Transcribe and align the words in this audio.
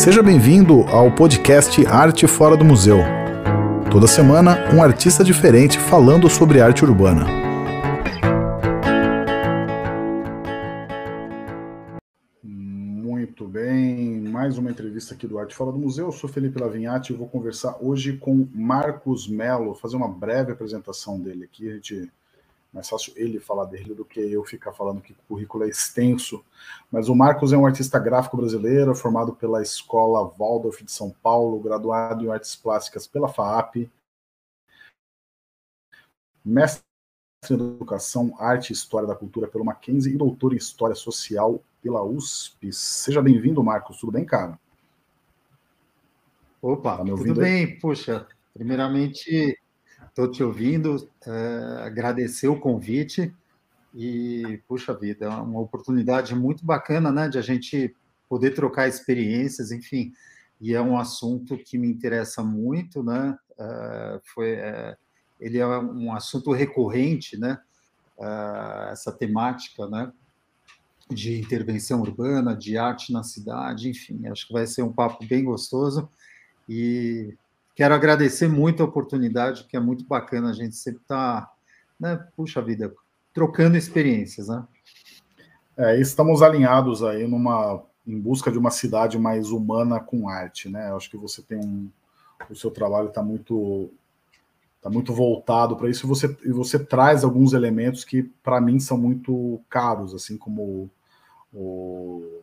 Seja 0.00 0.22
bem-vindo 0.22 0.80
ao 0.84 1.14
podcast 1.14 1.86
Arte 1.86 2.26
Fora 2.26 2.56
do 2.56 2.64
Museu. 2.64 3.00
Toda 3.92 4.06
semana, 4.06 4.56
um 4.74 4.82
artista 4.82 5.22
diferente 5.22 5.78
falando 5.78 6.26
sobre 6.26 6.58
arte 6.58 6.82
urbana. 6.82 7.26
Muito 12.42 13.46
bem, 13.46 14.22
mais 14.22 14.56
uma 14.56 14.70
entrevista 14.70 15.12
aqui 15.12 15.26
do 15.26 15.38
Arte 15.38 15.54
Fora 15.54 15.70
do 15.70 15.78
Museu. 15.78 16.06
Eu 16.06 16.12
sou 16.12 16.30
Felipe 16.30 16.58
Lavinhati 16.58 17.12
e 17.12 17.16
vou 17.16 17.28
conversar 17.28 17.76
hoje 17.78 18.16
com 18.16 18.48
Marcos 18.54 19.28
Melo, 19.28 19.74
fazer 19.74 19.96
uma 19.96 20.08
breve 20.08 20.50
apresentação 20.50 21.20
dele 21.20 21.44
aqui. 21.44 21.68
A 21.68 21.74
gente 21.74 22.10
mais 22.72 22.88
fácil 22.88 23.12
ele 23.16 23.40
falar 23.40 23.64
dele 23.64 23.94
do 23.94 24.04
que 24.04 24.20
eu 24.20 24.44
ficar 24.44 24.72
falando 24.72 25.00
que 25.00 25.12
o 25.12 25.16
currículo 25.28 25.64
é 25.64 25.68
extenso. 25.68 26.44
Mas 26.90 27.08
o 27.08 27.14
Marcos 27.14 27.52
é 27.52 27.56
um 27.56 27.66
artista 27.66 27.98
gráfico 27.98 28.36
brasileiro, 28.36 28.94
formado 28.94 29.34
pela 29.34 29.62
Escola 29.62 30.32
Waldorf 30.38 30.84
de 30.84 30.92
São 30.92 31.10
Paulo, 31.10 31.60
graduado 31.60 32.24
em 32.24 32.30
artes 32.30 32.54
plásticas 32.54 33.06
pela 33.06 33.28
FAAP, 33.28 33.90
mestre 36.44 36.84
em 37.50 37.54
Educação, 37.54 38.34
Arte 38.38 38.70
e 38.70 38.72
História 38.72 39.08
da 39.08 39.16
Cultura 39.16 39.48
pelo 39.48 39.64
Mackenzie 39.64 40.14
e 40.14 40.18
doutor 40.18 40.52
em 40.52 40.56
História 40.56 40.94
Social 40.94 41.60
pela 41.82 42.04
USP. 42.04 42.72
Seja 42.72 43.22
bem-vindo, 43.22 43.62
Marcos. 43.64 43.98
Tudo 43.98 44.12
bem, 44.12 44.24
cara? 44.24 44.58
Opa, 46.62 46.98
tá 46.98 47.04
tudo 47.04 47.34
bem. 47.34 47.64
Aí? 47.64 47.78
Puxa, 47.78 48.28
primeiramente, 48.52 49.58
Estou 50.10 50.28
te 50.28 50.42
ouvindo, 50.42 51.08
é, 51.24 51.82
agradecer 51.86 52.48
o 52.48 52.58
convite 52.58 53.32
e, 53.94 54.60
puxa 54.66 54.92
vida, 54.92 55.26
é 55.26 55.28
uma 55.28 55.60
oportunidade 55.60 56.34
muito 56.34 56.64
bacana, 56.64 57.12
né, 57.12 57.28
de 57.28 57.38
a 57.38 57.42
gente 57.42 57.94
poder 58.28 58.50
trocar 58.50 58.88
experiências, 58.88 59.70
enfim, 59.70 60.12
e 60.60 60.74
é 60.74 60.82
um 60.82 60.98
assunto 60.98 61.56
que 61.56 61.78
me 61.78 61.88
interessa 61.88 62.42
muito, 62.42 63.04
né, 63.04 63.38
é, 63.56 64.20
foi, 64.34 64.50
é, 64.50 64.96
ele 65.40 65.58
é 65.58 65.66
um 65.66 66.12
assunto 66.12 66.50
recorrente, 66.50 67.38
né, 67.38 67.60
é, 68.18 68.90
essa 68.90 69.12
temática, 69.12 69.86
né, 69.88 70.12
de 71.08 71.40
intervenção 71.40 72.00
urbana, 72.00 72.54
de 72.54 72.76
arte 72.76 73.12
na 73.12 73.22
cidade, 73.22 73.88
enfim, 73.88 74.26
acho 74.26 74.46
que 74.48 74.52
vai 74.52 74.66
ser 74.66 74.82
um 74.82 74.92
papo 74.92 75.24
bem 75.24 75.44
gostoso 75.44 76.08
e 76.68 77.32
Quero 77.80 77.94
agradecer 77.94 78.46
muito 78.46 78.82
a 78.82 78.84
oportunidade, 78.84 79.64
que 79.64 79.74
é 79.74 79.80
muito 79.80 80.04
bacana 80.04 80.50
a 80.50 80.52
gente 80.52 80.76
sempre 80.76 81.00
estar, 81.00 81.46
tá, 81.46 81.52
né, 81.98 82.28
puxa 82.36 82.60
vida, 82.60 82.92
trocando 83.32 83.74
experiências, 83.74 84.48
né? 84.48 84.66
É, 85.78 85.98
estamos 85.98 86.42
alinhados 86.42 87.02
aí 87.02 87.26
numa 87.26 87.82
em 88.06 88.20
busca 88.20 88.52
de 88.52 88.58
uma 88.58 88.70
cidade 88.70 89.18
mais 89.18 89.50
humana 89.50 89.98
com 89.98 90.28
arte, 90.28 90.68
né? 90.68 90.94
Acho 90.94 91.10
que 91.10 91.16
você 91.16 91.40
tem 91.40 91.56
um 91.56 91.88
o 92.50 92.54
seu 92.54 92.70
trabalho 92.70 93.08
está 93.08 93.22
muito 93.22 93.88
tá 94.82 94.90
muito 94.90 95.14
voltado 95.14 95.74
para 95.74 95.88
isso 95.88 96.04
e 96.04 96.06
você 96.06 96.36
e 96.44 96.52
você 96.52 96.78
traz 96.78 97.24
alguns 97.24 97.54
elementos 97.54 98.04
que 98.04 98.24
para 98.42 98.60
mim 98.60 98.78
são 98.78 98.98
muito 98.98 99.58
caros, 99.70 100.14
assim 100.14 100.36
como 100.36 100.90
o, 101.50 102.42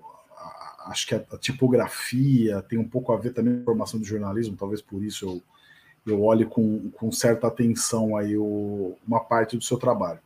acho 0.87 1.07
que 1.07 1.15
a, 1.15 1.23
a, 1.31 1.37
tipografia 1.37 2.61
tem 2.61 2.77
um 2.77 2.87
pouco 2.87 3.11
a 3.11 3.17
ver 3.17 3.33
também 3.33 3.55
com 3.55 3.61
a 3.61 3.65
formação 3.65 3.99
de 3.99 4.07
jornalismo, 4.07 4.57
talvez 4.57 4.81
por 4.81 5.03
isso 5.03 5.25
eu, 6.05 6.13
eu 6.13 6.23
olhe 6.23 6.45
com, 6.45 6.89
com 6.91 7.11
certa 7.11 7.47
atenção 7.47 8.15
aí 8.15 8.37
o, 8.37 8.95
uma 9.07 9.19
parte 9.19 9.57
do 9.57 9.63
seu 9.63 9.77
trabalho. 9.77 10.19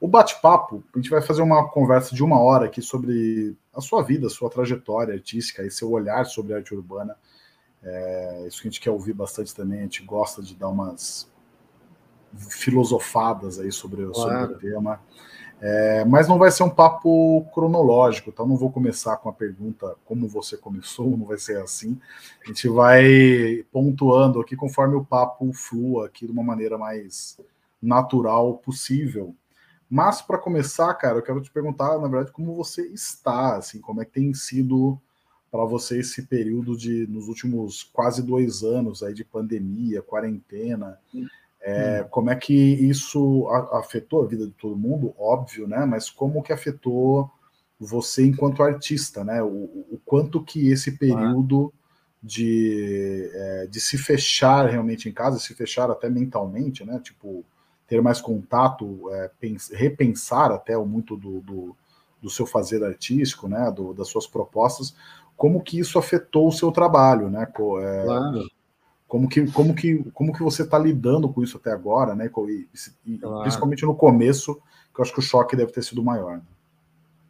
O 0.00 0.06
bate-papo, 0.06 0.84
a 0.94 0.98
gente 0.98 1.10
vai 1.10 1.20
fazer 1.20 1.42
uma 1.42 1.68
conversa 1.68 2.14
de 2.14 2.22
uma 2.22 2.38
hora 2.38 2.66
aqui 2.66 2.80
sobre 2.80 3.56
a 3.74 3.80
sua 3.80 4.02
vida, 4.02 4.28
a 4.28 4.30
sua 4.30 4.48
trajetória 4.48 5.14
artística 5.14 5.62
e 5.62 5.70
seu 5.70 5.90
olhar 5.90 6.24
sobre 6.24 6.54
arte 6.54 6.72
urbana. 6.72 7.16
É, 7.82 8.44
isso 8.46 8.62
que 8.62 8.68
a 8.68 8.70
gente 8.70 8.80
quer 8.80 8.90
ouvir 8.90 9.12
bastante 9.12 9.54
também, 9.54 9.80
a 9.80 9.82
gente 9.82 10.04
gosta 10.04 10.40
de 10.40 10.54
dar 10.54 10.68
umas 10.68 11.28
filosofadas 12.36 13.58
aí 13.58 13.72
sobre, 13.72 14.04
claro. 14.06 14.54
sobre 14.54 14.54
o 14.54 14.58
tema. 14.58 15.00
É, 15.60 16.04
mas 16.04 16.28
não 16.28 16.38
vai 16.38 16.50
ser 16.52 16.62
um 16.62 16.70
papo 16.70 17.44
cronológico, 17.52 18.30
então 18.30 18.46
não 18.46 18.56
vou 18.56 18.70
começar 18.70 19.16
com 19.16 19.28
a 19.28 19.32
pergunta 19.32 19.96
como 20.04 20.28
você 20.28 20.56
começou, 20.56 21.16
não 21.16 21.26
vai 21.26 21.38
ser 21.38 21.60
assim. 21.60 21.98
A 22.44 22.46
gente 22.46 22.68
vai 22.68 23.64
pontuando 23.72 24.40
aqui 24.40 24.54
conforme 24.54 24.94
o 24.94 25.04
papo 25.04 25.52
flua 25.52 26.06
aqui 26.06 26.26
de 26.26 26.32
uma 26.32 26.44
maneira 26.44 26.78
mais 26.78 27.38
natural 27.82 28.54
possível. 28.58 29.34
Mas 29.90 30.22
para 30.22 30.38
começar, 30.38 30.92
cara, 30.94 31.18
eu 31.18 31.22
quero 31.22 31.40
te 31.40 31.50
perguntar, 31.50 31.98
na 31.98 32.08
verdade, 32.08 32.30
como 32.30 32.54
você 32.54 32.82
está, 32.88 33.56
assim, 33.56 33.80
como 33.80 34.02
é 34.02 34.04
que 34.04 34.12
tem 34.12 34.32
sido 34.34 35.00
para 35.50 35.64
você 35.64 36.00
esse 36.00 36.26
período 36.26 36.76
de 36.76 37.06
nos 37.06 37.26
últimos 37.26 37.82
quase 37.82 38.22
dois 38.22 38.62
anos 38.62 39.02
aí 39.02 39.14
de 39.14 39.24
pandemia, 39.24 40.02
quarentena. 40.02 40.98
É, 41.68 42.02
hum. 42.02 42.08
Como 42.10 42.30
é 42.30 42.36
que 42.36 42.54
isso 42.54 43.46
afetou 43.72 44.22
a 44.22 44.26
vida 44.26 44.46
de 44.46 44.52
todo 44.52 44.76
mundo? 44.76 45.14
Óbvio, 45.18 45.68
né? 45.68 45.84
Mas 45.84 46.08
como 46.08 46.42
que 46.42 46.52
afetou 46.52 47.30
você 47.78 48.26
enquanto 48.26 48.62
artista, 48.62 49.22
né? 49.22 49.42
O, 49.42 49.86
o 49.90 50.00
quanto 50.04 50.42
que 50.42 50.70
esse 50.70 50.92
período 50.92 51.72
de, 52.22 53.30
é, 53.32 53.66
de 53.66 53.80
se 53.80 53.98
fechar 53.98 54.66
realmente 54.66 55.08
em 55.08 55.12
casa, 55.12 55.38
se 55.38 55.54
fechar 55.54 55.90
até 55.90 56.08
mentalmente, 56.08 56.84
né? 56.84 56.98
Tipo, 57.02 57.44
ter 57.86 58.00
mais 58.00 58.20
contato, 58.20 59.10
é, 59.12 59.30
repensar 59.72 60.50
até 60.50 60.76
muito 60.78 61.16
do, 61.16 61.40
do, 61.40 61.76
do, 62.20 62.30
seu 62.30 62.46
fazer 62.46 62.82
artístico, 62.82 63.46
né? 63.46 63.70
Do, 63.70 63.92
das 63.92 64.08
suas 64.08 64.26
propostas, 64.26 64.96
como 65.36 65.62
que 65.62 65.78
isso 65.78 65.98
afetou 65.98 66.48
o 66.48 66.52
seu 66.52 66.72
trabalho, 66.72 67.28
né? 67.28 67.42
É, 67.42 68.04
claro 68.04 68.57
como 69.08 69.26
que, 69.26 69.50
como 69.50 69.74
que, 69.74 70.04
como 70.12 70.34
que 70.34 70.42
você 70.42 70.62
está 70.62 70.78
lidando 70.78 71.32
com 71.32 71.42
isso 71.42 71.56
até 71.56 71.72
agora, 71.72 72.14
né? 72.14 72.26
E, 72.26 72.68
e 73.06 73.18
claro. 73.18 73.40
Principalmente 73.40 73.86
no 73.86 73.96
começo, 73.96 74.54
que 74.94 75.00
eu 75.00 75.02
acho 75.02 75.14
que 75.14 75.18
o 75.18 75.22
choque 75.22 75.56
deve 75.56 75.72
ter 75.72 75.82
sido 75.82 76.04
maior. 76.04 76.36
Né? 76.36 76.42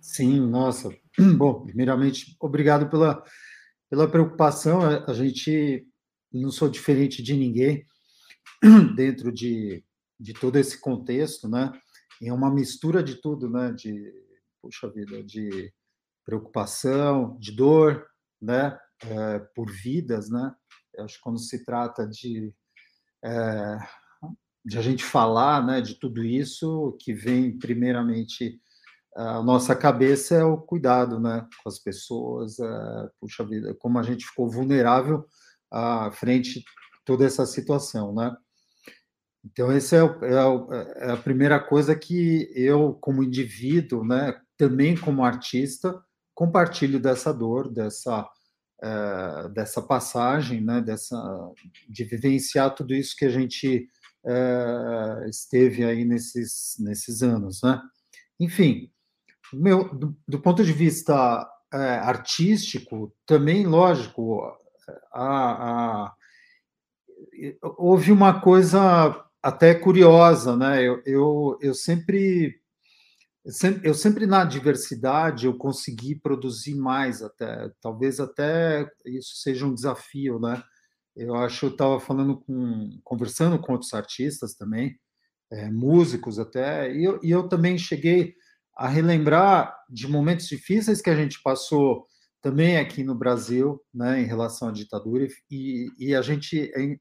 Sim, 0.01 0.41
nossa. 0.41 0.91
Bom, 1.37 1.65
primeiramente, 1.65 2.37
obrigado 2.41 2.91
pela, 2.91 3.23
pela 3.89 4.09
preocupação. 4.09 4.81
A 4.83 5.13
gente 5.13 5.87
não 6.33 6.51
sou 6.51 6.69
diferente 6.69 7.23
de 7.23 7.35
ninguém 7.35 7.87
dentro 8.97 9.31
de, 9.31 9.85
de 10.19 10.35
todo 10.35 10.57
esse 10.57 10.81
contexto, 10.81 11.49
né? 11.49 11.73
É 12.21 12.33
uma 12.33 12.53
mistura 12.53 13.05
de 13.05 13.15
tudo, 13.15 13.49
né? 13.49 13.71
De, 13.71 14.13
puxa 14.61 14.91
vida, 14.91 15.23
de 15.23 15.73
preocupação, 16.25 17.37
de 17.39 17.53
dor, 17.53 18.05
né? 18.43 18.77
É, 19.01 19.39
por 19.55 19.71
vidas, 19.71 20.29
né? 20.29 20.53
Acho 20.99 21.17
que 21.17 21.23
quando 21.23 21.39
se 21.39 21.65
trata 21.65 22.07
de, 22.07 22.53
é, 23.25 23.79
de 24.65 24.79
a 24.79 24.83
gente 24.83 25.05
falar 25.05 25.65
né, 25.65 25.81
de 25.81 25.95
tudo 25.95 26.25
isso, 26.25 26.97
que 27.01 27.13
vem 27.13 27.59
primeiramente 27.59 28.61
a 29.17 29.43
nossa 29.43 29.75
cabeça 29.75 30.37
é 30.37 30.45
o 30.45 30.59
cuidado 30.59 31.19
né, 31.19 31.45
com 31.63 31.69
as 31.69 31.79
pessoas. 31.79 32.59
É, 32.59 33.09
puxa 33.21 33.45
vida, 33.45 33.75
como 33.75 33.99
a 33.99 34.03
gente 34.03 34.25
ficou 34.25 34.49
vulnerável 34.49 35.27
à 35.71 36.11
frente 36.13 36.63
toda 37.05 37.25
essa 37.25 37.45
situação, 37.45 38.15
né? 38.15 38.37
Então, 39.45 39.71
essa 39.73 39.97
é, 39.97 40.01
é, 40.01 41.09
é, 41.09 41.13
a 41.13 41.17
primeira 41.17 41.59
coisa 41.59 41.97
que 41.97 42.51
eu, 42.55 42.95
como 43.01 43.23
indivíduo, 43.23 44.05
né, 44.05 44.39
também 44.57 44.97
como 44.97 45.25
artista, 45.25 46.01
compartilho 46.35 47.01
dessa 47.01 47.33
dor, 47.33 47.73
dessa 47.73 48.29
uh, 48.83 49.49
dessa 49.51 49.83
passagem, 49.83 50.61
né, 50.61 50.81
dessa, 50.81 51.17
de 51.89 52.05
vivenciar 52.05 52.75
tudo 52.75 52.95
isso 52.95 53.17
que 53.17 53.25
a 53.25 53.31
gente 53.31 53.89
uh, 54.25 55.29
esteve 55.29 55.85
aí 55.85 56.05
nesses, 56.05 56.77
nesses 56.79 57.23
anos. 57.23 57.63
Né? 57.63 57.81
Enfim, 58.39 58.91
meu, 59.53 59.95
do, 59.95 60.17
do 60.27 60.41
ponto 60.41 60.65
de 60.65 60.73
vista 60.73 61.43
uh, 61.73 61.77
artístico, 61.77 63.13
também, 63.27 63.67
lógico, 63.67 64.43
a, 65.13 66.05
a, 66.05 66.15
houve 67.77 68.13
uma 68.13 68.41
coisa 68.41 69.25
até 69.43 69.75
curiosa, 69.75 70.57
né? 70.57 70.83
Eu, 70.83 71.03
eu, 71.07 71.59
eu 71.61 71.75
sempre 71.75 72.61
eu 73.83 73.95
sempre 73.95 74.27
na 74.27 74.45
diversidade 74.45 75.47
eu 75.47 75.57
consegui 75.57 76.15
produzir 76.15 76.75
mais 76.75 77.23
até, 77.23 77.71
talvez 77.81 78.21
até 78.21 78.87
isso 79.07 79.37
seja 79.37 79.67
um 79.67 79.75
desafio, 79.75 80.39
né? 80.39 80.63
Eu 81.17 81.35
acho 81.35 81.67
eu 81.67 81.71
estava 81.71 81.99
falando 81.99 82.39
com, 82.41 83.01
conversando 83.03 83.59
com 83.59 83.73
outros 83.73 83.95
artistas 83.95 84.55
também, 84.55 84.99
é, 85.51 85.71
músicos 85.71 86.39
até, 86.39 86.95
e 86.95 87.05
eu, 87.05 87.19
e 87.23 87.31
eu 87.31 87.49
também 87.49 87.79
cheguei 87.79 88.35
a 88.77 88.87
relembrar 88.87 89.75
de 89.89 90.07
momentos 90.07 90.47
difíceis 90.47 91.01
que 91.01 91.11
a 91.11 91.17
gente 91.17 91.43
passou 91.43 92.07
também 92.43 92.79
aqui 92.79 93.03
no 93.03 93.15
Brasil, 93.15 93.83
né, 93.93 94.21
em 94.21 94.25
relação 94.25 94.69
à 94.69 94.73
ditadura, 94.73 95.27
e, 95.51 95.91
e 95.99 96.15
a 96.15 96.23
gente 96.23 96.71
é, 96.77 96.99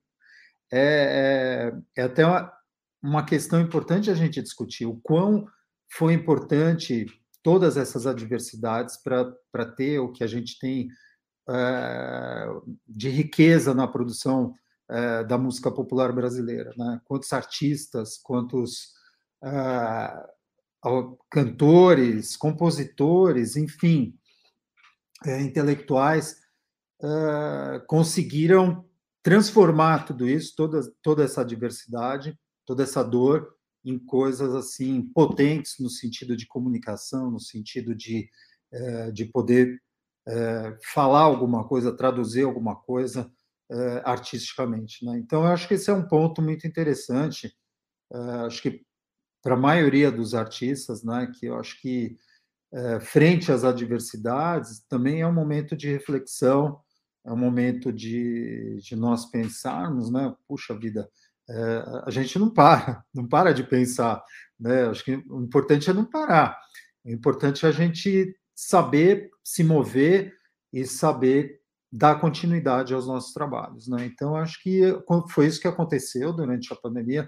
é, 0.71 1.71
é 1.95 2.01
até 2.01 2.25
uma, 2.25 2.51
uma 3.03 3.25
questão 3.25 3.61
importante 3.61 4.09
a 4.09 4.15
gente 4.15 4.41
discutir 4.41 4.85
o 4.85 4.99
quão 5.03 5.45
foi 5.89 6.13
importante 6.13 7.05
todas 7.41 7.77
essas 7.77 8.05
adversidades 8.05 8.97
para 8.97 9.65
ter 9.75 9.99
o 9.99 10.11
que 10.11 10.23
a 10.23 10.27
gente 10.27 10.59
tem 10.59 10.89
é, 11.49 12.47
de 12.85 13.09
riqueza 13.09 13.73
na 13.73 13.87
produção 13.87 14.53
é, 14.89 15.23
da 15.23 15.37
música 15.37 15.71
popular 15.71 16.11
brasileira. 16.11 16.73
Né? 16.77 16.99
Quantos 17.05 17.31
artistas, 17.31 18.17
quantos 18.17 18.93
é, 19.41 20.27
cantores, 21.29 22.35
compositores, 22.35 23.55
enfim, 23.55 24.17
intelectuais 25.25 26.39
conseguiram 27.87 28.85
transformar 29.23 30.05
tudo 30.05 30.27
isso, 30.27 30.53
toda, 30.55 30.81
toda 31.01 31.23
essa 31.23 31.43
diversidade, 31.43 32.39
toda 32.65 32.83
essa 32.83 33.03
dor, 33.03 33.56
em 33.83 33.97
coisas 33.97 34.53
assim 34.53 35.01
potentes 35.13 35.75
no 35.79 35.89
sentido 35.89 36.35
de 36.35 36.47
comunicação, 36.47 37.31
no 37.31 37.39
sentido 37.39 37.95
de, 37.95 38.29
é, 38.71 39.11
de 39.11 39.25
poder 39.25 39.81
é, 40.27 40.77
falar 40.93 41.21
alguma 41.21 41.67
coisa, 41.67 41.95
traduzir 41.95 42.43
alguma 42.43 42.75
coisa 42.75 43.31
é, 43.71 44.01
artisticamente. 44.05 45.05
Né? 45.05 45.17
Então, 45.19 45.43
eu 45.43 45.47
acho 45.47 45.67
que 45.67 45.75
esse 45.75 45.89
é 45.89 45.93
um 45.93 46.07
ponto 46.07 46.41
muito 46.41 46.67
interessante. 46.67 47.55
acho 48.45 48.61
que 48.61 48.81
para 49.41 49.55
a 49.55 49.59
maioria 49.59 50.11
dos 50.11 50.33
artistas, 50.33 51.03
né, 51.03 51.31
que 51.39 51.45
eu 51.45 51.57
acho 51.57 51.79
que 51.81 52.17
frente 53.01 53.51
às 53.51 53.63
adversidades 53.63 54.83
também 54.89 55.21
é 55.21 55.27
um 55.27 55.33
momento 55.33 55.75
de 55.75 55.89
reflexão, 55.89 56.81
é 57.27 57.31
um 57.31 57.37
momento 57.37 57.91
de, 57.91 58.77
de 58.81 58.95
nós 58.95 59.25
pensarmos, 59.25 60.09
né? 60.09 60.33
Puxa 60.47 60.77
vida, 60.77 61.09
é, 61.49 62.03
a 62.05 62.11
gente 62.11 62.37
não 62.37 62.49
para, 62.49 63.03
não 63.13 63.27
para 63.27 63.53
de 63.53 63.63
pensar. 63.63 64.23
Né? 64.59 64.85
Acho 64.87 65.03
que 65.03 65.15
o 65.29 65.41
importante 65.41 65.89
é 65.89 65.93
não 65.93 66.05
parar. 66.05 66.57
O 67.05 67.09
importante 67.09 67.65
é 67.65 67.69
a 67.69 67.71
gente 67.71 68.35
saber 68.55 69.29
se 69.43 69.63
mover 69.63 70.33
e 70.73 70.85
saber 70.85 71.59
dar 71.91 72.19
continuidade 72.19 72.93
aos 72.93 73.07
nossos 73.07 73.33
trabalhos. 73.33 73.87
Né? 73.87 74.05
Então, 74.05 74.35
acho 74.35 74.61
que 74.61 74.81
foi 75.29 75.47
isso 75.47 75.61
que 75.61 75.67
aconteceu 75.67 76.33
durante 76.33 76.71
a 76.73 76.75
pandemia. 76.75 77.27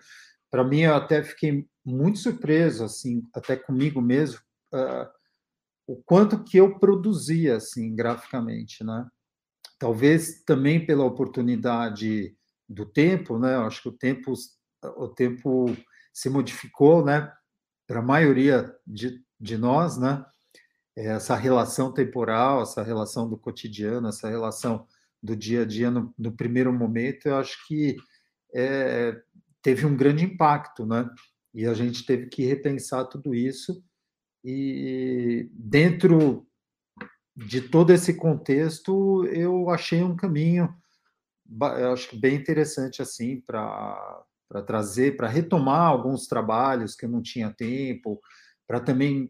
Para 0.51 0.63
mim, 0.63 0.81
eu 0.81 0.95
até 0.95 1.24
fiquei 1.24 1.65
muito 1.86 2.19
surpreso, 2.19 2.83
assim, 2.83 3.24
até 3.33 3.56
comigo 3.56 4.01
mesmo, 4.01 4.39
uh, 4.74 5.07
o 5.88 5.95
quanto 6.04 6.44
que 6.44 6.57
eu 6.57 6.77
produzia, 6.77 7.56
assim, 7.56 7.95
graficamente, 7.95 8.83
né? 8.83 9.07
Talvez 9.80 10.44
também 10.44 10.86
pela 10.86 11.06
oportunidade 11.06 12.36
do 12.69 12.86
tempo, 12.86 13.39
né? 13.39 13.56
Eu 13.56 13.63
acho 13.63 13.81
que 13.81 13.89
o 13.89 13.92
tempo, 13.92 14.33
o 14.83 15.07
tempo 15.07 15.75
se 16.13 16.30
modificou, 16.30 17.04
né? 17.04 17.31
Para 17.88 18.00
a 18.00 18.04
maioria 18.04 18.74
de, 18.86 19.24
de 19.39 19.57
nós, 19.57 19.98
né? 19.98 20.24
Essa 20.95 21.36
relação 21.36 21.92
temporal, 21.92 22.62
essa 22.62 22.83
relação 22.83 23.27
do 23.27 23.38
cotidiano, 23.38 24.10
essa 24.10 24.30
relação 24.30 24.86
do 25.21 25.36
dia 25.36 25.63
a 25.63 25.66
dia 25.66 25.89
no, 25.89 26.13
no 26.18 26.31
primeiro 26.31 26.71
momento, 26.71 27.27
eu 27.27 27.38
acho 27.38 27.66
que 27.68 27.95
é, 28.54 29.19
teve 29.62 29.86
um 29.86 29.95
grande 29.95 30.24
impacto, 30.24 30.86
né? 30.86 31.10
E 31.54 31.65
a 31.65 31.74
gente 31.74 32.06
teve 32.06 32.27
que 32.27 32.45
repensar 32.45 33.06
tudo 33.06 33.33
isso. 33.33 33.83
E 34.44 35.50
dentro 35.51 36.48
de 37.36 37.62
todo 37.62 37.92
esse 37.92 38.13
contexto, 38.13 39.25
eu 39.25 39.69
achei 39.69 40.04
um 40.04 40.15
caminho 40.15 40.74
eu 41.80 41.94
acho 41.94 42.10
que 42.10 42.18
bem 42.18 42.36
interessante 42.36 43.01
assim 43.01 43.42
para 43.42 44.24
trazer, 44.66 45.16
para 45.16 45.28
retomar 45.28 45.88
alguns 45.88 46.28
trabalhos 46.28 46.96
que 46.96 47.06
eu 47.06 47.10
não 47.10 47.22
tinha 47.22 47.54
tempo, 47.54 48.19
para 48.68 48.80
também 48.80 49.30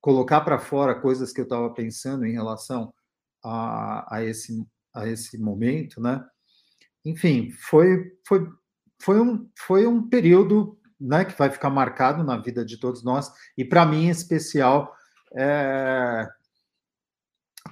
colocar 0.00 0.40
para 0.42 0.58
fora 0.58 1.00
coisas 1.00 1.32
que 1.32 1.40
eu 1.40 1.44
estava 1.44 1.72
pensando 1.72 2.24
em 2.24 2.32
relação 2.32 2.92
a, 3.44 4.16
a, 4.16 4.24
esse, 4.24 4.64
a 4.94 5.08
esse 5.08 5.38
momento, 5.38 6.00
né? 6.00 6.24
Enfim, 7.04 7.50
foi, 7.50 8.12
foi, 8.26 8.48
foi, 9.00 9.20
um, 9.20 9.48
foi 9.58 9.86
um 9.86 10.08
período 10.08 10.78
né, 11.00 11.24
que 11.24 11.38
vai 11.38 11.50
ficar 11.50 11.70
marcado 11.70 12.24
na 12.24 12.36
vida 12.36 12.64
de 12.64 12.78
todos 12.78 13.04
nós, 13.04 13.30
e 13.56 13.64
para 13.64 13.84
mim 13.84 14.06
em 14.06 14.10
especial, 14.10 14.94
é, 15.36 16.28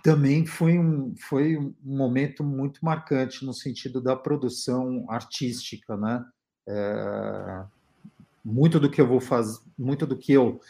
também 0.04 0.44
foi 0.44 0.78
um, 0.78 1.14
foi 1.16 1.56
um 1.56 1.74
momento 1.82 2.44
muito 2.44 2.84
marcante 2.84 3.42
no 3.42 3.54
sentido 3.54 4.02
da 4.02 4.14
produção 4.14 5.06
artística, 5.08 5.96
né? 5.96 6.22
É, 6.68 7.64
muito 8.44 8.78
do 8.78 8.90
que 8.90 9.00
eu 9.00 9.08
vou 9.08 9.18
fazer, 9.18 9.60
muito 9.78 10.06
do 10.06 10.14
que 10.14 10.34
eu 10.34 10.60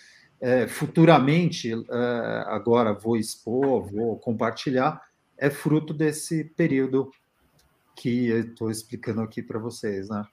é, 0.41 0.69
futuramente 0.69 1.73
é, 1.73 2.45
agora 2.47 2.93
vou 2.93 3.17
expor, 3.17 3.91
vou 3.91 4.17
compartilhar, 4.21 5.03
é 5.37 5.51
fruto 5.51 5.93
desse 5.93 6.45
período 6.45 7.11
que 7.97 8.29
eu 8.29 8.41
estou 8.41 8.71
explicando 8.71 9.21
aqui 9.21 9.43
para 9.43 9.59
vocês, 9.59 10.09
né? 10.09 10.25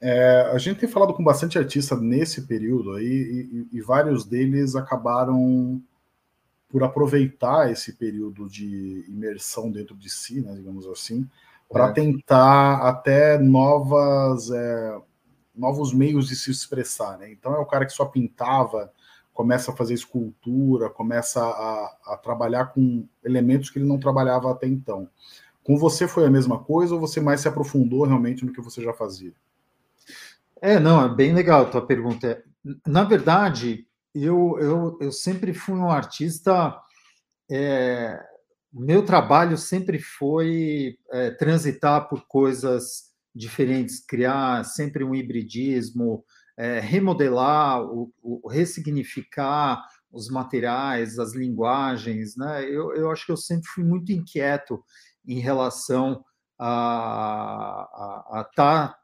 É, 0.00 0.50
a 0.50 0.56
gente 0.56 0.80
tem 0.80 0.88
falado 0.88 1.12
com 1.12 1.22
bastante 1.22 1.58
artista 1.58 1.94
nesse 1.94 2.46
período 2.46 2.92
aí, 2.92 3.04
e, 3.04 3.68
e, 3.74 3.78
e 3.78 3.80
vários 3.82 4.24
deles 4.24 4.74
acabaram 4.74 5.82
por 6.68 6.82
aproveitar 6.82 7.70
esse 7.70 7.92
período 7.92 8.48
de 8.48 9.04
imersão 9.08 9.70
dentro 9.70 9.94
de 9.94 10.10
si, 10.10 10.40
né, 10.40 10.54
digamos 10.54 10.86
assim, 10.86 11.28
para 11.70 11.88
é. 11.88 11.92
tentar 11.92 12.78
até 12.88 13.38
novas 13.38 14.50
é, 14.50 14.98
novos 15.54 15.92
meios 15.92 16.28
de 16.28 16.36
se 16.36 16.50
expressar. 16.50 17.18
Né? 17.18 17.32
Então 17.32 17.54
é 17.54 17.58
o 17.58 17.66
cara 17.66 17.86
que 17.86 17.92
só 17.92 18.04
pintava, 18.04 18.92
começa 19.32 19.70
a 19.70 19.76
fazer 19.76 19.94
escultura, 19.94 20.90
começa 20.90 21.42
a, 21.42 21.96
a 22.06 22.16
trabalhar 22.16 22.66
com 22.66 23.06
elementos 23.24 23.70
que 23.70 23.78
ele 23.78 23.86
não 23.86 23.98
trabalhava 23.98 24.50
até 24.50 24.66
então. 24.66 25.08
Com 25.62 25.76
você 25.76 26.06
foi 26.06 26.24
a 26.24 26.30
mesma 26.30 26.58
coisa 26.62 26.94
ou 26.94 27.00
você 27.00 27.20
mais 27.20 27.40
se 27.40 27.48
aprofundou 27.48 28.04
realmente 28.04 28.44
no 28.44 28.52
que 28.52 28.60
você 28.60 28.82
já 28.82 28.92
fazia? 28.92 29.32
É, 30.60 30.78
não, 30.78 31.04
é 31.04 31.14
bem 31.14 31.34
legal 31.34 31.62
a 31.62 31.68
tua 31.68 31.84
pergunta. 31.84 32.42
Na 32.86 33.04
verdade, 33.04 33.86
eu, 34.24 34.58
eu, 34.58 34.98
eu 35.00 35.12
sempre 35.12 35.52
fui 35.52 35.74
um 35.74 35.90
artista. 35.90 36.78
É, 37.50 38.18
meu 38.72 39.04
trabalho 39.04 39.56
sempre 39.58 39.98
foi 39.98 40.98
é, 41.10 41.30
transitar 41.32 42.08
por 42.08 42.26
coisas 42.26 43.14
diferentes, 43.34 44.04
criar 44.04 44.64
sempre 44.64 45.04
um 45.04 45.14
hibridismo, 45.14 46.24
é, 46.56 46.80
remodelar, 46.80 47.82
o, 47.82 48.12
o, 48.22 48.48
ressignificar 48.48 49.84
os 50.10 50.30
materiais, 50.30 51.18
as 51.18 51.34
linguagens. 51.34 52.36
Né? 52.36 52.64
Eu, 52.64 52.94
eu 52.94 53.10
acho 53.10 53.26
que 53.26 53.32
eu 53.32 53.36
sempre 53.36 53.68
fui 53.68 53.84
muito 53.84 54.12
inquieto 54.12 54.82
em 55.26 55.38
relação 55.40 56.24
a 56.58 58.46
estar 58.50 58.88
tá, 58.88 58.98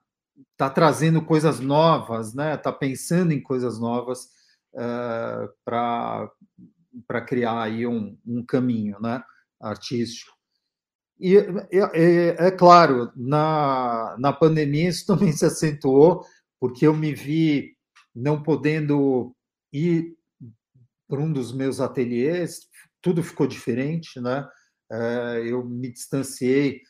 tá 0.57 0.71
trazendo 0.71 1.23
coisas 1.23 1.61
novas, 1.61 2.33
né? 2.33 2.57
Tá 2.57 2.73
pensando 2.73 3.33
em 3.33 3.43
coisas 3.43 3.79
novas 3.79 4.29
uh, 4.75 5.49
para 5.65 7.21
criar 7.27 7.63
aí 7.63 7.87
um, 7.87 8.19
um 8.27 8.45
caminho 8.45 8.99
né, 9.01 9.23
artístico. 9.61 10.33
E 11.19 11.37
é, 11.37 12.47
é, 12.47 12.51
claro, 12.51 13.13
na, 13.15 14.17
na 14.19 14.33
pandemia 14.33 14.89
isso 14.89 15.07
também 15.07 15.33
se 15.33 15.45
acentuou, 15.45 16.25
porque 16.59 16.87
eu 16.87 16.95
me 16.95 17.15
vi 17.15 17.77
não 18.15 18.43
podendo 18.43 19.35
ir 19.73 20.17
para 21.09 21.21
um 21.21 21.33
dos 21.33 21.53
meus 21.53 21.81
ateliês, 21.81 22.69
tudo 23.01 23.23
ficou 23.23 23.47
diferente, 23.47 24.21
né? 24.21 24.49
Eu 25.45 25.65
me 25.65 25.91
distanciei, 25.91 26.81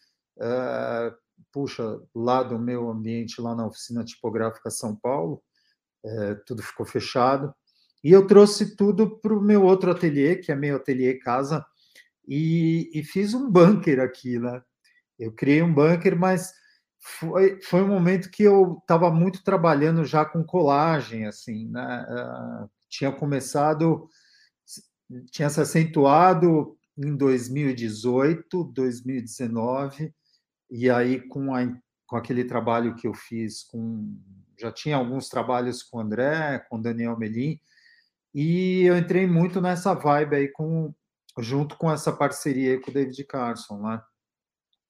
puxa, 1.53 2.01
lá 2.15 2.43
do 2.43 2.59
meu 2.59 2.91
ambiente, 2.91 3.41
lá 3.41 3.55
na 3.55 3.67
oficina 3.67 4.05
tipográfica 4.05 4.71
São 4.71 4.97
Paulo, 4.97 5.43
tudo 6.47 6.62
ficou 6.62 6.87
fechado. 6.87 7.55
E 8.02 8.11
eu 8.11 8.26
trouxe 8.26 8.76
tudo 8.76 9.18
para 9.18 9.35
o 9.35 9.40
meu 9.40 9.62
outro 9.62 9.90
ateliê, 9.90 10.37
que 10.37 10.50
é 10.50 10.56
meu 10.56 10.76
ateliê 10.76 11.14
casa, 11.18 11.64
e, 12.26 12.90
e, 12.94 13.02
fiz 13.02 13.35
um 13.35 13.50
bunker 13.50 14.00
aqui, 14.00 14.38
né? 14.38 14.62
Eu 15.18 15.32
criei 15.32 15.62
um 15.62 15.73
bunker, 15.73 16.16
mas 16.16 16.52
foi, 17.00 17.61
foi 17.62 17.82
um 17.82 17.88
momento 17.88 18.30
que 18.30 18.44
eu 18.44 18.78
estava 18.80 19.11
muito 19.11 19.42
trabalhando 19.42 20.04
já 20.04 20.25
com 20.25 20.44
colagem, 20.44 21.26
assim, 21.26 21.68
né? 21.68 22.06
Uh, 22.09 22.71
tinha 22.88 23.11
começado, 23.11 24.09
tinha 25.30 25.50
se 25.50 25.61
acentuado 25.61 26.76
em 26.97 27.16
2018, 27.16 28.64
2019, 28.64 30.14
e 30.71 30.88
aí 30.90 31.21
com, 31.21 31.54
a, 31.54 31.61
com 32.06 32.16
aquele 32.16 32.44
trabalho 32.44 32.94
que 32.94 33.06
eu 33.06 33.14
fiz 33.14 33.64
com 33.64 34.16
já 34.59 34.71
tinha 34.71 34.97
alguns 34.97 35.28
trabalhos 35.28 35.82
com 35.82 35.99
o 35.99 36.00
André, 36.00 36.64
com 36.68 36.76
o 36.76 36.82
Daniel 36.82 37.18
Melim, 37.18 37.59
e 38.35 38.83
eu 38.83 38.97
entrei 38.97 39.27
muito 39.27 39.61
nessa 39.61 39.95
vibe 39.95 40.37
aí 40.37 40.49
com 40.49 40.95
junto 41.39 41.77
com 41.77 41.91
essa 41.91 42.12
parceria 42.12 42.81
com 42.81 42.91
o 42.91 42.95
David 42.95 43.25
Carson, 43.25 43.81
né? 43.81 44.03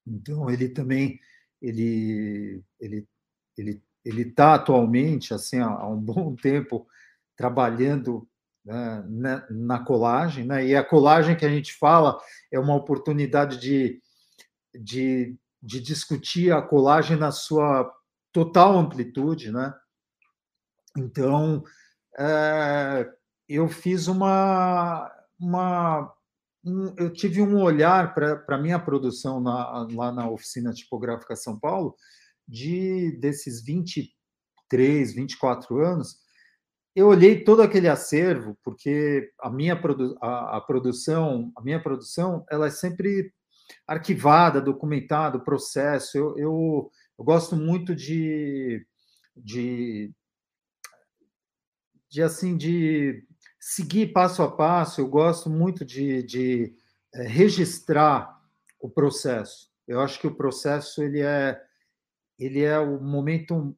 Então 0.07 0.51
ele 0.51 0.69
também 0.69 1.21
ele 1.61 2.63
ele 2.81 3.07
ele 3.57 3.83
ele 4.05 4.23
está 4.23 4.55
atualmente 4.55 5.33
assim 5.33 5.59
há, 5.61 5.87
um 5.87 6.01
bom 6.01 6.35
tempo 6.41 6.87
trabalhando 7.37 8.29
né, 8.65 9.05
na, 9.09 9.47
na 9.51 9.85
colagem, 9.85 10.45
né? 10.45 10.67
E 10.67 10.77
a 10.77 10.85
colagem 10.85 11.37
que 11.37 11.45
a 11.45 11.51
gente 11.51 11.73
fala 11.75 12.19
é 12.51 12.59
uma 12.59 12.75
oportunidade 12.75 13.59
de, 13.59 14.01
de, 14.75 15.37
de 15.61 15.81
discutir 15.81 16.53
a 16.53 16.63
colagem 16.63 17.17
na 17.17 17.31
sua 17.31 17.93
total 18.33 18.79
amplitude, 18.79 19.51
né? 19.51 19.75
Então, 20.97 21.65
é, 22.19 23.11
eu 23.55 23.69
fiz 23.69 24.07
uma, 24.09 25.11
uma 25.39 26.13
um, 26.65 26.95
eu 26.97 27.13
tive 27.13 27.43
um 27.43 27.61
olhar 27.61 28.15
para 28.15 28.45
a 28.49 28.59
minha 28.59 28.79
produção 28.79 29.41
na, 29.41 29.87
lá 29.93 30.13
na 30.13 30.31
oficina 30.31 30.73
tipográfica 30.73 31.37
São 31.37 31.59
Paulo 31.59 31.97
de 32.47 33.13
desses 33.21 33.65
23, 33.65 35.15
24 35.15 35.85
anos, 35.85 36.17
eu 36.95 37.09
olhei 37.09 37.43
todo 37.43 37.63
aquele 37.63 37.89
acervo 37.89 38.57
porque 38.63 39.33
a 39.41 39.51
minha 39.51 39.81
produ 39.81 40.17
a, 40.21 40.59
a, 40.59 40.61
produção 40.61 41.51
a 41.57 41.63
minha 41.63 41.83
produção 41.83 42.45
ela 42.51 42.67
é 42.67 42.71
sempre 42.71 43.33
arquivada 43.87 44.61
documentada 44.61 45.39
processo. 45.39 46.19
Eu, 46.19 46.39
eu, 46.39 46.91
eu 47.19 47.25
gosto 47.25 47.57
muito 47.57 47.95
de, 47.95 48.87
de 49.37 50.13
de 52.11 52.23
assim 52.23 52.59
de 52.59 53.27
seguir 53.63 54.13
passo 54.13 54.43
a 54.43 54.51
passo 54.51 55.01
eu 55.01 55.09
gosto 55.09 55.49
muito 55.49 55.85
de, 55.85 56.23
de 56.23 56.75
é, 57.15 57.23
registrar 57.23 58.41
o 58.81 58.91
processo 58.91 59.71
eu 59.87 60.01
acho 60.01 60.21
que 60.21 60.27
o 60.27 60.35
processo 60.35 61.03
ele 61.03 61.21
é 61.21 61.61
ele 62.39 62.63
é 62.63 62.79
o 62.79 63.01
momento 63.01 63.77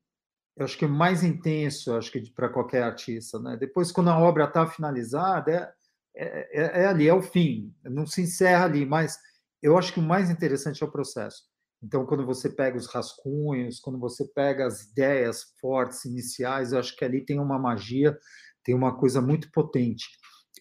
eu 0.57 0.65
acho 0.65 0.79
que 0.79 0.85
é 0.85 0.89
mais 0.89 1.25
intenso, 1.25 1.97
acho 1.97 2.13
que 2.13 2.31
para 2.31 2.49
qualquer 2.49 2.85
artista, 2.85 3.41
né? 3.41 3.57
Depois, 3.57 3.91
quando 3.91 4.11
a 4.11 4.19
obra 4.19 4.45
está 4.45 4.65
finalizada, 4.67 5.51
é, 5.51 5.75
é, 6.15 6.49
é, 6.53 6.83
é, 6.83 6.87
ali, 6.87 7.09
é 7.09 7.15
o 7.15 7.23
fim, 7.23 7.75
não 7.83 8.07
se 8.07 8.23
encerra 8.23 8.65
ali, 8.65 8.87
mas 8.87 9.19
eu 9.61 9.77
acho 9.77 9.93
que 9.93 9.99
o 9.99 10.03
mais 10.03 10.31
interessante 10.31 10.83
é 10.83 10.87
o 10.87 10.91
processo. 10.91 11.43
Então, 11.83 12.07
quando 12.07 12.25
você 12.25 12.49
pega 12.49 12.79
os 12.79 12.87
rascunhos, 12.87 13.81
quando 13.81 13.99
você 13.99 14.25
pega 14.25 14.67
as 14.67 14.85
ideias 14.85 15.43
fortes 15.61 16.05
iniciais, 16.05 16.73
eu 16.73 16.79
acho 16.79 16.97
que 16.97 17.05
ali 17.05 17.21
tem 17.21 17.41
uma 17.41 17.59
magia, 17.59 18.17
tem 18.65 18.75
uma 18.75 18.97
coisa 18.97 19.21
muito 19.21 19.51
potente. 19.53 20.09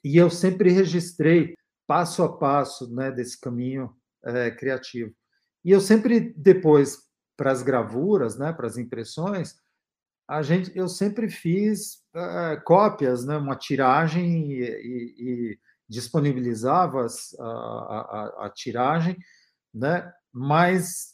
E 0.04 0.18
eu 0.18 0.30
sempre 0.30 0.70
registrei 0.72 1.56
passo 1.88 2.24
a 2.24 2.38
passo 2.38 2.94
né, 2.94 3.12
desse 3.12 3.40
caminho 3.40 3.96
é, 4.24 4.52
criativo. 4.52 5.14
E 5.64 5.72
eu 5.72 5.80
sempre, 5.80 6.34
depois, 6.36 6.98
para 7.38 7.52
as 7.52 7.64
gravuras, 7.64 8.38
né, 8.38 8.52
para 8.52 8.68
as 8.68 8.78
impressões, 8.78 9.56
a 10.28 10.42
gente, 10.42 10.72
eu 10.76 10.88
sempre 10.88 11.30
fiz 11.30 11.96
uh, 12.16 12.62
cópias, 12.64 13.26
né, 13.26 13.38
uma 13.38 13.56
tiragem 13.56 14.52
e, 14.52 14.64
e, 14.64 15.16
e 15.20 15.60
disponibilizava 15.88 17.06
a, 17.40 17.44
a, 17.44 18.46
a, 18.46 18.50
tiragem, 18.50 19.18
né, 19.74 20.12
mas 20.32 21.14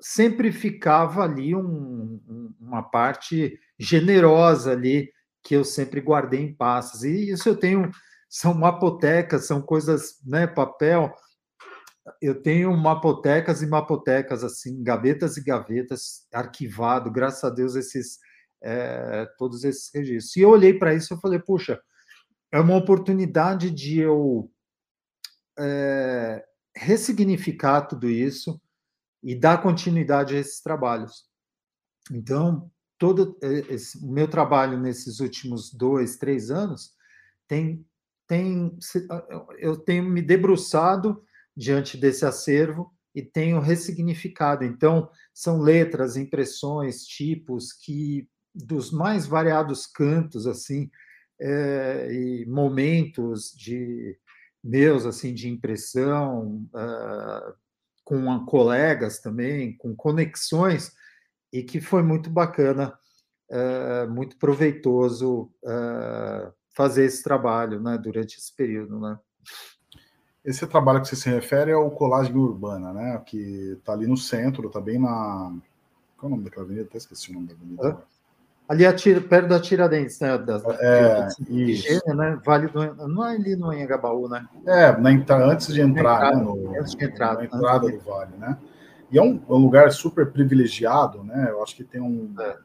sempre 0.00 0.52
ficava 0.52 1.22
ali 1.22 1.54
um, 1.54 2.54
uma 2.60 2.82
parte 2.82 3.58
generosa 3.78 4.72
ali 4.72 5.10
que 5.44 5.54
eu 5.54 5.64
sempre 5.64 6.00
guardei 6.00 6.40
em 6.40 6.54
pastas. 6.54 7.04
E 7.04 7.30
isso 7.30 7.48
eu 7.48 7.56
tenho, 7.56 7.90
são 8.28 8.54
mapotecas, 8.54 9.46
são 9.46 9.60
coisas, 9.62 10.18
né, 10.24 10.46
papel, 10.46 11.14
eu 12.20 12.42
tenho 12.42 12.74
mapotecas 12.76 13.62
e 13.62 13.66
mapotecas, 13.66 14.42
assim, 14.42 14.82
gavetas 14.82 15.36
e 15.36 15.44
gavetas, 15.44 16.26
arquivado, 16.32 17.10
graças 17.10 17.44
a 17.44 17.50
Deus, 17.50 17.76
esses 17.76 18.18
é, 18.62 19.26
todos 19.38 19.62
esses 19.62 19.90
registros. 19.94 20.36
E 20.36 20.40
eu 20.40 20.50
olhei 20.50 20.74
para 20.74 20.94
isso 20.94 21.14
e 21.14 21.20
falei, 21.20 21.38
puxa, 21.38 21.80
é 22.50 22.58
uma 22.58 22.76
oportunidade 22.76 23.70
de 23.70 24.00
eu 24.00 24.50
é, 25.58 26.44
ressignificar 26.74 27.82
tudo 27.82 28.08
isso 28.08 28.60
e 29.22 29.34
dar 29.34 29.62
continuidade 29.62 30.34
a 30.34 30.38
esses 30.38 30.60
trabalhos. 30.60 31.26
Então, 32.10 32.70
todo 32.98 33.38
esse, 33.42 33.98
o 34.04 34.10
meu 34.10 34.28
trabalho 34.28 34.78
nesses 34.78 35.20
últimos 35.20 35.72
dois, 35.72 36.16
três 36.16 36.50
anos 36.50 36.92
tem, 37.46 37.84
tem 38.26 38.76
eu 39.58 39.76
tenho 39.76 40.04
me 40.04 40.22
debruçado 40.22 41.22
diante 41.56 41.96
desse 41.96 42.24
acervo 42.24 42.92
e 43.14 43.22
tenho 43.22 43.60
ressignificado. 43.60 44.64
Então, 44.64 45.08
são 45.32 45.60
letras, 45.60 46.16
impressões, 46.16 47.04
tipos 47.04 47.72
que 47.72 48.28
dos 48.54 48.90
mais 48.90 49.26
variados 49.26 49.86
cantos 49.86 50.46
assim 50.46 50.90
é, 51.40 52.08
e 52.12 52.46
momentos 52.46 53.52
de 53.52 54.16
meus 54.62 55.04
assim 55.04 55.34
de 55.34 55.48
impressão 55.48 56.64
uh, 56.72 57.54
com 58.04 58.46
colegas 58.46 59.18
também 59.18 59.76
com 59.76 59.94
conexões 59.96 60.92
e 61.54 61.62
que 61.62 61.80
foi 61.80 62.02
muito 62.02 62.28
bacana 62.28 62.98
uh, 63.50 64.10
muito 64.10 64.36
proveitoso 64.36 65.50
uh, 65.62 66.52
fazer 66.70 67.04
esse 67.04 67.22
trabalho 67.22 67.80
né 67.80 67.96
durante 67.96 68.36
esse 68.38 68.54
período 68.54 68.98
né 68.98 69.18
esse 70.44 70.66
trabalho 70.66 71.00
que 71.00 71.08
você 71.08 71.16
se 71.16 71.30
refere 71.30 71.70
é 71.70 71.76
o 71.76 71.90
colagem 71.90 72.36
urbana, 72.36 72.92
né? 72.92 73.22
Que 73.24 73.78
está 73.78 73.94
ali 73.94 74.06
no 74.06 74.16
centro, 74.16 74.66
está 74.66 74.78
bem 74.78 74.98
na. 74.98 75.56
Qual 76.18 76.24
é 76.24 76.26
o 76.26 76.28
nome 76.28 76.44
daquela 76.44 76.66
avenida? 76.66 76.86
Até 76.86 76.98
esqueci 76.98 77.30
o 77.30 77.34
nome 77.34 77.46
da 77.46 77.54
avenida. 77.54 77.98
Ali 78.68 78.86
atira, 78.86 79.20
perto 79.22 79.48
da 79.48 79.60
Tiradentes, 79.60 80.20
né? 80.20 80.36
Das, 80.36 80.62
é, 80.64 81.28
isso. 81.48 82.14
né? 82.14 82.38
Vale 82.44 82.68
do, 82.68 83.08
não 83.08 83.26
é 83.26 83.34
ali 83.34 83.56
no 83.56 83.70
Anhangabaú, 83.70 84.28
né? 84.28 84.46
É, 84.66 84.92
na, 84.98 85.10
antes 85.46 85.72
de 85.72 85.80
entrar, 85.80 86.28
entrada, 86.28 86.36
né, 86.36 86.42
no, 86.42 86.78
antes 86.78 86.94
de 86.94 87.04
entrar, 87.04 87.34
na 87.36 87.44
entrada 87.44 87.88
do 87.90 88.00
vale, 88.00 88.36
né? 88.36 88.58
E 89.14 89.18
é 89.18 89.22
um, 89.22 89.36
é 89.48 89.52
um, 89.52 89.58
lugar 89.58 89.92
super 89.92 90.32
privilegiado, 90.32 91.22
né? 91.22 91.46
Eu 91.48 91.62
acho 91.62 91.76
que 91.76 91.84
tem 91.84 92.00
um. 92.00 92.34
É. 92.36 92.58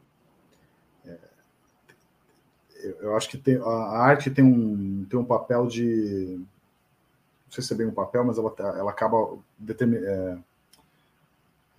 É, 1.06 2.96
eu 3.02 3.16
acho 3.16 3.28
que 3.28 3.38
tem, 3.38 3.56
a, 3.56 3.60
a, 3.60 4.02
arte 4.02 4.32
tem 4.32 4.44
um, 4.44 5.06
tem 5.08 5.16
um 5.16 5.24
papel 5.24 5.68
de. 5.68 6.40
Não 6.40 7.52
sei 7.52 7.62
se 7.62 7.72
é 7.72 7.76
bem 7.76 7.86
um 7.86 7.94
papel, 7.94 8.24
mas 8.24 8.36
ela, 8.36 8.52
ela 8.58 8.90
acaba 8.90 9.38
determinando 9.56 10.08
é, 10.08 10.38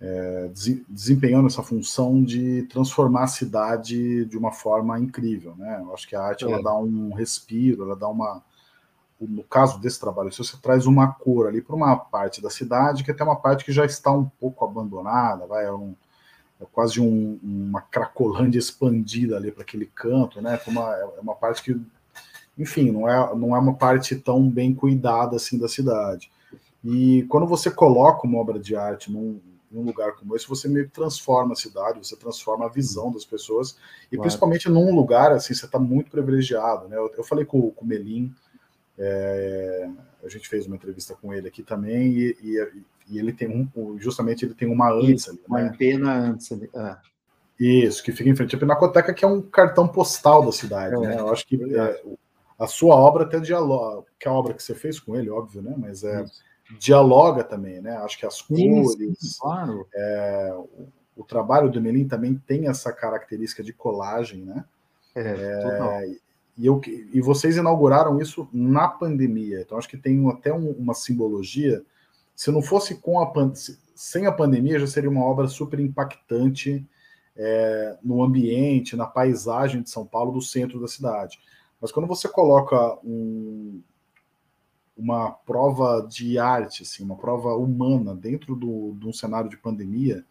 é, 0.00 0.50
desempenhando 0.88 1.48
essa 1.48 1.62
função 1.62 2.24
de 2.24 2.62
transformar 2.62 3.24
a 3.24 3.28
cidade 3.28 4.24
de 4.24 4.38
uma 4.38 4.52
forma 4.52 4.98
incrível, 4.98 5.54
né? 5.54 5.82
Eu 5.82 5.92
acho 5.92 6.08
que 6.08 6.16
a 6.16 6.22
arte 6.22 6.46
é. 6.46 6.48
ela 6.50 6.62
dá 6.62 6.74
um 6.74 7.12
respiro, 7.12 7.82
ela 7.82 7.94
dá 7.94 8.08
uma 8.08 8.42
no 9.28 9.42
caso 9.42 9.78
desse 9.78 10.00
trabalho, 10.00 10.32
se 10.32 10.38
você 10.38 10.56
traz 10.56 10.86
uma 10.86 11.12
cor 11.12 11.46
ali 11.46 11.60
para 11.60 11.76
uma 11.76 11.96
parte 11.96 12.40
da 12.42 12.50
cidade, 12.50 13.04
que 13.04 13.10
até 13.10 13.22
uma 13.22 13.36
parte 13.36 13.64
que 13.64 13.72
já 13.72 13.84
está 13.84 14.10
um 14.10 14.24
pouco 14.40 14.64
abandonada, 14.64 15.46
vai, 15.46 15.64
é, 15.64 15.72
um, 15.72 15.94
é 16.60 16.64
quase 16.72 17.00
um, 17.00 17.38
uma 17.42 17.80
cracolândia 17.80 18.58
expandida 18.58 19.36
ali 19.36 19.52
para 19.52 19.62
aquele 19.62 19.86
canto, 19.86 20.40
né? 20.40 20.58
Uma, 20.66 20.94
é 20.94 21.20
uma 21.20 21.34
parte 21.34 21.62
que, 21.62 21.80
enfim, 22.58 22.90
não 22.90 23.08
é, 23.08 23.34
não 23.34 23.54
é 23.54 23.58
uma 23.58 23.74
parte 23.74 24.16
tão 24.16 24.48
bem 24.48 24.74
cuidada 24.74 25.36
assim 25.36 25.58
da 25.58 25.68
cidade. 25.68 26.30
E 26.84 27.24
quando 27.28 27.46
você 27.46 27.70
coloca 27.70 28.26
uma 28.26 28.38
obra 28.38 28.58
de 28.58 28.74
arte 28.74 29.10
num, 29.12 29.40
em 29.72 29.78
um 29.78 29.82
lugar 29.82 30.12
como 30.16 30.36
esse, 30.36 30.48
você 30.48 30.68
meio 30.68 30.86
que 30.86 30.92
transforma 30.92 31.52
a 31.52 31.56
cidade, 31.56 31.98
você 31.98 32.16
transforma 32.16 32.66
a 32.66 32.68
visão 32.68 33.12
das 33.12 33.24
pessoas, 33.24 33.76
e 34.06 34.16
claro. 34.16 34.22
principalmente 34.22 34.68
num 34.68 34.94
lugar 34.94 35.32
assim, 35.32 35.54
você 35.54 35.64
está 35.64 35.78
muito 35.78 36.10
privilegiado, 36.10 36.88
né? 36.88 36.96
Eu, 36.96 37.10
eu 37.16 37.24
falei 37.24 37.44
com, 37.44 37.70
com 37.70 37.84
o 37.84 37.88
Melim, 37.88 38.34
é, 38.98 39.88
a 40.22 40.28
gente 40.28 40.48
fez 40.48 40.66
uma 40.66 40.76
entrevista 40.76 41.14
com 41.14 41.32
ele 41.32 41.48
aqui 41.48 41.62
também, 41.62 42.12
e, 42.12 42.36
e, 42.42 42.82
e 43.08 43.18
ele 43.18 43.32
tem 43.32 43.48
um, 43.48 43.98
justamente 43.98 44.44
ele 44.44 44.54
tem 44.54 44.68
uma 44.68 44.90
antes 44.92 45.28
ali, 45.28 45.40
Uma 45.46 45.62
né? 45.62 45.74
pena 45.76 46.12
antes 46.12 46.50
ali. 46.52 46.70
Ah. 46.74 47.00
Isso, 47.58 48.02
que 48.02 48.12
fica 48.12 48.28
em 48.28 48.34
frente 48.34 48.56
à 48.56 48.58
Pinacoteca, 48.58 49.14
que 49.14 49.24
é 49.24 49.28
um 49.28 49.40
cartão 49.40 49.86
postal 49.86 50.44
da 50.44 50.52
cidade, 50.52 50.94
é, 50.94 50.98
né? 50.98 51.20
Eu 51.20 51.32
acho 51.32 51.46
que 51.46 51.56
é, 51.76 52.02
a 52.58 52.66
sua 52.66 52.96
obra 52.96 53.24
até 53.24 53.38
dialoga, 53.38 54.04
que 54.18 54.26
a 54.26 54.32
obra 54.32 54.54
que 54.54 54.62
você 54.62 54.74
fez 54.74 54.98
com 54.98 55.14
ele, 55.14 55.30
óbvio, 55.30 55.62
né? 55.62 55.74
Mas 55.76 56.02
é. 56.02 56.22
Isso 56.22 56.42
dialoga 56.78 57.44
também, 57.44 57.80
né? 57.80 57.96
Acho 57.98 58.18
que 58.18 58.26
as 58.26 58.40
cores, 58.40 59.38
claro. 59.38 59.86
é, 59.94 60.52
o, 60.54 60.88
o, 61.16 61.24
trabalho 61.24 61.70
do 61.70 61.80
Melim 61.80 62.06
também 62.06 62.40
tem 62.46 62.68
essa 62.68 62.92
característica 62.92 63.62
de 63.62 63.72
colagem, 63.72 64.44
né? 64.44 64.64
É, 65.14 65.20
é 65.20 66.16
e, 66.62 66.66
eu, 66.66 66.80
e 67.12 67.20
vocês 67.20 67.56
inauguraram 67.56 68.20
isso 68.20 68.48
na 68.52 68.86
pandemia, 68.86 69.62
então 69.62 69.76
acho 69.76 69.88
que 69.88 69.96
tem 69.96 70.30
até 70.30 70.54
um, 70.54 70.70
uma 70.70 70.94
simbologia. 70.94 71.84
Se 72.36 72.52
não 72.52 72.62
fosse 72.62 72.94
com 73.00 73.18
a 73.18 73.32
sem 73.96 74.26
a 74.26 74.32
pandemia, 74.32 74.78
já 74.78 74.86
seria 74.86 75.10
uma 75.10 75.24
obra 75.24 75.48
super 75.48 75.80
impactante 75.80 76.86
é, 77.34 77.98
no 78.00 78.22
ambiente, 78.22 78.94
na 78.94 79.06
paisagem 79.06 79.82
de 79.82 79.90
São 79.90 80.06
Paulo, 80.06 80.30
do 80.30 80.40
centro 80.40 80.80
da 80.80 80.86
cidade. 80.86 81.40
Mas 81.80 81.90
quando 81.90 82.06
você 82.06 82.28
coloca 82.28 82.96
um, 83.02 83.82
uma 84.96 85.32
prova 85.32 86.06
de 86.08 86.38
arte, 86.38 86.84
assim, 86.84 87.02
uma 87.02 87.16
prova 87.16 87.56
humana 87.56 88.14
dentro 88.14 88.54
do, 88.54 88.94
de 89.00 89.08
um 89.08 89.12
cenário 89.12 89.50
de 89.50 89.56
pandemia, 89.56 90.24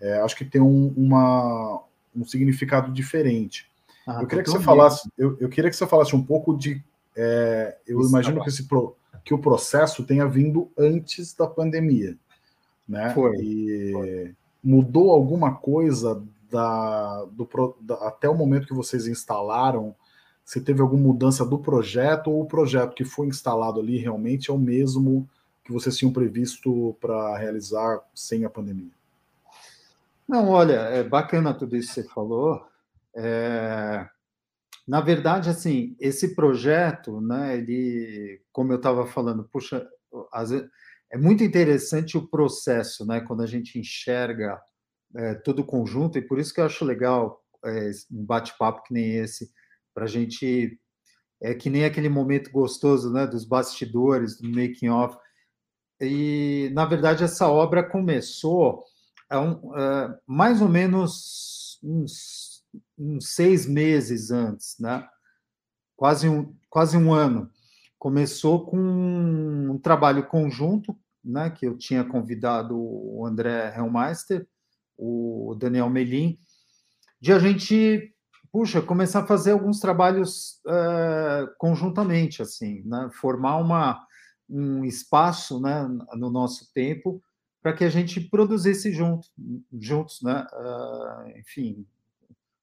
é, 0.00 0.18
acho 0.20 0.34
que 0.34 0.46
tem 0.46 0.62
um, 0.62 0.94
uma, 0.96 1.82
um 2.16 2.24
significado 2.24 2.90
diferente. 2.90 3.67
Ah, 4.08 4.22
eu 4.22 4.26
queria 4.26 4.42
que 4.42 4.50
você 4.50 4.60
falasse, 4.60 5.10
eu, 5.18 5.36
eu, 5.38 5.50
queria 5.50 5.68
que 5.68 5.76
você 5.76 5.86
falasse 5.86 6.16
um 6.16 6.24
pouco 6.24 6.56
de 6.56 6.82
é, 7.14 7.76
eu 7.86 8.00
imagino 8.00 8.42
que, 8.42 8.48
esse 8.48 8.66
pro, 8.66 8.96
que 9.22 9.34
o 9.34 9.38
processo 9.38 10.02
tenha 10.02 10.26
vindo 10.26 10.70
antes 10.78 11.34
da 11.34 11.46
pandemia, 11.46 12.16
né? 12.88 13.10
Foi. 13.10 13.36
E 13.36 13.92
foi. 13.92 14.34
mudou 14.64 15.10
alguma 15.10 15.54
coisa 15.56 16.24
da, 16.50 17.26
do, 17.26 17.46
da, 17.82 17.96
até 18.06 18.30
o 18.30 18.34
momento 18.34 18.66
que 18.66 18.72
vocês 18.72 19.06
instalaram? 19.06 19.94
Se 20.42 20.58
teve 20.58 20.80
alguma 20.80 21.02
mudança 21.02 21.44
do 21.44 21.58
projeto 21.58 22.30
ou 22.30 22.40
o 22.40 22.46
projeto 22.46 22.94
que 22.94 23.04
foi 23.04 23.26
instalado 23.26 23.78
ali 23.78 23.98
realmente 23.98 24.50
é 24.50 24.54
o 24.54 24.58
mesmo 24.58 25.28
que 25.62 25.70
vocês 25.70 25.98
tinham 25.98 26.14
previsto 26.14 26.96
para 26.98 27.36
realizar 27.36 28.00
sem 28.14 28.46
a 28.46 28.48
pandemia? 28.48 28.88
Não, 30.26 30.48
olha, 30.48 30.76
é 30.76 31.04
bacana 31.04 31.52
tudo 31.52 31.76
isso 31.76 31.88
que 31.88 32.00
você 32.00 32.08
falou. 32.08 32.66
É, 33.20 34.06
na 34.86 35.00
verdade, 35.00 35.50
assim, 35.50 35.96
esse 35.98 36.36
projeto, 36.36 37.20
né, 37.20 37.58
ele, 37.58 38.40
como 38.52 38.72
eu 38.72 38.76
estava 38.76 39.06
falando, 39.06 39.48
puxa, 39.52 39.86
é 41.10 41.18
muito 41.18 41.42
interessante 41.42 42.16
o 42.16 42.28
processo, 42.28 43.04
né, 43.04 43.20
quando 43.20 43.42
a 43.42 43.46
gente 43.46 43.78
enxerga 43.78 44.60
é, 45.16 45.34
todo 45.34 45.60
o 45.60 45.66
conjunto, 45.66 46.16
e 46.16 46.22
por 46.22 46.38
isso 46.38 46.54
que 46.54 46.60
eu 46.60 46.64
acho 46.64 46.84
legal 46.84 47.42
é, 47.64 47.90
um 48.10 48.24
bate-papo 48.24 48.84
que 48.84 48.94
nem 48.94 49.16
esse, 49.16 49.50
para 49.92 50.04
a 50.04 50.08
gente. 50.08 50.78
É 51.40 51.54
que 51.54 51.70
nem 51.70 51.84
aquele 51.84 52.08
momento 52.08 52.50
gostoso 52.50 53.12
né, 53.12 53.24
dos 53.24 53.44
bastidores, 53.44 54.40
do 54.40 54.48
making 54.48 54.88
off. 54.88 55.16
E, 56.00 56.68
na 56.72 56.84
verdade, 56.84 57.22
essa 57.22 57.46
obra 57.48 57.88
começou 57.88 58.82
é 59.30 59.38
um, 59.38 59.60
mais 60.26 60.60
ou 60.60 60.68
menos 60.68 61.78
uns, 61.80 62.47
uns, 62.96 63.34
seis 63.34 63.66
meses 63.66 64.30
antes, 64.30 64.76
né? 64.78 65.06
quase, 65.98 66.28
um, 66.28 66.54
quase 66.70 66.96
um 66.96 67.12
ano. 67.12 67.50
Começou 67.98 68.64
com 68.64 68.78
um 68.78 69.78
trabalho 69.78 70.24
conjunto, 70.26 70.96
né, 71.22 71.50
que 71.50 71.66
eu 71.66 71.76
tinha 71.76 72.04
convidado 72.04 72.78
o 72.78 73.26
André 73.26 73.74
Helmeister, 73.76 74.46
o 74.96 75.56
Daniel 75.58 75.90
Melim, 75.90 76.38
de 77.20 77.32
a 77.32 77.38
gente, 77.40 78.14
puxa, 78.52 78.80
começar 78.80 79.20
a 79.20 79.26
fazer 79.26 79.50
alguns 79.50 79.80
trabalhos 79.80 80.60
uh, 80.64 81.52
conjuntamente, 81.58 82.40
assim, 82.40 82.82
né, 82.84 83.10
formar 83.12 83.56
uma, 83.56 84.06
um 84.48 84.84
espaço 84.84 85.60
né, 85.60 85.86
no 86.14 86.30
nosso 86.30 86.72
tempo 86.72 87.20
para 87.60 87.72
que 87.72 87.82
a 87.82 87.90
gente 87.90 88.20
produzisse 88.20 88.92
junto, 88.92 89.28
juntos, 89.72 90.22
né? 90.22 90.46
Uh, 90.52 91.38
enfim, 91.38 91.84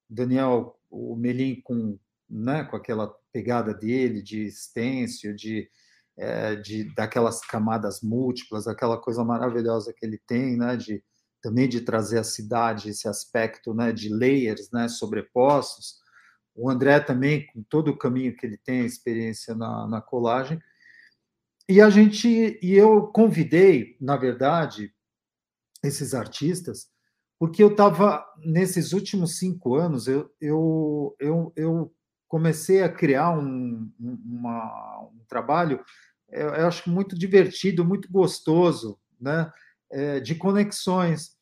Daniel, 0.08 0.78
o 0.90 1.16
Melim 1.16 1.60
com, 1.62 1.98
né, 2.28 2.64
com 2.64 2.76
aquela 2.76 3.12
pegada 3.32 3.74
dele 3.74 4.22
de 4.22 4.50
stencil, 4.50 5.34
de, 5.34 5.68
é, 6.16 6.56
de 6.56 6.84
daquelas 6.94 7.40
camadas 7.40 8.00
múltiplas, 8.00 8.66
aquela 8.66 8.98
coisa 8.98 9.24
maravilhosa 9.24 9.92
que 9.92 10.06
ele 10.06 10.18
tem, 10.26 10.56
né, 10.56 10.76
de 10.76 11.02
também 11.42 11.68
de 11.68 11.80
trazer 11.82 12.18
a 12.18 12.24
cidade 12.24 12.88
esse 12.88 13.06
aspecto, 13.06 13.72
né, 13.72 13.92
de 13.92 14.08
layers, 14.08 14.70
né, 14.72 14.88
sobrepostos. 14.88 16.00
O 16.54 16.70
André 16.70 16.98
também 17.00 17.46
com 17.46 17.62
todo 17.62 17.88
o 17.88 17.98
caminho 17.98 18.34
que 18.34 18.46
ele 18.46 18.56
tem, 18.56 18.84
experiência 18.84 19.54
na, 19.54 19.86
na 19.86 20.00
colagem. 20.00 20.58
E 21.68 21.80
a 21.80 21.90
gente 21.90 22.58
e 22.62 22.74
eu 22.74 23.08
convidei, 23.08 23.96
na 24.00 24.16
verdade, 24.16 24.92
esses 25.84 26.14
artistas, 26.14 26.88
porque 27.38 27.62
eu 27.62 27.68
estava 27.68 28.24
nesses 28.38 28.92
últimos 28.92 29.38
cinco 29.38 29.74
anos 29.74 30.08
eu, 30.08 30.30
eu, 30.40 31.16
eu, 31.18 31.52
eu 31.54 31.94
comecei 32.28 32.82
a 32.82 32.88
criar 32.88 33.30
um, 33.30 33.90
uma, 33.98 35.08
um 35.12 35.24
trabalho, 35.28 35.84
eu, 36.28 36.48
eu, 36.48 36.66
acho 36.66 36.90
muito 36.90 37.16
divertido, 37.16 37.84
muito 37.84 38.10
gostoso, 38.10 38.98
né? 39.20 39.50
É, 39.88 40.18
de 40.18 40.34
conexões, 40.34 41.36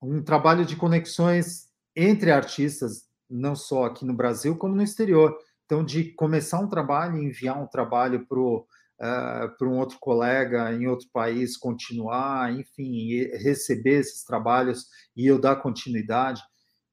um 0.00 0.22
trabalho 0.22 0.64
de 0.64 0.76
conexões 0.76 1.68
entre 1.94 2.30
artistas, 2.30 3.08
não 3.28 3.56
só 3.56 3.86
aqui 3.86 4.04
no 4.04 4.14
Brasil, 4.14 4.56
como 4.56 4.76
no 4.76 4.82
exterior. 4.82 5.36
Então, 5.64 5.84
de 5.84 6.12
começar 6.12 6.60
um 6.60 6.68
trabalho 6.68 7.18
enviar 7.18 7.60
um 7.60 7.66
trabalho 7.66 8.24
para 8.24 8.38
o 8.38 8.64
uh, 9.00 9.56
para 9.56 9.68
um 9.68 9.78
outro 9.78 9.98
colega 9.98 10.72
em 10.72 10.86
outro 10.86 11.08
país 11.12 11.56
continuar, 11.56 12.52
enfim, 12.52 13.24
receber 13.38 14.00
esses 14.00 14.24
trabalhos 14.24 14.86
e 15.16 15.26
eu 15.26 15.38
dar 15.38 15.56
continuidade. 15.56 16.42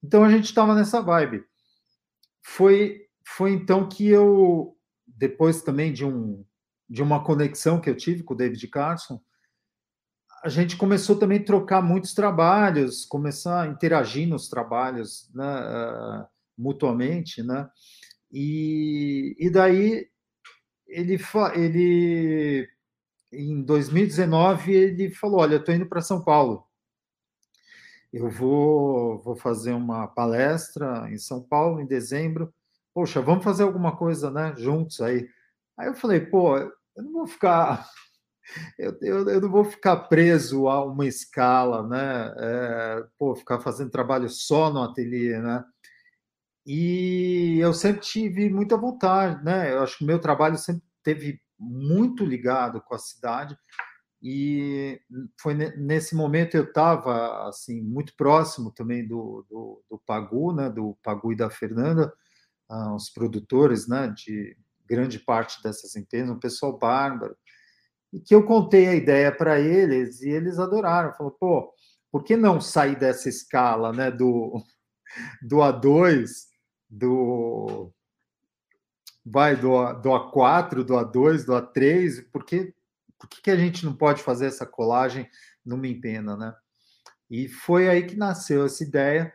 Então 0.04 0.24
a 0.24 0.30
gente 0.30 0.46
estava 0.46 0.76
nessa 0.76 1.02
vibe. 1.02 1.44
Foi, 2.42 3.02
foi 3.26 3.54
então 3.54 3.88
que 3.88 4.08
eu, 4.08 4.76
depois 5.08 5.62
também 5.62 5.94
de, 5.94 6.06
um, 6.06 6.46
de 6.90 7.02
uma 7.02 7.24
conexão 7.24 7.80
que 7.80 7.90
eu 7.90 7.96
tive 7.96 8.24
com 8.24 8.34
o 8.34 8.38
David 8.38 8.68
Carson, 8.68 9.22
a 10.44 10.50
gente 10.50 10.76
começou 10.76 11.18
também 11.18 11.40
a 11.40 11.46
trocar 11.46 11.82
muitos 11.82 12.14
trabalhos, 12.14 13.06
começar 13.06 13.62
a 13.62 13.68
interagir 13.68 14.28
nos 14.28 14.50
trabalhos 14.50 15.32
né, 15.34 15.46
uh, 15.46 16.28
mutuamente, 16.58 17.42
né? 17.42 17.70
E, 18.30 19.38
e 19.40 19.50
daí 19.50 20.10
ele, 20.94 21.20
ele 21.56 22.70
em 23.32 23.62
2019 23.64 24.74
ele 24.74 25.10
falou, 25.12 25.42
olha, 25.42 25.56
estou 25.58 25.74
indo 25.74 25.88
para 25.88 26.02
São 26.02 26.24
Paulo. 26.24 26.68
Eu 28.12 28.30
vou, 28.30 29.20
vou 29.24 29.36
fazer 29.36 29.74
uma 29.74 30.08
palestra 30.08 31.10
em 31.12 31.18
São 31.18 31.42
Paulo 31.42 31.82
em 31.82 31.86
dezembro. 31.86 32.54
Poxa, 32.94 33.22
vamos 33.22 33.44
fazer 33.44 33.64
alguma 33.64 33.98
coisa, 33.98 34.30
né, 34.30 34.54
juntos 34.56 35.02
aí. 35.02 35.28
Aí 35.78 35.88
eu 35.88 35.96
falei, 35.96 36.20
pô, 36.20 36.58
eu 36.58 36.72
não 36.96 37.12
vou 37.12 37.28
ficar 37.28 37.90
eu, 38.78 38.98
eu, 39.02 39.30
eu, 39.30 39.42
não 39.42 39.50
vou 39.50 39.66
ficar 39.66 39.96
preso 40.08 40.68
a 40.68 40.84
uma 40.86 41.08
escala, 41.08 41.88
né? 41.88 42.34
É, 42.38 43.06
pô, 43.18 43.36
ficar 43.36 43.60
fazendo 43.60 43.90
trabalho 43.90 44.30
só 44.30 44.72
no 44.72 44.84
ateliê, 44.84 45.40
né? 45.40 45.64
E 46.66 47.58
eu 47.60 47.74
sempre 47.74 48.02
tive 48.02 48.50
muita 48.50 48.78
vontade, 48.78 49.44
né? 49.44 49.74
Eu 49.74 49.84
acho 49.84 49.98
que 49.98 50.04
o 50.04 50.08
meu 50.08 50.20
trabalho 50.20 50.58
sempre 50.58 50.84
teve 51.04 51.42
muito 51.60 52.26
ligado 52.26 52.82
com 52.82 52.96
a 52.96 53.00
cidade 53.00 53.58
e 54.22 55.00
foi 55.42 55.54
nesse 55.54 56.16
momento 56.16 56.56
eu 56.56 56.64
estava 56.64 57.48
assim 57.48 57.82
muito 57.82 58.16
próximo 58.16 58.72
também 58.72 59.06
do, 59.06 59.46
do, 59.50 59.84
do, 59.90 60.02
Pagu, 60.06 60.54
né? 60.54 60.70
Do 60.70 60.98
Pagu 61.04 61.34
e 61.34 61.36
da 61.36 61.50
Fernanda, 61.50 62.14
ah, 62.70 62.96
os 62.96 63.10
produtores, 63.10 63.88
né? 63.88 64.14
De 64.16 64.58
grande 64.86 65.20
parte 65.20 65.62
dessas 65.62 65.96
empresas, 65.96 66.30
um 66.30 66.40
pessoal 66.40 66.78
bárbaro 66.78 67.36
e 68.14 68.20
que 68.22 68.34
eu 68.36 68.46
contei 68.46 68.88
a 68.88 68.96
ideia 68.96 69.36
para 69.36 69.60
eles 69.60 70.22
e 70.22 70.30
eles 70.30 70.60
adoraram. 70.60 71.14
Falou, 71.16 71.32
pô, 71.32 71.74
por 72.12 72.24
que 72.24 72.38
não 72.38 72.62
sair 72.62 72.98
dessa 72.98 73.28
escala, 73.28 73.92
né? 73.92 74.12
Do 74.12 74.64
do 75.42 75.58
A2 75.58 76.53
do 76.94 77.92
vai 79.26 79.56
do, 79.56 79.94
do 79.94 80.10
A4, 80.10 80.84
do 80.84 80.94
A2, 80.94 81.46
do 81.46 81.54
A3, 81.54 82.30
por 82.32 82.46
que, 82.46 82.74
por 83.18 83.30
que 83.30 83.50
a 83.50 83.56
gente 83.56 83.86
não 83.86 83.96
pode 83.96 84.22
fazer 84.22 84.48
essa 84.48 84.66
colagem 84.66 85.28
numa 85.66 85.88
empena, 85.88 86.36
né? 86.36 86.54
E 87.30 87.48
foi 87.48 87.88
aí 87.88 88.06
que 88.06 88.16
nasceu 88.16 88.66
essa 88.66 88.84
ideia, 88.84 89.34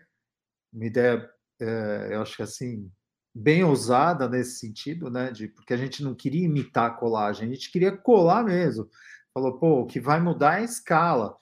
uma 0.72 0.84
ideia, 0.84 1.28
é, 1.58 2.10
eu 2.12 2.22
acho 2.22 2.36
que 2.36 2.42
assim, 2.42 2.90
bem 3.34 3.64
ousada 3.64 4.28
nesse 4.28 4.58
sentido, 4.58 5.10
né? 5.10 5.32
De, 5.32 5.48
porque 5.48 5.72
a 5.72 5.76
gente 5.76 6.02
não 6.04 6.14
queria 6.14 6.44
imitar 6.44 6.90
a 6.90 6.94
colagem, 6.94 7.48
a 7.48 7.52
gente 7.52 7.72
queria 7.72 7.96
colar 7.96 8.44
mesmo. 8.44 8.88
Falou, 9.32 9.58
pô, 9.58 9.80
o 9.80 9.86
que 9.86 10.00
vai 10.00 10.20
mudar 10.20 10.58
é 10.58 10.60
a 10.60 10.64
escala. 10.64 11.36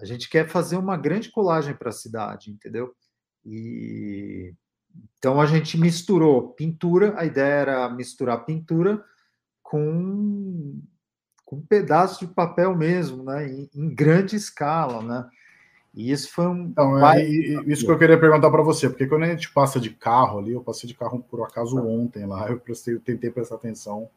A 0.00 0.04
gente 0.04 0.28
quer 0.28 0.48
fazer 0.48 0.76
uma 0.76 0.96
grande 0.96 1.30
colagem 1.30 1.76
para 1.76 1.90
a 1.90 1.92
cidade, 1.92 2.50
entendeu? 2.50 2.94
E 3.44 4.54
então 5.18 5.40
a 5.40 5.46
gente 5.46 5.78
misturou 5.78 6.48
pintura, 6.48 7.14
a 7.16 7.24
ideia 7.24 7.54
era 7.54 7.88
misturar 7.88 8.44
pintura 8.44 9.04
com, 9.62 10.80
com 11.44 11.56
um 11.56 11.62
pedaço 11.62 12.26
de 12.26 12.34
papel 12.34 12.76
mesmo, 12.76 13.22
né? 13.22 13.48
Em, 13.48 13.70
em 13.74 13.94
grande 13.94 14.34
escala, 14.34 15.00
né? 15.00 15.28
E 15.94 16.10
isso 16.10 16.32
foi 16.32 16.46
um. 16.46 16.64
Então, 16.64 17.06
é, 17.06 17.22
isso 17.22 17.84
que 17.84 17.90
eu 17.92 17.98
queria 17.98 18.18
perguntar 18.18 18.50
para 18.50 18.62
você, 18.62 18.88
porque 18.88 19.06
quando 19.06 19.24
a 19.24 19.28
gente 19.28 19.52
passa 19.52 19.78
de 19.78 19.90
carro 19.90 20.38
ali, 20.40 20.52
eu 20.52 20.60
passei 20.60 20.88
de 20.88 20.94
carro 20.94 21.24
por 21.30 21.42
acaso 21.42 21.78
ontem 21.78 22.26
lá, 22.26 22.48
eu, 22.48 22.58
prestei, 22.58 22.94
eu 22.94 23.00
tentei 23.00 23.30
prestar 23.30 23.56
atenção 23.56 24.08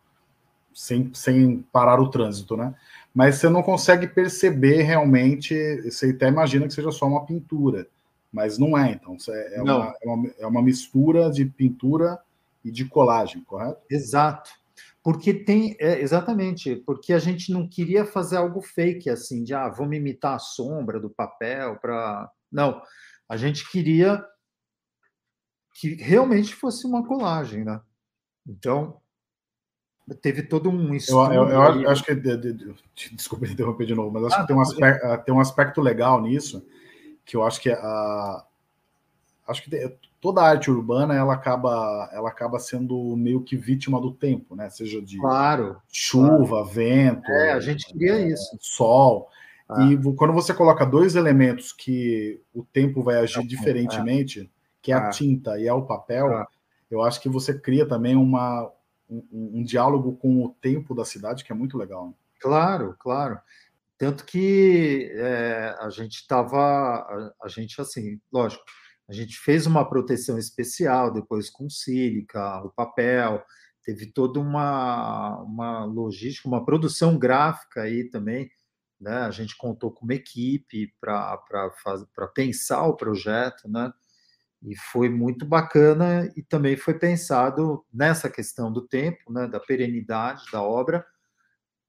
sem, 0.73 1.11
sem 1.13 1.65
parar 1.71 2.01
o 2.01 2.09
trânsito, 2.09 2.57
né? 2.57 2.73
Mas 3.13 3.35
você 3.35 3.47
não 3.47 3.61
consegue 3.61 4.07
perceber 4.07 4.81
realmente, 4.81 5.53
você 5.83 6.09
até 6.09 6.29
imagina 6.29 6.67
que 6.67 6.73
seja 6.73 6.91
só 6.91 7.05
uma 7.05 7.25
pintura 7.25 7.87
mas 8.35 8.57
não 8.57 8.77
é, 8.77 8.91
então. 8.91 9.15
É, 9.29 9.55
é, 9.55 9.61
uma, 9.61 9.95
é, 10.01 10.07
uma, 10.09 10.31
é 10.39 10.45
uma 10.45 10.61
mistura 10.61 11.31
de 11.31 11.45
pintura 11.45 12.19
e 12.65 12.69
de 12.69 12.83
colagem, 12.83 13.41
correto? 13.45 13.79
Exato. 13.89 14.51
Porque 15.01 15.33
tem, 15.33 15.77
é, 15.79 16.01
exatamente, 16.01 16.75
porque 16.85 17.13
a 17.13 17.19
gente 17.19 17.53
não 17.53 17.65
queria 17.65 18.05
fazer 18.05 18.35
algo 18.35 18.61
fake, 18.61 19.09
assim, 19.09 19.41
de, 19.41 19.53
ah, 19.53 19.69
vamos 19.69 19.95
imitar 19.95 20.35
a 20.35 20.39
sombra 20.39 20.99
do 20.99 21.09
papel 21.09 21.77
para. 21.77 22.29
Não, 22.51 22.81
a 23.29 23.37
gente 23.37 23.71
queria 23.71 24.21
que 25.75 25.95
realmente 25.95 26.53
fosse 26.53 26.85
uma 26.85 27.07
colagem, 27.07 27.63
né? 27.63 27.79
Então, 28.45 28.97
teve 30.21 30.43
todo 30.43 30.69
um 30.69 30.93
estudo. 30.93 31.33
Eu, 31.33 31.47
eu, 31.47 31.81
eu 31.83 31.89
acho 31.89 32.03
que. 32.03 32.13
De, 32.13 32.35
de, 32.35 32.51
de, 32.51 32.75
desculpa 33.13 33.47
interromper 33.47 33.85
de 33.85 33.95
novo, 33.95 34.11
mas 34.11 34.25
acho 34.25 34.35
ah, 34.35 34.41
que 34.41 34.47
tem 34.47 34.55
um, 34.57 34.61
aspecto, 34.61 35.05
ah, 35.05 35.17
tem 35.19 35.33
um 35.33 35.39
aspecto 35.39 35.79
legal 35.79 36.21
nisso, 36.21 36.65
que 37.25 37.35
eu 37.35 37.43
acho 37.43 37.59
que 37.61 37.69
a. 37.69 38.45
Acho 39.47 39.63
que 39.63 39.97
toda 40.19 40.41
a 40.41 40.49
arte 40.49 40.71
urbana 40.71 41.13
ela 41.13 41.33
acaba, 41.33 42.09
ela 42.11 42.29
acaba 42.29 42.57
sendo 42.57 43.15
meio 43.15 43.43
que 43.43 43.55
vítima 43.55 44.01
do 44.01 44.11
tempo, 44.11 44.55
né? 44.55 44.71
Seja 44.71 44.99
de 44.99 45.19
claro, 45.19 45.79
chuva, 45.87 46.47
claro. 46.47 46.65
vento. 46.65 47.31
É, 47.31 47.51
a 47.51 47.59
gente 47.59 47.85
queria 47.85 48.13
é, 48.13 48.29
isso. 48.29 48.57
Sol. 48.59 49.29
Ah. 49.69 49.83
E 49.83 50.15
quando 50.15 50.33
você 50.33 50.51
coloca 50.51 50.83
dois 50.83 51.15
elementos 51.15 51.71
que 51.71 52.41
o 52.53 52.63
tempo 52.63 53.03
vai 53.03 53.17
agir 53.17 53.41
é, 53.41 53.45
diferentemente, 53.45 54.41
é. 54.41 54.47
que 54.81 54.91
é 54.91 54.95
a 54.95 55.07
ah. 55.07 55.09
tinta 55.09 55.59
e 55.59 55.67
é 55.67 55.73
o 55.73 55.83
papel, 55.83 56.45
eu 56.89 57.03
acho 57.03 57.21
que 57.21 57.29
você 57.29 57.53
cria 57.53 57.85
também 57.85 58.15
uma, 58.15 58.71
um, 59.09 59.59
um, 59.59 59.63
diálogo 59.63 60.15
com 60.15 60.43
o 60.43 60.49
tempo 60.49 60.95
da 60.95 61.05
cidade 61.05 61.43
que 61.43 61.51
é 61.51 61.55
muito 61.55 61.77
legal. 61.77 62.07
Né? 62.07 62.13
Claro, 62.39 62.95
claro. 62.99 63.39
Tanto 63.97 64.25
que 64.25 65.09
é, 65.13 65.75
a 65.79 65.89
gente 65.89 66.15
estava, 66.15 66.57
a, 66.59 67.33
a, 67.43 67.47
gente 67.47 67.79
assim, 67.79 68.19
lógico, 68.31 68.63
a 69.07 69.13
gente 69.13 69.37
fez 69.37 69.65
uma 69.65 69.87
proteção 69.87 70.37
especial 70.37 71.13
depois 71.13 71.49
com 71.49 71.69
sílica, 71.69 72.61
o 72.63 72.71
papel, 72.71 73.43
teve 73.83 74.07
toda 74.07 74.39
uma, 74.39 75.41
uma 75.43 75.85
logística, 75.85 76.47
uma 76.47 76.65
produção 76.65 77.17
gráfica 77.17 77.83
aí 77.83 78.09
também. 78.09 78.49
Né? 78.99 79.13
A 79.13 79.31
gente 79.31 79.55
contou 79.55 79.91
com 79.91 80.05
uma 80.05 80.15
equipe 80.15 80.93
para 80.99 81.39
pensar 82.33 82.83
o 82.87 82.95
projeto, 82.95 83.69
né? 83.69 83.93
E 84.63 84.75
foi 84.75 85.09
muito 85.09 85.45
bacana 85.45 86.31
e 86.35 86.41
também 86.41 86.75
foi 86.75 86.97
pensado 86.97 87.85
nessa 87.93 88.29
questão 88.29 88.71
do 88.71 88.81
tempo, 88.87 89.31
né, 89.31 89.47
da 89.47 89.59
perenidade 89.59 90.43
da 90.51 90.63
obra, 90.63 91.05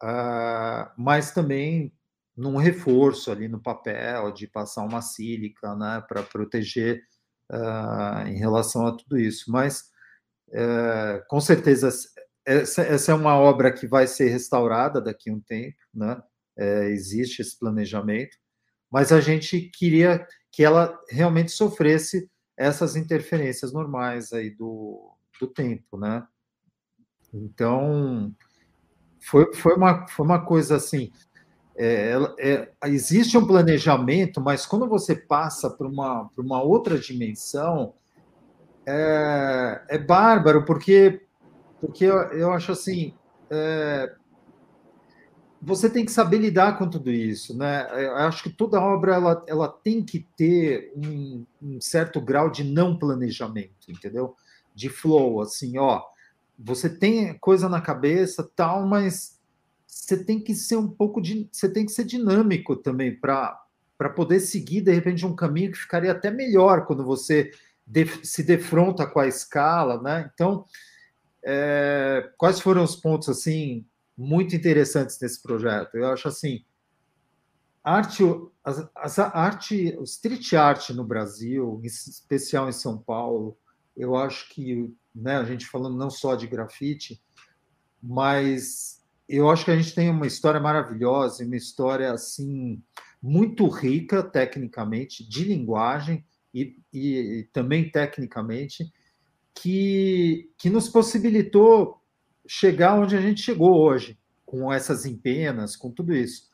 uh, 0.02 0.92
mas 0.98 1.30
também 1.30 1.95
num 2.36 2.56
reforço 2.56 3.30
ali 3.32 3.48
no 3.48 3.60
papel, 3.60 4.30
de 4.32 4.46
passar 4.46 4.82
uma 4.82 5.00
sílica 5.00 5.74
né, 5.74 6.04
para 6.06 6.22
proteger 6.22 7.02
uh, 7.50 8.26
em 8.26 8.36
relação 8.36 8.86
a 8.86 8.96
tudo 8.96 9.18
isso. 9.18 9.50
Mas, 9.50 9.90
uh, 10.48 11.26
com 11.28 11.40
certeza, 11.40 11.88
essa, 12.44 12.82
essa, 12.82 13.12
é 13.12 13.14
uma 13.14 13.36
obra 13.36 13.72
que 13.72 13.86
vai 13.86 14.06
ser 14.06 14.28
restaurada 14.28 15.00
daqui 15.00 15.30
a 15.30 15.32
um 15.32 15.40
tempo, 15.40 15.76
né? 15.94 16.22
É, 16.58 16.88
existe 16.88 17.42
esse 17.42 17.58
planejamento, 17.58 18.34
mas 18.90 19.12
a 19.12 19.20
gente 19.20 19.60
queria 19.60 20.26
que 20.50 20.64
ela 20.64 20.98
realmente 21.10 21.52
sofresse 21.52 22.30
essas 22.56 22.96
interferências 22.96 23.74
normais 23.74 24.32
aí 24.32 24.48
do, 24.48 25.14
do 25.38 25.46
tempo, 25.48 25.98
né? 25.98 26.26
Então, 27.34 28.34
foi, 29.20 29.52
foi, 29.52 29.74
uma, 29.74 30.06
foi 30.08 30.24
uma 30.24 30.42
coisa 30.46 30.76
assim, 30.76 31.12
é, 31.78 32.16
é, 32.38 32.72
existe 32.86 33.36
um 33.36 33.46
planejamento, 33.46 34.40
mas 34.40 34.64
quando 34.64 34.88
você 34.88 35.14
passa 35.14 35.68
para 35.70 35.86
uma, 35.86 36.30
uma 36.36 36.62
outra 36.62 36.98
dimensão, 36.98 37.94
é, 38.86 39.82
é 39.88 39.98
bárbaro, 39.98 40.64
porque, 40.64 41.22
porque 41.80 42.04
eu, 42.04 42.16
eu 42.32 42.52
acho 42.52 42.72
assim, 42.72 43.12
é, 43.50 44.14
você 45.60 45.90
tem 45.90 46.04
que 46.04 46.12
saber 46.12 46.38
lidar 46.38 46.78
com 46.78 46.88
tudo 46.88 47.10
isso, 47.10 47.56
né? 47.56 47.88
Eu 47.92 48.16
acho 48.16 48.42
que 48.42 48.50
toda 48.50 48.80
obra 48.80 49.14
ela, 49.14 49.44
ela 49.46 49.68
tem 49.68 50.02
que 50.02 50.26
ter 50.36 50.92
um, 50.96 51.44
um, 51.60 51.80
certo 51.80 52.20
grau 52.20 52.50
de 52.50 52.62
não 52.62 52.96
planejamento, 52.96 53.90
entendeu? 53.90 54.34
De 54.74 54.88
flow, 54.88 55.40
assim, 55.40 55.76
ó, 55.78 56.02
você 56.58 56.88
tem 56.88 57.36
coisa 57.38 57.68
na 57.68 57.80
cabeça, 57.80 58.48
tal, 58.54 58.86
mas 58.86 59.35
você 59.96 60.22
tem 60.22 60.38
que 60.38 60.54
ser 60.54 60.76
um 60.76 60.88
pouco 60.88 61.20
de, 61.22 61.48
você 61.50 61.68
tem 61.68 61.86
que 61.86 61.92
ser 61.92 62.04
dinâmico 62.04 62.76
também 62.76 63.14
para 63.14 63.62
para 63.98 64.10
poder 64.10 64.40
seguir 64.40 64.82
de 64.82 64.92
repente 64.92 65.24
um 65.24 65.34
caminho 65.34 65.72
que 65.72 65.78
ficaria 65.78 66.12
até 66.12 66.30
melhor 66.30 66.84
quando 66.84 67.02
você 67.02 67.50
se 68.22 68.42
defronta 68.42 69.06
com 69.06 69.18
a 69.18 69.26
escala, 69.26 70.02
né? 70.02 70.30
Então, 70.34 70.66
é, 71.42 72.30
quais 72.36 72.60
foram 72.60 72.84
os 72.84 72.94
pontos 72.94 73.30
assim 73.30 73.86
muito 74.14 74.54
interessantes 74.54 75.18
nesse 75.18 75.40
projeto. 75.40 75.94
Eu 75.94 76.08
acho 76.08 76.28
assim, 76.28 76.62
arte, 77.82 78.22
a, 78.62 79.40
arte, 79.40 79.96
o 79.98 80.02
street 80.02 80.52
art 80.52 80.90
no 80.90 81.04
Brasil, 81.04 81.80
em 81.82 81.86
especial 81.86 82.68
em 82.68 82.72
São 82.72 82.98
Paulo, 82.98 83.56
eu 83.96 84.14
acho 84.14 84.50
que, 84.50 84.94
né, 85.14 85.36
a 85.36 85.44
gente 85.44 85.64
falando 85.64 85.96
não 85.96 86.10
só 86.10 86.34
de 86.34 86.46
grafite, 86.46 87.22
mas 88.02 88.95
eu 89.28 89.50
acho 89.50 89.64
que 89.64 89.70
a 89.70 89.76
gente 89.76 89.94
tem 89.94 90.08
uma 90.08 90.26
história 90.26 90.60
maravilhosa, 90.60 91.44
uma 91.44 91.56
história 91.56 92.12
assim 92.12 92.82
muito 93.22 93.68
rica 93.68 94.22
tecnicamente, 94.22 95.28
de 95.28 95.44
linguagem 95.44 96.24
e, 96.54 96.76
e, 96.92 97.40
e 97.40 97.44
também 97.52 97.90
tecnicamente, 97.90 98.92
que, 99.54 100.50
que 100.56 100.70
nos 100.70 100.88
possibilitou 100.88 102.00
chegar 102.46 102.94
onde 102.94 103.16
a 103.16 103.20
gente 103.20 103.40
chegou 103.40 103.76
hoje, 103.76 104.18
com 104.44 104.72
essas 104.72 105.04
empenas, 105.04 105.74
com 105.74 105.90
tudo 105.90 106.14
isso. 106.14 106.48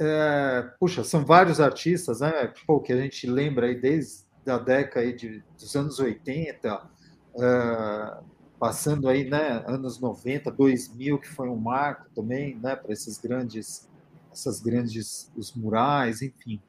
É, 0.00 0.70
puxa, 0.80 1.04
são 1.04 1.24
vários 1.24 1.60
artistas, 1.60 2.20
né? 2.20 2.52
Pô, 2.66 2.80
que 2.80 2.92
a 2.92 2.96
gente 2.96 3.26
lembra 3.26 3.66
aí 3.66 3.78
desde 3.78 4.24
a 4.46 4.56
década 4.56 5.00
aí 5.00 5.14
de, 5.14 5.42
dos 5.58 5.74
anos 5.76 5.98
80, 5.98 6.90
é, 7.40 8.18
passando 8.58 9.08
aí, 9.08 9.28
né, 9.28 9.62
anos 9.66 10.00
90, 10.00 10.50
2000, 10.50 11.18
que 11.18 11.28
foi 11.28 11.48
um 11.48 11.56
marco 11.56 12.06
também, 12.14 12.56
né, 12.56 12.74
para 12.74 12.92
esses 12.92 13.18
grandes, 13.18 13.88
essas 14.32 14.60
grandes, 14.60 15.30
os 15.36 15.54
murais, 15.54 16.22
enfim. 16.22 16.60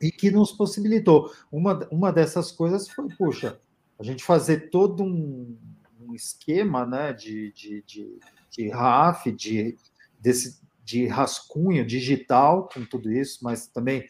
E 0.00 0.10
que 0.10 0.30
nos 0.30 0.52
possibilitou. 0.52 1.32
Uma, 1.50 1.86
uma 1.90 2.12
dessas 2.12 2.50
coisas 2.50 2.88
foi, 2.88 3.08
puxa, 3.16 3.58
a 3.98 4.02
gente 4.02 4.24
fazer 4.24 4.70
todo 4.70 5.02
um, 5.02 5.56
um 6.00 6.14
esquema 6.14 6.86
né, 6.86 7.12
de, 7.12 7.52
de, 7.52 7.82
de, 7.86 8.18
de 8.50 8.68
RAF, 8.70 9.30
de, 9.30 9.76
desse, 10.18 10.60
de 10.84 11.06
rascunho 11.06 11.86
digital 11.86 12.68
com 12.72 12.84
tudo 12.84 13.12
isso, 13.12 13.38
mas 13.42 13.66
também 13.66 14.06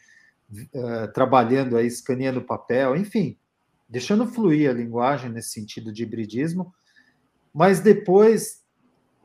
uh, 0.53 1.13
trabalhando 1.13 1.77
aí, 1.77 1.87
escaneando 1.87 2.41
papel, 2.41 2.97
enfim, 2.97 3.37
deixando 3.91 4.27
fluir 4.27 4.71
a 4.71 4.73
linguagem 4.73 5.29
nesse 5.29 5.51
sentido 5.51 5.93
de 5.93 6.05
hibridismo, 6.05 6.73
mas 7.53 7.81
depois, 7.81 8.65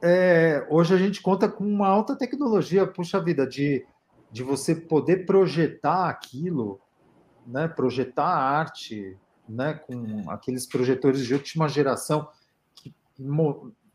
é, 0.02 0.66
hoje 0.70 0.96
a 0.96 0.98
gente 0.98 1.22
conta 1.22 1.48
com 1.48 1.64
uma 1.64 1.88
alta 1.88 2.16
tecnologia, 2.16 2.88
puxa 2.88 3.22
vida, 3.22 3.46
de, 3.46 3.86
de 4.32 4.42
você 4.42 4.76
poder 4.76 5.28
projetar 5.28 6.10
aquilo, 6.10 6.82
né, 7.46 7.68
projetar 7.68 8.26
a 8.26 8.58
arte, 8.58 9.16
né, 9.48 9.76
com 9.76 10.32
aqueles 10.32 10.66
projetores 10.66 11.24
de 11.24 11.36
última 11.36 11.70
geração, 11.70 12.28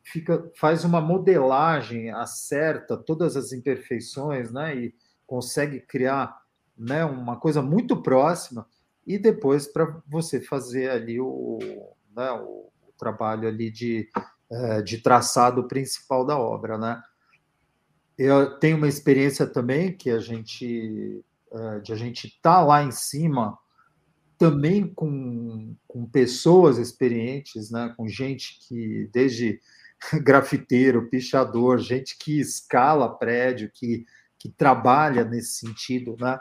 fica, 0.05 0.49
faz 0.55 0.85
uma 0.85 1.01
modelagem, 1.01 2.11
acerta 2.11 2.97
todas 2.97 3.37
as 3.37 3.53
imperfeições, 3.53 4.53
né? 4.53 4.75
E 4.77 4.95
consegue 5.27 5.81
criar 5.81 6.41
né, 6.77 7.05
uma 7.05 7.37
coisa 7.37 7.61
muito 7.61 8.01
próxima 8.03 8.67
e 9.07 9.19
depois 9.19 9.67
para 9.67 10.01
você 10.07 10.41
fazer 10.41 10.91
ali 10.91 11.21
o, 11.21 11.59
né, 12.15 12.31
o, 12.33 12.71
trabalho 12.99 13.49
ali 13.49 13.71
de, 13.71 14.09
é, 14.51 14.83
de 14.83 14.99
traçado 14.99 15.67
principal 15.67 16.25
da 16.27 16.39
obra, 16.39 16.77
né? 16.77 17.03
Eu 18.19 18.59
tenho 18.59 18.77
uma 18.77 18.89
experiência 18.89 19.47
também 19.47 19.97
que 19.97 20.11
a 20.11 20.19
gente 20.19 21.25
é, 21.51 21.81
de 21.81 21.93
a 21.93 21.97
gente 21.97 22.27
estar 22.27 22.57
tá 22.57 22.63
lá 22.63 22.83
em 22.83 22.93
cima 22.93 23.59
também 24.39 24.87
com, 24.95 25.75
com 25.87 26.07
pessoas 26.07 26.79
experientes, 26.79 27.71
né, 27.71 27.93
com 27.95 28.09
gente 28.09 28.59
que, 28.67 29.11
desde 29.13 29.61
grafiteiro, 30.23 31.11
pichador, 31.11 31.79
gente 31.79 32.17
que 32.17 32.41
escala 32.41 33.19
prédio, 33.19 33.71
que, 33.71 34.07
que 34.39 34.49
trabalha 34.49 35.25
nesse 35.25 35.59
sentido, 35.59 36.17
né? 36.19 36.41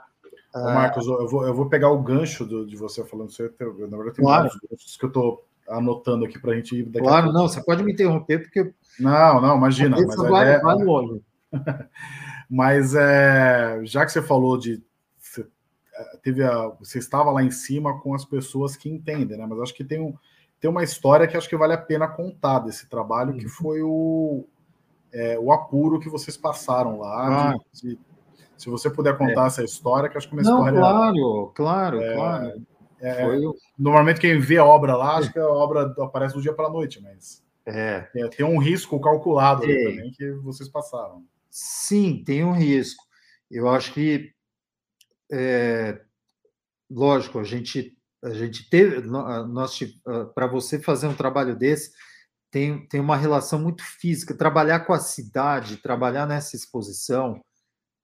Ô, 0.53 0.63
Marcos, 0.63 1.05
eu 1.07 1.27
vou, 1.27 1.45
eu 1.45 1.53
vou 1.53 1.69
pegar 1.69 1.89
o 1.89 2.01
gancho 2.01 2.45
do, 2.45 2.65
de 2.65 2.75
você 2.75 3.03
falando 3.03 3.29
isso. 3.29 3.41
Na 3.41 3.97
verdade, 3.97 4.15
tem 4.15 4.25
claro. 4.25 4.43
vários 4.43 4.59
ganchos 4.69 4.97
que 4.97 5.05
eu 5.05 5.09
estou 5.09 5.45
anotando 5.67 6.25
aqui 6.25 6.39
para 6.39 6.53
a 6.53 6.55
gente 6.55 6.75
ir 6.75 6.83
daqui 6.83 7.05
Claro, 7.05 7.31
não, 7.31 7.47
você 7.47 7.63
pode 7.63 7.83
me 7.83 7.93
interromper, 7.93 8.39
porque. 8.39 8.73
Não, 8.99 9.39
não, 9.39 9.57
imagina. 9.57 9.95
Mas 9.95 10.15
vai, 10.15 10.53
é, 10.53 10.59
vai 10.59 10.75
longe. 10.75 11.21
mas 12.49 12.95
é, 12.95 13.79
já 13.83 14.05
que 14.05 14.11
você 14.11 14.21
falou 14.21 14.57
de 14.57 14.81
teve 16.21 16.43
a, 16.43 16.67
você 16.79 16.99
estava 16.99 17.31
lá 17.31 17.43
em 17.43 17.51
cima 17.51 17.99
com 17.99 18.13
as 18.13 18.25
pessoas 18.25 18.75
que 18.75 18.89
entendem, 18.89 19.37
né? 19.37 19.45
Mas 19.45 19.59
acho 19.59 19.73
que 19.73 19.83
tem, 19.83 19.99
um, 19.99 20.13
tem 20.59 20.69
uma 20.69 20.83
história 20.83 21.27
que 21.27 21.37
acho 21.37 21.49
que 21.49 21.57
vale 21.57 21.73
a 21.73 21.77
pena 21.77 22.07
contar 22.07 22.59
desse 22.59 22.87
trabalho, 22.87 23.35
que 23.35 23.45
uhum. 23.45 23.49
foi 23.49 23.81
o, 23.81 24.45
é, 25.11 25.37
o 25.39 25.51
apuro 25.51 25.99
que 25.99 26.09
vocês 26.09 26.37
passaram 26.37 26.99
lá. 26.99 27.51
Ah. 27.51 27.57
De, 27.73 27.95
de, 27.95 27.99
se 28.59 28.69
você 28.69 28.89
puder 28.89 29.17
contar 29.17 29.45
é. 29.45 29.47
essa 29.47 29.63
história, 29.63 30.09
que 30.09 30.17
acho 30.17 30.27
que 30.27 30.35
é 30.35 30.37
uma 30.37 30.43
Não, 30.43 30.57
história. 30.57 30.79
Claro, 30.79 31.51
claro, 31.55 32.01
é, 32.01 32.13
claro. 32.13 32.65
É, 33.01 33.25
Normalmente 33.77 34.19
quem 34.19 34.37
vê 34.37 34.57
a 34.57 34.65
obra 34.65 34.97
lá, 34.97 35.15
acho 35.15 35.31
que 35.31 35.39
a 35.39 35.47
obra 35.47 35.95
aparece 35.99 36.35
do 36.35 36.41
dia 36.41 36.53
para 36.53 36.67
a 36.67 36.69
noite, 36.69 37.01
mas. 37.01 37.41
É. 37.65 38.05
é 38.13 38.27
tem 38.27 38.45
um 38.45 38.57
risco 38.57 38.99
calculado 38.99 39.61
também 39.61 40.11
que 40.11 40.31
vocês 40.43 40.67
passaram. 40.67 41.23
Sim, 41.49 42.21
tem 42.25 42.43
um 42.43 42.51
risco. 42.51 43.01
Eu 43.49 43.69
acho 43.69 43.93
que, 43.93 44.33
é, 45.31 46.01
lógico, 46.91 47.39
a 47.39 47.43
gente, 47.43 47.97
a 48.21 48.31
gente 48.31 48.69
teve, 48.69 48.99
nós, 49.07 49.79
para 50.35 50.47
você 50.47 50.79
fazer 50.79 51.07
um 51.07 51.15
trabalho 51.15 51.55
desse, 51.55 51.91
tem, 52.51 52.85
tem 52.87 52.99
uma 52.99 53.15
relação 53.15 53.57
muito 53.57 53.83
física. 53.83 54.35
Trabalhar 54.35 54.81
com 54.81 54.91
a 54.91 54.99
cidade, 54.99 55.77
trabalhar 55.77 56.27
nessa 56.27 56.57
exposição, 56.57 57.39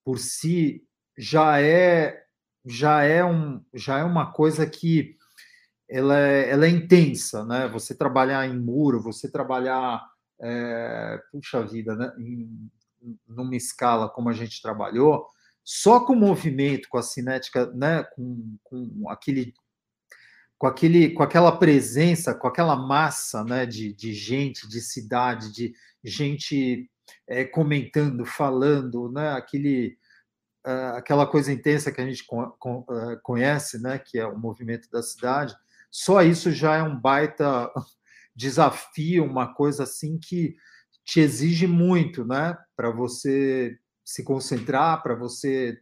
por 0.06 0.20
si, 0.20 0.86
já 1.18 1.60
é 1.60 2.24
já 2.66 3.04
é 3.04 3.26
um 3.26 3.64
já 3.74 4.00
é 4.00 4.04
uma 4.04 4.32
coisa 4.32 4.66
que 4.68 5.18
ela 5.90 6.18
é, 6.20 6.50
ela 6.50 6.66
é 6.66 6.70
intensa, 6.70 7.44
né? 7.46 7.68
Você 7.70 7.96
trabalhar 7.96 8.48
em 8.48 8.58
muro, 8.58 9.02
você 9.02 9.30
trabalhar 9.30 10.04
é, 10.40 11.20
puxa 11.32 11.64
vida, 11.66 11.96
né? 11.96 12.14
Em, 12.20 12.70
numa 13.28 13.56
escala 13.56 14.10
como 14.10 14.30
a 14.30 14.34
gente 14.34 14.62
trabalhou, 14.62 15.28
só 15.64 16.00
com 16.00 16.14
o 16.14 16.20
movimento, 16.20 16.88
com 16.90 16.98
a 16.98 17.04
cinética, 17.04 17.68
né? 17.74 18.04
Com, 18.16 18.58
com 18.64 19.10
aquele 19.10 19.54
com 20.58 20.68
aquele 20.68 21.12
com 21.12 21.24
aquela 21.24 21.58
presença, 21.58 22.34
com 22.34 22.48
aquela 22.48 22.76
massa, 22.76 23.44
né? 23.44 23.66
De, 23.66 23.94
de 23.94 24.14
gente, 24.14 24.68
de 24.68 24.82
cidade, 24.82 25.52
de 25.52 25.74
gente 26.04 26.90
é, 27.28 27.44
comentando, 27.46 28.26
falando, 28.26 29.12
né? 29.12 29.32
Aquele 29.34 29.98
uh, 30.66 30.98
aquela 30.98 31.28
coisa 31.28 31.52
intensa 31.52 31.92
que 31.92 32.02
a 32.02 32.06
gente 32.06 32.24
uh, 32.32 33.22
conhece, 33.22 33.82
né, 33.82 34.00
que 34.00 34.18
é 34.18 34.26
o 34.26 34.38
movimento 34.38 34.90
da 34.90 35.02
cidade, 35.04 35.56
só 35.92 36.22
isso 36.24 36.52
já 36.52 36.76
é 36.76 36.84
um 36.84 37.00
baita 37.00 37.72
desafio, 38.36 39.24
uma 39.24 39.54
coisa 39.54 39.84
assim 39.84 40.18
que 40.18 40.56
te 41.06 41.20
exige 41.20 41.68
muito, 41.68 42.26
né, 42.26 42.58
para 42.76 42.90
você 42.90 43.78
se 44.04 44.24
concentrar, 44.24 45.02
para 45.04 45.16
você 45.16 45.80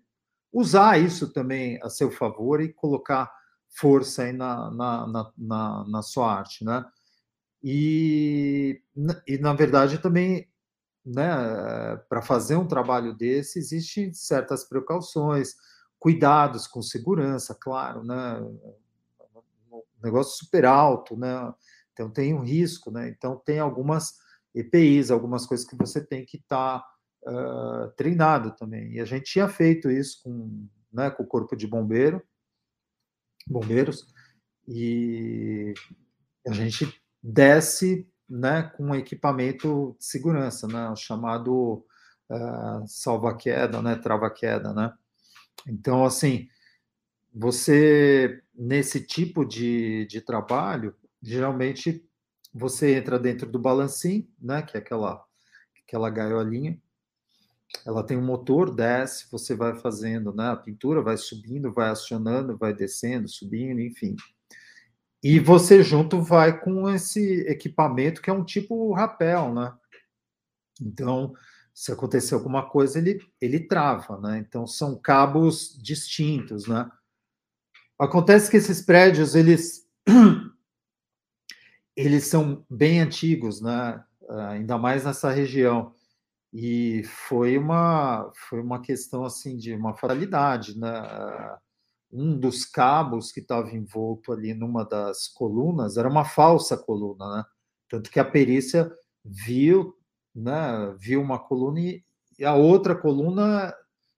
usar 0.52 1.00
isso 1.00 1.32
também 1.34 1.80
a 1.82 1.90
seu 1.90 2.12
favor 2.12 2.62
e 2.62 2.74
colocar 2.74 3.32
força 3.76 4.24
aí 4.24 4.34
na, 4.34 4.70
na, 4.72 5.08
na, 5.08 5.32
na, 5.36 5.86
na 5.88 6.02
sua 6.02 6.38
arte, 6.38 6.64
né? 6.64 6.86
E, 7.64 8.82
e, 9.26 9.38
na 9.40 9.54
verdade, 9.54 9.98
também 9.98 10.48
né, 11.06 11.98
para 12.08 12.22
fazer 12.22 12.56
um 12.56 12.68
trabalho 12.68 13.14
desse, 13.14 13.60
existem 13.60 14.14
certas 14.14 14.64
precauções, 14.64 15.56
cuidados 16.00 16.68
com 16.68 16.82
segurança, 16.82 17.56
claro, 17.60 18.04
né? 18.04 18.40
Um 18.42 19.84
negócio 20.04 20.38
super 20.38 20.66
alto, 20.66 21.16
né? 21.18 21.54
Então 21.94 22.10
tem 22.10 22.34
um 22.34 22.42
risco, 22.42 22.92
né? 22.92 23.08
Então 23.10 23.38
tem 23.38 23.60
algumas 23.60 24.16
EPIs, 24.54 25.12
algumas 25.12 25.46
coisas 25.46 25.66
que 25.66 25.76
você 25.76 26.06
tem 26.06 26.26
que 26.26 26.38
estar 26.38 26.80
tá, 26.80 26.88
uh, 27.32 27.90
treinado 27.96 28.56
também. 28.56 28.94
E 28.94 29.00
a 29.00 29.06
gente 29.06 29.32
tinha 29.32 29.48
feito 29.48 29.90
isso 29.90 30.22
com, 30.24 30.68
né, 30.92 31.10
com 31.10 31.24
o 31.24 31.28
corpo 31.28 31.56
de 31.56 31.68
bombeiro, 31.68 32.22
bombeiros, 33.48 34.06
e 34.68 35.74
a 36.46 36.52
gente 36.52 37.02
desce 37.22 38.08
né, 38.30 38.64
com 38.76 38.96
equipamento 38.96 39.96
de 40.00 40.06
segurança, 40.06 40.68
né, 40.68 40.94
chamado 40.96 41.86
uh, 42.30 42.88
salva-queda, 42.88 43.82
né, 43.82 43.96
trava-queda, 43.96 44.74
né. 44.74 44.94
Então, 45.68 46.04
assim, 46.04 46.48
você, 47.34 48.42
nesse 48.54 49.06
tipo 49.06 49.46
de, 49.46 50.06
de 50.08 50.22
trabalho, 50.22 50.96
geralmente 51.22 52.06
você 52.54 52.96
entra 52.96 53.18
dentro 53.18 53.50
do 53.50 53.58
balancim, 53.58 54.30
né, 54.40 54.62
que 54.62 54.78
é 54.78 54.80
aquela, 54.80 55.24
aquela 55.86 56.10
gaiolinha, 56.10 56.80
ela 57.86 58.04
tem 58.04 58.16
um 58.16 58.26
motor, 58.26 58.74
desce, 58.74 59.26
você 59.32 59.56
vai 59.56 59.76
fazendo, 59.76 60.34
né, 60.34 60.50
a 60.50 60.56
pintura 60.56 61.02
vai 61.02 61.18
subindo, 61.18 61.74
vai 61.74 61.90
acionando, 61.90 62.58
vai 62.58 62.74
descendo, 62.74 63.28
subindo, 63.28 63.82
enfim. 63.82 64.16
E 65.24 65.40
você 65.40 65.82
junto 65.82 66.22
vai 66.22 66.60
com 66.60 66.90
esse 66.90 67.42
equipamento 67.48 68.22
que 68.22 68.30
é 68.30 68.34
um 68.34 68.44
tipo 68.44 68.92
rapel, 68.92 69.54
né? 69.54 69.74
Então, 70.82 71.34
se 71.74 71.94
acontecer 71.94 72.36
alguma 72.36 72.70
coisa, 72.70 73.00
ele, 73.00 73.20
ele 73.40 73.62
trava, 73.62 74.20
né? 74.20 74.38
Então, 74.40 74.68
são 74.68 75.00
cabos 75.00 75.80
distintos, 75.82 76.68
né? 76.68 76.92
Acontece 77.98 78.52
que 78.52 78.58
esses 78.58 78.82
prédios, 78.82 79.34
eles, 79.34 79.88
eles 81.96 82.28
são 82.28 82.66
bem 82.70 83.00
antigos, 83.00 83.62
né? 83.62 84.04
Ainda 84.50 84.78
mais 84.78 85.06
nessa 85.06 85.32
região. 85.32 85.96
E 86.52 87.04
foi 87.06 87.58
uma, 87.58 88.30
foi 88.36 88.60
uma 88.60 88.82
questão, 88.82 89.24
assim, 89.24 89.56
de 89.56 89.74
uma 89.74 89.96
fatalidade, 89.96 90.78
né? 90.78 90.92
Um 92.14 92.38
dos 92.38 92.64
cabos 92.64 93.32
que 93.32 93.40
estava 93.40 93.72
envolto 93.72 94.32
ali 94.32 94.54
numa 94.54 94.86
das 94.86 95.28
colunas 95.28 95.98
era 95.98 96.08
uma 96.08 96.24
falsa 96.24 96.78
coluna, 96.78 97.38
né? 97.38 97.44
Tanto 97.90 98.12
que 98.12 98.20
a 98.20 98.26
perícia 98.26 98.92
viu, 99.26 99.96
né, 100.34 100.96
viu 101.00 101.22
uma 101.22 101.40
coluna 101.40 101.80
e 101.80 102.04
a 102.46 102.54
outra 102.54 102.96
coluna 102.96 103.74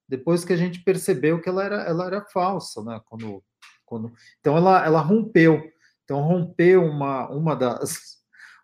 depois 0.08 0.44
que 0.44 0.54
a 0.54 0.58
gente 0.58 0.84
percebeu 0.84 1.42
que 1.42 1.50
ela 1.50 1.64
era, 1.64 1.82
ela 1.84 2.06
era 2.06 2.26
falsa, 2.26 2.84
né? 2.84 3.02
Quando, 3.06 3.44
quando, 3.86 4.14
então 4.40 4.58
ela, 4.58 4.86
ela 4.86 5.02
rompeu, 5.02 5.64
então 6.04 6.22
rompeu 6.22 6.84
uma, 6.84 7.30
uma 7.30 7.56
das 7.56 8.16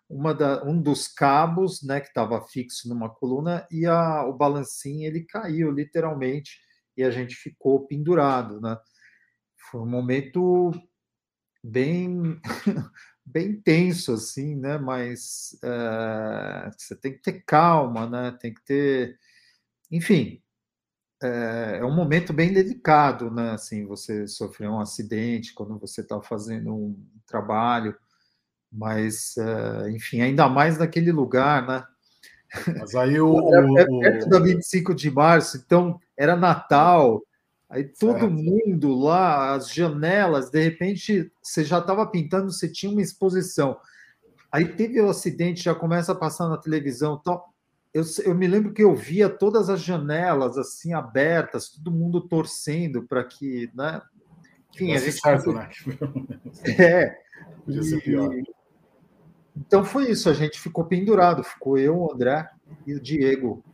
uma 0.08 0.34
da, 0.34 0.62
um 0.64 0.80
dos 0.80 1.08
cabos, 1.08 1.82
né, 1.82 1.98
que 1.98 2.08
estava 2.08 2.42
fixo 2.42 2.86
numa 2.86 3.08
coluna 3.08 3.66
e 3.70 3.86
a, 3.86 4.26
o 4.26 4.34
balancinho 4.34 5.06
ele 5.06 5.24
caiu 5.24 5.70
literalmente 5.70 6.60
e 6.94 7.02
a 7.02 7.10
gente 7.10 7.34
ficou 7.34 7.86
pendurado, 7.86 8.60
né? 8.60 8.76
Foi 9.70 9.80
um 9.80 9.86
momento 9.86 10.72
bem 11.62 12.40
bem 13.24 13.60
tenso 13.60 14.12
assim, 14.12 14.56
né? 14.56 14.78
Mas 14.78 15.58
é, 15.62 16.70
você 16.76 16.96
tem 16.96 17.12
que 17.12 17.22
ter 17.22 17.42
calma, 17.44 18.08
né? 18.08 18.36
Tem 18.40 18.52
que 18.52 18.62
ter, 18.64 19.18
enfim, 19.90 20.42
é, 21.22 21.78
é, 21.80 21.84
um 21.84 21.94
momento 21.94 22.32
bem 22.32 22.52
delicado, 22.52 23.30
né? 23.30 23.52
Assim, 23.52 23.86
você 23.86 24.26
sofreu 24.26 24.72
um 24.72 24.80
acidente 24.80 25.54
quando 25.54 25.78
você 25.78 26.00
está 26.00 26.20
fazendo 26.20 26.74
um 26.74 26.96
trabalho, 27.26 27.96
mas 28.70 29.36
é, 29.36 29.90
enfim, 29.90 30.20
ainda 30.20 30.48
mais 30.48 30.78
naquele 30.78 31.12
lugar, 31.12 31.66
né? 31.66 31.84
Mas 32.78 32.94
aí 32.94 33.20
o, 33.20 33.36
era 33.54 33.86
perto 34.00 34.28
da 34.28 34.40
25 34.40 34.94
de 34.94 35.10
março, 35.10 35.56
então 35.56 35.98
era 36.16 36.36
Natal. 36.36 37.22
Aí 37.72 37.84
todo 37.84 38.18
certo. 38.18 38.30
mundo 38.30 38.94
lá, 38.94 39.54
as 39.54 39.72
janelas, 39.72 40.50
de 40.50 40.62
repente 40.62 41.32
você 41.42 41.64
já 41.64 41.78
estava 41.78 42.06
pintando, 42.06 42.52
você 42.52 42.68
tinha 42.68 42.92
uma 42.92 43.00
exposição. 43.00 43.78
Aí 44.52 44.66
teve 44.68 45.00
o 45.00 45.08
acidente, 45.08 45.64
já 45.64 45.74
começa 45.74 46.12
a 46.12 46.14
passar 46.14 46.50
na 46.50 46.58
televisão, 46.58 47.16
tal. 47.16 47.50
Eu, 47.94 48.04
eu 48.26 48.34
me 48.34 48.46
lembro 48.46 48.74
que 48.74 48.84
eu 48.84 48.94
via 48.94 49.30
todas 49.30 49.70
as 49.70 49.80
janelas 49.80 50.58
assim 50.58 50.92
abertas, 50.92 51.70
todo 51.70 51.90
mundo 51.90 52.20
torcendo 52.20 53.04
para 53.04 53.24
que, 53.24 53.70
né? 53.74 54.02
Enfim, 54.74 54.92
a 54.92 54.98
gente 54.98 55.18
certo, 55.18 55.50
né? 55.54 55.70
É. 56.78 57.16
Podia 57.64 57.82
ser 57.82 58.02
pior. 58.02 58.30
Então 59.56 59.82
foi 59.82 60.10
isso, 60.10 60.28
a 60.28 60.34
gente 60.34 60.60
ficou 60.60 60.84
pendurado, 60.84 61.42
ficou 61.42 61.78
eu, 61.78 61.96
o 61.96 62.12
André 62.12 62.46
e 62.86 62.92
o 62.92 63.00
Diego. 63.00 63.64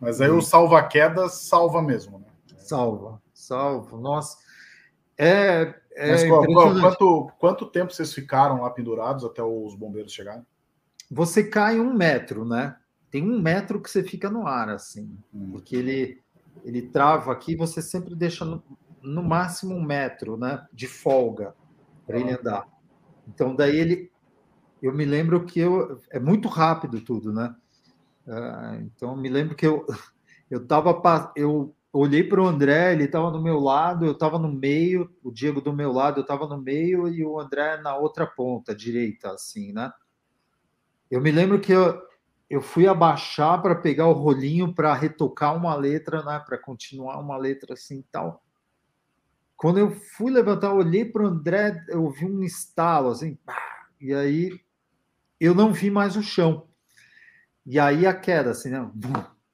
Mas 0.00 0.22
aí 0.22 0.30
o 0.30 0.40
salva-quedas 0.40 1.34
salva 1.34 1.82
mesmo, 1.82 2.18
né? 2.18 2.29
Salva, 2.60 3.20
salva. 3.32 3.96
Nossa, 3.98 4.38
é. 5.18 5.74
é 5.92 6.10
Mas 6.10 6.24
quanto, 6.80 7.32
quanto 7.38 7.66
tempo 7.66 7.92
vocês 7.92 8.14
ficaram 8.14 8.62
lá 8.62 8.70
pendurados 8.70 9.24
até 9.24 9.42
os 9.42 9.74
bombeiros 9.74 10.12
chegarem? 10.12 10.46
Você 11.10 11.44
cai 11.44 11.80
um 11.80 11.92
metro, 11.92 12.44
né? 12.44 12.76
Tem 13.10 13.28
um 13.28 13.40
metro 13.40 13.80
que 13.80 13.90
você 13.90 14.02
fica 14.02 14.30
no 14.30 14.46
ar, 14.46 14.68
assim, 14.68 15.18
hum. 15.34 15.50
porque 15.50 15.74
ele, 15.74 16.22
ele 16.64 16.82
trava 16.82 17.32
aqui, 17.32 17.56
você 17.56 17.82
sempre 17.82 18.14
deixa 18.14 18.44
no, 18.44 18.62
no 19.02 19.22
máximo 19.22 19.74
um 19.74 19.82
metro, 19.82 20.36
né? 20.36 20.64
De 20.72 20.86
folga 20.86 21.54
para 22.06 22.16
ah. 22.16 22.20
ele 22.20 22.32
andar. 22.32 22.66
Então, 23.26 23.54
daí 23.54 23.76
ele. 23.76 24.10
Eu 24.80 24.94
me 24.94 25.04
lembro 25.04 25.44
que 25.44 25.60
eu. 25.60 26.00
É 26.10 26.18
muito 26.18 26.48
rápido 26.48 27.00
tudo, 27.00 27.32
né? 27.32 27.54
Uh, 28.26 28.82
então, 28.82 29.10
eu 29.10 29.16
me 29.16 29.28
lembro 29.28 29.54
que 29.54 29.66
eu. 29.66 29.84
Eu 30.50 30.66
tava. 30.66 31.00
Eu 31.36 31.72
olhei 31.92 32.22
para 32.22 32.40
o 32.40 32.46
André, 32.46 32.92
ele 32.92 33.04
estava 33.04 33.30
no 33.30 33.42
meu 33.42 33.58
lado, 33.58 34.04
eu 34.04 34.12
estava 34.12 34.38
no 34.38 34.52
meio, 34.52 35.10
o 35.22 35.32
Diego 35.32 35.60
do 35.60 35.72
meu 35.72 35.92
lado, 35.92 36.18
eu 36.18 36.22
estava 36.22 36.46
no 36.46 36.60
meio 36.60 37.08
e 37.08 37.24
o 37.24 37.38
André 37.40 37.80
na 37.80 37.96
outra 37.96 38.26
ponta, 38.26 38.74
direita, 38.74 39.32
assim, 39.32 39.72
né? 39.72 39.92
Eu 41.10 41.20
me 41.20 41.32
lembro 41.32 41.60
que 41.60 41.72
eu, 41.72 42.00
eu 42.48 42.62
fui 42.62 42.86
abaixar 42.86 43.60
para 43.60 43.74
pegar 43.74 44.06
o 44.06 44.12
rolinho 44.12 44.72
para 44.72 44.94
retocar 44.94 45.56
uma 45.56 45.74
letra, 45.74 46.22
né? 46.24 46.42
Para 46.46 46.56
continuar 46.58 47.18
uma 47.18 47.36
letra 47.36 47.74
assim 47.74 48.04
tal. 48.12 48.44
Quando 49.56 49.78
eu 49.78 49.90
fui 49.90 50.30
levantar, 50.30 50.72
olhei 50.72 51.04
para 51.04 51.24
o 51.24 51.26
André, 51.26 51.84
eu 51.88 52.08
vi 52.10 52.24
um 52.24 52.42
estalo 52.42 53.10
assim, 53.10 53.36
e 54.00 54.14
aí 54.14 54.58
eu 55.38 55.54
não 55.54 55.72
vi 55.72 55.90
mais 55.90 56.16
o 56.16 56.22
chão. 56.22 56.68
E 57.66 57.78
aí 57.78 58.06
a 58.06 58.14
queda, 58.14 58.50
assim, 58.50 58.70
né? 58.70 58.90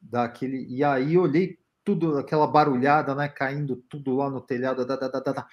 Daquele, 0.00 0.64
e 0.68 0.84
aí 0.84 1.18
olhei 1.18 1.58
tudo, 1.86 2.18
aquela 2.18 2.48
barulhada, 2.48 3.14
né? 3.14 3.28
Caindo 3.28 3.76
tudo 3.88 4.16
lá 4.16 4.28
no 4.28 4.40
telhado. 4.40 4.84
Da, 4.84 4.96
da, 4.96 5.08
da, 5.08 5.46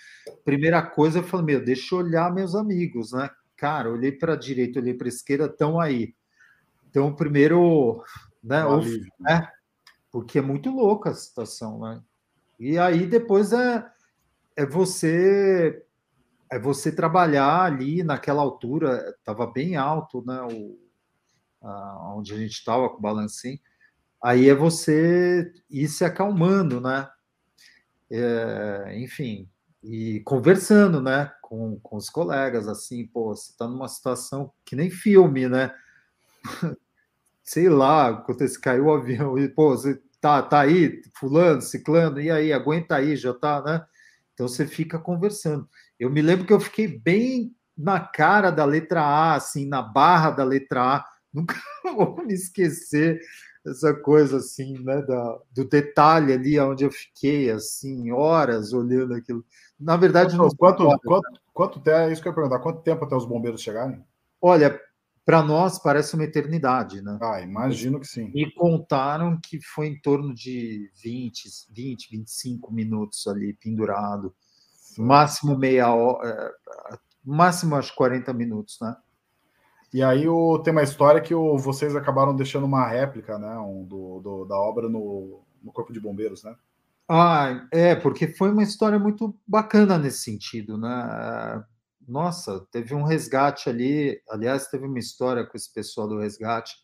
Primeira 0.44 0.82
coisa, 0.82 1.20
eu 1.20 1.24
falei, 1.24 1.46
meu, 1.46 1.64
deixa 1.64 1.94
eu 1.94 2.00
olhar 2.00 2.34
meus 2.34 2.56
amigos, 2.56 3.14
né? 3.14 3.30
Cara, 3.56 3.92
olhei 3.92 4.12
para 4.12 4.34
a 4.34 4.36
direita, 4.36 4.80
olhei 4.80 4.96
para 4.96 5.06
a 5.06 5.10
esquerda, 5.10 5.46
estão 5.46 5.80
aí. 5.80 6.16
Então, 6.90 7.16
primeiro, 7.16 8.04
né? 8.44 8.64
Alívio, 8.64 9.14
né? 9.20 9.48
Porque 10.12 10.40
é 10.40 10.42
muito 10.42 10.72
louca 10.72 11.12
a 11.12 11.14
situação, 11.14 11.80
né? 11.80 12.02
E 12.60 12.80
aí 12.80 13.06
depois 13.06 13.54
é, 13.54 13.86
é 14.56 14.66
você 14.66 15.86
é 16.52 16.60
você 16.60 16.92
trabalhar 16.92 17.64
ali 17.64 18.04
naquela 18.04 18.42
altura, 18.42 19.16
estava 19.18 19.46
bem 19.46 19.76
alto, 19.76 20.24
né? 20.26 20.42
O, 20.52 20.80
a, 21.62 22.16
onde 22.16 22.34
a 22.34 22.38
gente 22.38 22.54
estava 22.54 22.90
com 22.90 22.98
o 22.98 23.02
balancim 23.02 23.60
aí 24.24 24.48
é 24.50 24.56
você 24.56 25.52
ir 25.70 25.90
se 25.90 26.06
acalmando, 26.06 26.80
né? 26.80 27.10
É, 28.10 28.94
enfim, 28.98 29.50
e 29.84 30.22
conversando, 30.22 31.02
né, 31.02 31.32
com, 31.42 31.78
com 31.82 31.98
os 31.98 32.10
colegas, 32.10 32.68
assim, 32.68 33.06
pô, 33.08 33.36
você 33.36 33.52
está 33.52 33.68
numa 33.68 33.88
situação 33.90 34.52
que 34.64 34.76
nem 34.76 34.90
filme, 34.90 35.50
né? 35.50 35.74
Sei 37.44 37.68
lá, 37.68 38.10
acontece, 38.10 38.60
caiu 38.60 38.86
o 38.86 38.94
avião 38.94 39.38
e, 39.38 39.50
pô, 39.50 39.72
você 39.72 40.02
tá, 40.22 40.42
tá 40.42 40.62
aí, 40.62 41.02
fulano, 41.18 41.62
ciclano, 41.62 42.22
e 42.22 42.32
aí, 42.32 42.54
aguenta 42.54 42.96
aí, 42.96 43.18
já 43.18 43.34
tá, 43.34 43.62
né? 43.62 43.86
Então 44.34 44.48
você 44.48 44.66
fica 44.66 44.98
conversando. 44.98 45.68
Eu 46.00 46.10
me 46.10 46.22
lembro 46.22 46.46
que 46.46 46.54
eu 46.54 46.60
fiquei 46.60 46.88
bem 46.88 47.54
na 47.78 48.00
cara 48.00 48.52
da 48.52 48.64
letra 48.64 49.02
A, 49.02 49.36
assim, 49.36 49.68
na 49.68 49.82
barra 49.82 50.32
da 50.32 50.44
letra 50.46 50.98
A, 50.98 51.06
nunca 51.34 51.56
vou 51.84 52.26
me 52.26 52.34
esquecer 52.34 53.20
essa 53.66 53.94
coisa 53.94 54.38
assim, 54.38 54.78
né, 54.84 55.02
da, 55.02 55.40
do 55.52 55.66
detalhe 55.66 56.34
ali 56.34 56.60
onde 56.60 56.84
eu 56.84 56.92
fiquei 56.92 57.50
assim 57.50 58.12
horas 58.12 58.74
olhando 58.74 59.14
aquilo. 59.14 59.44
Na 59.80 59.96
verdade, 59.96 60.36
quanto, 60.36 60.56
quanto, 60.58 60.84
horas, 60.84 61.00
quanto, 61.04 61.32
né? 61.32 61.40
quanto 61.54 61.80
tempo, 61.80 61.98
é 61.98 62.12
isso 62.12 62.22
que 62.22 62.28
eu 62.28 62.32
ia 62.32 62.36
perguntar, 62.36 62.60
quanto 62.60 62.82
tempo 62.82 63.06
até 63.06 63.16
os 63.16 63.26
bombeiros 63.26 63.62
chegarem? 63.62 64.04
Olha, 64.42 64.80
para 65.26 65.42
nós 65.42 65.80
parece 65.80 66.16
uma 66.16 66.26
eternidade, 66.26 67.02
né? 67.02 67.18
Ah, 67.22 67.40
imagino 67.42 68.00
que 68.00 68.08
sim. 68.08 68.30
Me 68.34 68.52
contaram 68.54 69.40
que 69.42 69.62
foi 69.62 69.88
em 69.88 70.00
torno 70.02 70.34
de 70.34 70.92
20, 71.02 71.50
20, 71.72 72.10
25 72.12 72.74
minutos 72.74 73.26
ali 73.28 73.54
pendurado. 73.54 74.36
Máximo 74.98 75.58
meia 75.58 75.94
hora, 75.94 76.28
é, 76.28 76.98
máximo 77.24 77.76
acho 77.76 77.96
40 77.96 78.34
minutos, 78.34 78.78
né? 78.82 78.96
E 79.94 80.02
aí 80.02 80.28
o, 80.28 80.58
tem 80.60 80.72
uma 80.72 80.82
história 80.82 81.22
que 81.22 81.36
o, 81.36 81.58
vocês 81.58 81.96
acabaram 81.96 82.36
deixando 82.36 82.66
uma 82.66 82.88
réplica, 82.88 83.38
né, 83.38 83.56
um, 83.60 83.86
do, 83.86 84.20
do, 84.22 84.46
da 84.46 84.58
obra 84.58 84.90
no, 84.90 85.44
no 85.62 85.72
Corpo 85.72 85.94
de 85.94 86.00
Bombeiros, 86.00 86.44
né? 86.44 86.56
Ah, 87.08 87.68
é, 87.72 87.94
porque 87.96 88.28
foi 88.28 88.50
uma 88.50 88.64
história 88.64 88.98
muito 88.98 89.38
bacana 89.46 90.00
nesse 90.00 90.24
sentido, 90.24 90.78
né? 90.78 91.64
Nossa, 92.08 92.66
teve 92.72 92.96
um 92.96 93.04
resgate 93.04 93.70
ali, 93.70 94.20
aliás, 94.30 94.68
teve 94.68 94.86
uma 94.86 94.98
história 94.98 95.46
com 95.46 95.56
esse 95.56 95.72
pessoal 95.72 96.08
do 96.08 96.20
resgate, 96.20 96.76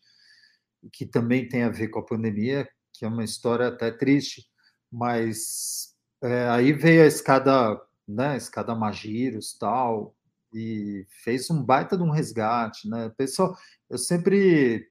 que 0.92 1.04
também 1.04 1.48
tem 1.48 1.64
a 1.64 1.68
ver 1.68 1.88
com 1.88 1.98
a 1.98 2.06
pandemia, 2.06 2.68
que 2.92 3.04
é 3.04 3.08
uma 3.08 3.24
história 3.24 3.68
até 3.68 3.90
triste, 3.90 4.46
mas 4.90 5.94
é, 6.22 6.48
aí 6.48 6.72
veio 6.72 7.02
a 7.02 7.06
escada, 7.06 7.80
né, 8.06 8.36
escada 8.36 8.74
Magiros, 8.74 9.56
tal, 9.58 10.14
e 10.52 11.06
fez 11.22 11.50
um 11.50 11.62
baita 11.62 11.96
de 11.96 12.02
um 12.02 12.10
resgate, 12.10 12.88
né? 12.88 13.10
Pessoal, 13.16 13.56
eu 13.88 13.98
sempre 13.98 14.90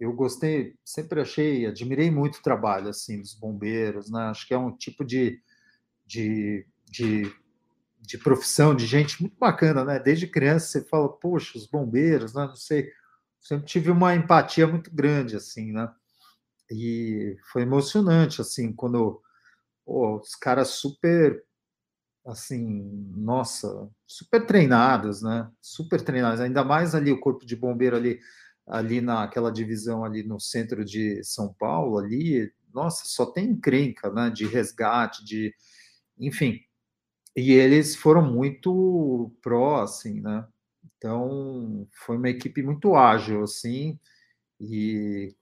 eu 0.00 0.12
gostei, 0.12 0.76
sempre 0.84 1.20
achei, 1.20 1.66
admirei 1.66 2.10
muito 2.10 2.36
o 2.36 2.42
trabalho 2.42 2.88
assim 2.88 3.20
dos 3.20 3.34
bombeiros, 3.34 4.10
né? 4.10 4.22
Acho 4.24 4.46
que 4.46 4.54
é 4.54 4.58
um 4.58 4.76
tipo 4.76 5.04
de, 5.04 5.42
de, 6.06 6.64
de, 6.84 7.22
de 8.00 8.18
profissão 8.18 8.74
de 8.76 8.86
gente 8.86 9.20
muito 9.20 9.36
bacana, 9.36 9.84
né? 9.84 9.98
Desde 9.98 10.28
criança 10.28 10.66
você 10.68 10.84
fala, 10.84 11.08
poxa, 11.08 11.58
os 11.58 11.66
bombeiros, 11.66 12.32
né? 12.32 12.46
Não 12.46 12.54
sei, 12.54 12.92
sempre 13.40 13.66
tive 13.66 13.90
uma 13.90 14.14
empatia 14.14 14.66
muito 14.68 14.90
grande 14.94 15.36
assim, 15.36 15.72
né? 15.72 15.92
E 16.70 17.36
foi 17.50 17.62
emocionante 17.62 18.40
assim 18.40 18.72
quando 18.72 19.20
pô, 19.84 20.18
os 20.18 20.34
caras 20.36 20.68
super 20.68 21.42
assim, 22.30 23.10
nossa, 23.16 23.88
super 24.06 24.44
treinados, 24.46 25.22
né? 25.22 25.50
Super 25.60 26.02
treinados, 26.02 26.40
ainda 26.40 26.64
mais 26.64 26.94
ali 26.94 27.10
o 27.10 27.20
corpo 27.20 27.46
de 27.46 27.56
bombeiro 27.56 27.96
ali, 27.96 28.20
ali 28.66 29.00
naquela 29.00 29.50
divisão 29.50 30.04
ali 30.04 30.22
no 30.22 30.38
centro 30.38 30.84
de 30.84 31.22
São 31.24 31.52
Paulo, 31.54 31.98
ali, 31.98 32.52
nossa, 32.74 33.04
só 33.06 33.26
tem 33.26 33.50
encrenca, 33.50 34.10
né? 34.12 34.30
De 34.30 34.46
resgate, 34.46 35.24
de, 35.24 35.54
enfim. 36.18 36.60
E 37.36 37.52
eles 37.52 37.96
foram 37.96 38.22
muito 38.22 39.32
pró, 39.42 39.82
assim, 39.82 40.20
né? 40.20 40.46
Então, 40.98 41.88
foi 41.92 42.16
uma 42.16 42.28
equipe 42.30 42.62
muito 42.62 42.94
ágil, 42.96 43.44
assim, 43.44 43.98
e 44.60 45.34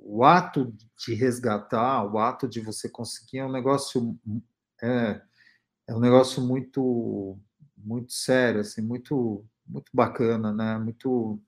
o 0.00 0.24
ato 0.24 0.74
de 0.96 1.14
resgatar, 1.14 2.04
o 2.04 2.18
ato 2.18 2.48
de 2.48 2.60
você 2.60 2.88
conseguir 2.88 3.38
é 3.38 3.44
um 3.46 3.52
negócio 3.52 4.18
é, 4.82 5.20
é 5.88 5.94
um 5.94 6.00
negócio 6.00 6.42
muito 6.42 7.36
muito 7.76 8.12
sério, 8.12 8.60
assim, 8.60 8.82
muito 8.82 9.44
muito 9.66 9.90
bacana, 9.92 10.52
né? 10.52 10.78
Muito, 10.78 11.40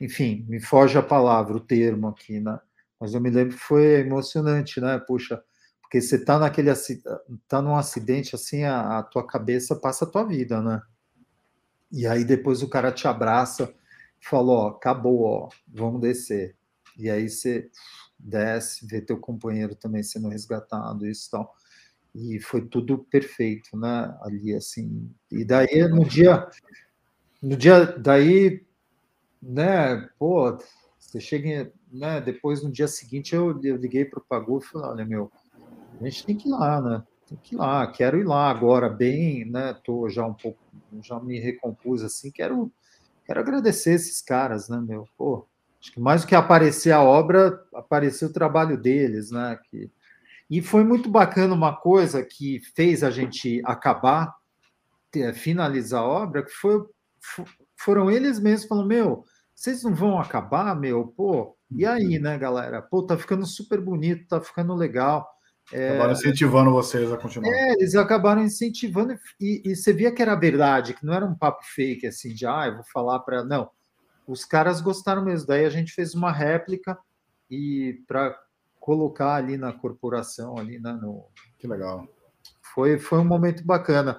enfim, 0.00 0.44
me 0.48 0.60
foge 0.60 0.98
a 0.98 1.02
palavra, 1.02 1.56
o 1.56 1.60
termo 1.60 2.08
aqui, 2.08 2.40
né? 2.40 2.60
Mas 2.98 3.14
eu 3.14 3.20
me 3.20 3.30
lembro 3.30 3.56
que 3.56 3.62
foi 3.62 4.00
emocionante, 4.00 4.80
né? 4.80 4.98
Puxa, 4.98 5.42
porque 5.80 6.00
você 6.00 6.24
tá 6.24 6.38
naquele 6.38 6.70
tá 7.48 7.62
num 7.62 7.76
acidente 7.76 8.34
assim, 8.34 8.64
a, 8.64 8.98
a 8.98 9.02
tua 9.02 9.26
cabeça 9.26 9.76
passa 9.76 10.04
a 10.04 10.08
tua 10.08 10.24
vida, 10.24 10.60
né? 10.60 10.82
E 11.92 12.06
aí 12.06 12.24
depois 12.24 12.62
o 12.62 12.68
cara 12.68 12.92
te 12.92 13.06
abraça, 13.08 13.72
falou, 14.20 14.58
ó, 14.58 14.68
acabou, 14.68 15.22
ó, 15.22 15.48
vamos 15.68 16.00
descer. 16.00 16.56
E 16.96 17.10
aí 17.10 17.28
você 17.28 17.70
desce, 18.18 18.86
vê 18.86 19.00
teu 19.00 19.18
companheiro 19.18 19.74
também 19.74 20.02
sendo 20.02 20.28
resgatado, 20.28 21.06
isso 21.06 21.28
e 21.28 21.30
tal 21.30 21.54
e 22.14 22.40
foi 22.40 22.62
tudo 22.62 22.98
perfeito, 22.98 23.76
né? 23.76 24.16
Ali 24.22 24.54
assim. 24.54 25.10
E 25.30 25.44
daí 25.44 25.88
no 25.88 26.04
dia, 26.04 26.48
no 27.42 27.56
dia 27.56 27.86
daí, 27.86 28.64
né? 29.42 30.08
Pô, 30.18 30.58
você 30.98 31.20
chega, 31.20 31.72
né? 31.92 32.20
Depois 32.20 32.62
no 32.62 32.70
dia 32.70 32.88
seguinte 32.88 33.34
eu, 33.34 33.60
eu 33.62 33.76
liguei 33.76 34.04
para 34.04 34.18
o 34.20 34.24
Pagu 34.24 34.58
e 34.58 34.64
falei, 34.64 34.88
olha 34.88 35.04
meu, 35.04 35.30
a 36.00 36.04
gente 36.04 36.26
tem 36.26 36.36
que 36.36 36.48
ir 36.48 36.52
lá, 36.52 36.80
né? 36.80 37.02
Tem 37.28 37.38
que 37.38 37.54
ir 37.54 37.58
lá, 37.58 37.86
quero 37.86 38.18
ir 38.18 38.24
lá 38.24 38.50
agora 38.50 38.88
bem, 38.88 39.44
né? 39.44 39.72
Tô 39.84 40.08
já 40.08 40.26
um 40.26 40.34
pouco, 40.34 40.58
já 41.02 41.18
me 41.20 41.38
recompus 41.38 42.02
assim, 42.02 42.30
quero, 42.30 42.72
quero 43.24 43.40
agradecer 43.40 43.94
esses 43.94 44.20
caras, 44.20 44.68
né? 44.68 44.80
Meu, 44.80 45.08
pô, 45.16 45.46
acho 45.80 45.92
que 45.92 46.00
mais 46.00 46.22
do 46.22 46.26
que 46.26 46.34
aparecer 46.34 46.90
a 46.90 47.02
obra, 47.02 47.64
apareceu 47.74 48.28
o 48.28 48.32
trabalho 48.32 48.76
deles, 48.76 49.30
né? 49.30 49.58
Que 49.70 49.90
e 50.50 50.60
foi 50.60 50.82
muito 50.82 51.08
bacana 51.08 51.54
uma 51.54 51.76
coisa 51.76 52.24
que 52.24 52.60
fez 52.74 53.04
a 53.04 53.10
gente 53.10 53.62
acabar, 53.64 54.34
finalizar 55.34 56.02
a 56.02 56.06
obra, 56.06 56.42
que 56.42 56.50
foi, 56.50 56.84
foram 57.76 58.10
eles 58.10 58.40
mesmos 58.40 58.66
falando, 58.68 58.88
meu, 58.88 59.24
vocês 59.54 59.84
não 59.84 59.94
vão 59.94 60.18
acabar, 60.18 60.74
meu? 60.74 61.06
Pô, 61.06 61.56
e 61.70 61.86
aí, 61.86 62.18
né, 62.18 62.36
galera? 62.36 62.82
Pô, 62.82 63.02
tá 63.02 63.16
ficando 63.16 63.46
super 63.46 63.80
bonito, 63.80 64.26
tá 64.26 64.40
ficando 64.40 64.74
legal. 64.74 65.28
É, 65.72 65.90
acabaram 65.90 66.12
incentivando 66.12 66.70
vocês 66.72 67.12
a 67.12 67.16
continuar. 67.16 67.48
É, 67.48 67.72
eles 67.74 67.94
acabaram 67.94 68.42
incentivando 68.42 69.16
e, 69.40 69.62
e, 69.64 69.76
você 69.76 69.92
via 69.92 70.10
que 70.10 70.20
era 70.20 70.34
verdade, 70.34 70.94
que 70.94 71.06
não 71.06 71.14
era 71.14 71.24
um 71.24 71.34
papo 71.34 71.62
fake 71.62 72.08
assim 72.08 72.34
de 72.34 72.44
ah, 72.44 72.66
eu 72.66 72.74
vou 72.74 72.84
falar 72.84 73.20
para 73.20 73.44
não. 73.44 73.70
Os 74.26 74.44
caras 74.44 74.80
gostaram 74.80 75.24
mesmo. 75.24 75.46
Daí 75.46 75.64
a 75.64 75.70
gente 75.70 75.92
fez 75.92 76.12
uma 76.12 76.32
réplica 76.32 76.98
e 77.48 78.02
para 78.08 78.36
colocar 78.80 79.34
ali 79.34 79.56
na 79.56 79.72
corporação, 79.72 80.58
ali 80.58 80.80
né, 80.80 80.92
no... 80.92 81.26
Que 81.58 81.68
legal. 81.68 82.08
Foi, 82.74 82.98
foi 82.98 83.18
um 83.18 83.24
momento 83.24 83.64
bacana. 83.64 84.18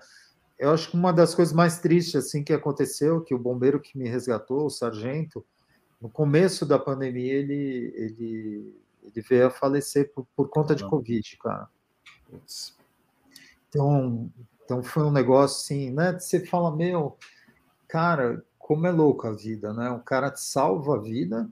Eu 0.57 0.71
acho 0.71 0.91
que 0.91 0.95
uma 0.95 1.11
das 1.11 1.33
coisas 1.33 1.53
mais 1.53 1.79
tristes 1.79 2.15
assim 2.15 2.43
que 2.43 2.53
aconteceu, 2.53 3.21
que 3.21 3.33
o 3.33 3.39
bombeiro 3.39 3.81
que 3.81 3.97
me 3.97 4.07
resgatou, 4.07 4.67
o 4.67 4.69
sargento, 4.69 5.43
no 5.99 6.09
começo 6.09 6.65
da 6.65 6.77
pandemia, 6.77 7.33
ele, 7.33 7.93
ele, 7.95 8.81
ele 9.03 9.21
veio 9.27 9.47
a 9.47 9.51
falecer 9.51 10.11
por, 10.13 10.27
por 10.35 10.49
conta 10.49 10.75
de 10.75 10.87
Covid, 10.87 11.37
cara. 11.37 11.67
Então, 13.67 14.31
então 14.63 14.83
foi 14.83 15.03
um 15.03 15.11
negócio 15.11 15.57
assim, 15.57 15.91
né? 15.91 16.13
Você 16.13 16.45
fala, 16.45 16.75
meu, 16.75 17.17
cara, 17.87 18.43
como 18.57 18.87
é 18.87 18.91
louco 18.91 19.27
a 19.27 19.31
vida, 19.31 19.73
né? 19.73 19.89
O 19.89 19.99
cara 19.99 20.31
te 20.31 20.41
salva 20.41 20.95
a 20.95 21.01
vida 21.01 21.49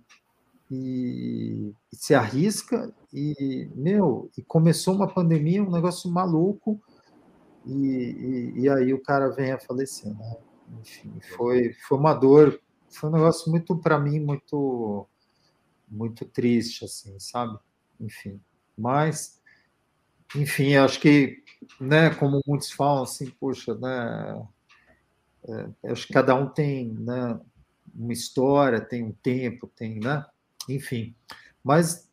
e, 0.69 1.73
e 1.91 1.95
se 1.95 2.13
arrisca 2.13 2.93
e, 3.13 3.69
meu, 3.75 4.29
e 4.37 4.41
começou 4.43 4.95
uma 4.95 5.07
pandemia, 5.07 5.63
um 5.63 5.71
negócio 5.71 6.09
maluco, 6.09 6.79
e, 7.65 8.53
e, 8.55 8.61
e 8.61 8.69
aí 8.69 8.93
o 8.93 9.01
cara 9.01 9.29
vem 9.29 9.51
a 9.51 9.59
falecer, 9.59 10.13
né? 10.17 10.37
Enfim, 10.81 11.11
foi, 11.35 11.73
foi 11.73 11.97
uma 11.97 12.13
dor 12.13 12.59
foi 12.89 13.09
um 13.09 13.13
negócio 13.13 13.49
muito, 13.51 13.77
para 13.77 13.99
mim, 13.99 14.19
muito, 14.19 15.07
muito 15.87 16.25
triste, 16.25 16.85
assim, 16.85 17.17
sabe? 17.19 17.57
Enfim, 17.99 18.39
mas, 18.77 19.39
enfim, 20.35 20.75
acho 20.75 20.99
que, 20.99 21.43
né, 21.79 22.09
como 22.15 22.41
muitos 22.47 22.71
falam, 22.71 23.03
assim, 23.03 23.29
poxa, 23.29 23.75
né, 23.75 24.47
é, 25.83 25.91
acho 25.91 26.07
que 26.07 26.13
cada 26.13 26.33
um 26.35 26.47
tem, 26.47 26.93
né, 26.93 27.39
uma 27.93 28.13
história, 28.13 28.81
tem 28.81 29.03
um 29.03 29.11
tempo, 29.11 29.67
tem, 29.67 29.99
né, 29.99 30.25
enfim, 30.69 31.15
mas 31.63 32.09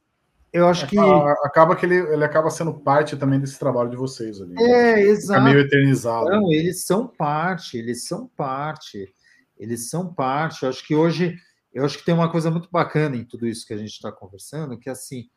eu 0.53 0.67
acho 0.67 0.87
que. 0.87 0.99
Acaba 0.99 1.77
que 1.77 1.85
ele, 1.85 1.97
ele 1.97 2.25
acaba 2.25 2.51
sendo 2.51 2.73
parte 2.75 3.17
também 3.17 3.39
desse 3.39 3.59
trabalho 3.59 3.91
de 3.91 3.97
vocês 3.97 4.41
ali. 4.41 4.55
Né? 4.55 4.63
É, 4.63 5.01
exato. 5.03 5.43
Meio 5.43 5.61
eternizado. 5.61 6.31
Não, 6.31 6.51
eles 6.51 6.85
são 6.85 7.07
parte, 7.07 7.77
eles 7.77 8.07
são 8.07 8.27
parte, 8.37 9.13
eles 9.59 9.91
são 9.91 10.13
parte. 10.13 10.63
Eu 10.63 10.71
acho 10.71 10.87
que 10.87 10.95
hoje, 10.95 11.37
eu 11.73 11.85
acho 11.85 11.99
que 11.99 12.05
tem 12.05 12.15
uma 12.15 12.31
coisa 12.31 12.51
muito 12.51 12.71
bacana 12.71 13.17
em 13.17 13.25
tudo 13.25 13.47
isso 13.47 13.67
que 13.67 13.75
a 13.75 13.77
gente 13.77 13.93
está 13.93 14.11
conversando, 14.11 14.79
que 14.79 14.89
assim, 14.89 15.29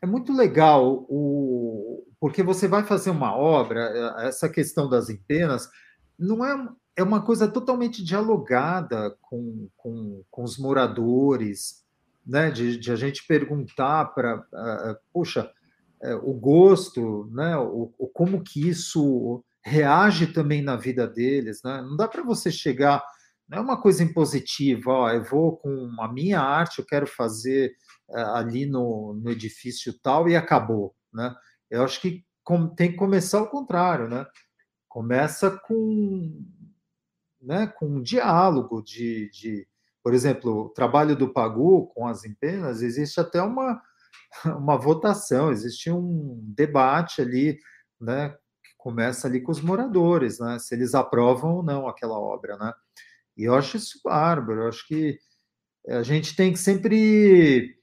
é 0.00 0.06
muito 0.06 0.32
legal 0.32 1.06
o 1.08 2.04
porque 2.18 2.42
você 2.42 2.66
vai 2.66 2.82
fazer 2.82 3.10
uma 3.10 3.36
obra, 3.36 4.16
essa 4.20 4.48
questão 4.48 4.88
das 4.88 5.10
empenas 5.10 5.68
não 6.18 6.44
é, 6.44 6.68
é 6.96 7.02
uma 7.02 7.22
coisa 7.22 7.46
totalmente 7.46 8.02
dialogada 8.02 9.16
com, 9.20 9.68
com, 9.76 10.24
com 10.30 10.42
os 10.42 10.58
moradores, 10.58 11.84
né, 12.26 12.50
de, 12.50 12.76
de 12.76 12.90
a 12.90 12.96
gente 12.96 13.24
perguntar 13.26 14.06
para, 14.06 14.38
uh, 14.38 14.96
puxa, 15.12 15.50
uh, 16.02 16.28
o 16.28 16.34
gosto, 16.34 17.30
né, 17.32 17.56
o, 17.56 17.94
o, 17.96 18.08
como 18.08 18.42
que 18.42 18.68
isso 18.68 19.44
reage 19.64 20.28
também 20.28 20.62
na 20.62 20.76
vida 20.76 21.06
deles, 21.06 21.60
né? 21.64 21.82
Não 21.82 21.96
dá 21.96 22.06
para 22.06 22.22
você 22.22 22.52
chegar, 22.52 23.04
não 23.48 23.58
é 23.58 23.60
uma 23.60 23.80
coisa 23.80 24.02
impositiva, 24.02 24.92
ó, 24.92 25.10
eu 25.10 25.24
vou 25.24 25.56
com 25.56 25.90
a 26.00 26.12
minha 26.12 26.40
arte, 26.40 26.78
eu 26.78 26.86
quero 26.86 27.06
fazer 27.06 27.74
uh, 28.08 28.34
ali 28.34 28.66
no, 28.66 29.14
no 29.14 29.30
edifício 29.30 29.98
tal 30.00 30.28
e 30.28 30.36
acabou, 30.36 30.94
né? 31.12 31.34
Eu 31.70 31.84
acho 31.84 32.00
que 32.00 32.24
com, 32.44 32.68
tem 32.68 32.92
que 32.92 32.96
começar 32.96 33.38
ao 33.38 33.50
contrário, 33.50 34.08
né? 34.08 34.24
Começa 34.88 35.50
com, 35.50 36.44
né, 37.40 37.66
com 37.66 37.86
um 37.86 38.02
diálogo 38.02 38.82
de, 38.82 39.28
de 39.30 39.66
por 40.06 40.14
exemplo, 40.14 40.66
o 40.66 40.68
trabalho 40.68 41.16
do 41.16 41.32
Pagu 41.32 41.88
com 41.88 42.06
as 42.06 42.24
empenas, 42.24 42.80
existe 42.80 43.18
até 43.18 43.42
uma, 43.42 43.82
uma 44.56 44.76
votação, 44.76 45.50
existe 45.50 45.90
um 45.90 46.40
debate 46.54 47.20
ali, 47.20 47.58
né, 48.00 48.28
que 48.28 48.70
começa 48.78 49.26
ali 49.26 49.40
com 49.40 49.50
os 49.50 49.60
moradores, 49.60 50.38
né, 50.38 50.60
se 50.60 50.72
eles 50.76 50.94
aprovam 50.94 51.56
ou 51.56 51.62
não 51.64 51.88
aquela 51.88 52.16
obra, 52.20 52.56
né. 52.56 52.72
E 53.36 53.42
eu 53.42 53.56
acho 53.56 53.78
isso 53.78 54.00
bárbaro, 54.04 54.60
eu 54.60 54.68
acho 54.68 54.86
que 54.86 55.18
a 55.88 56.04
gente 56.04 56.36
tem 56.36 56.52
que 56.52 56.58
sempre 56.60 57.76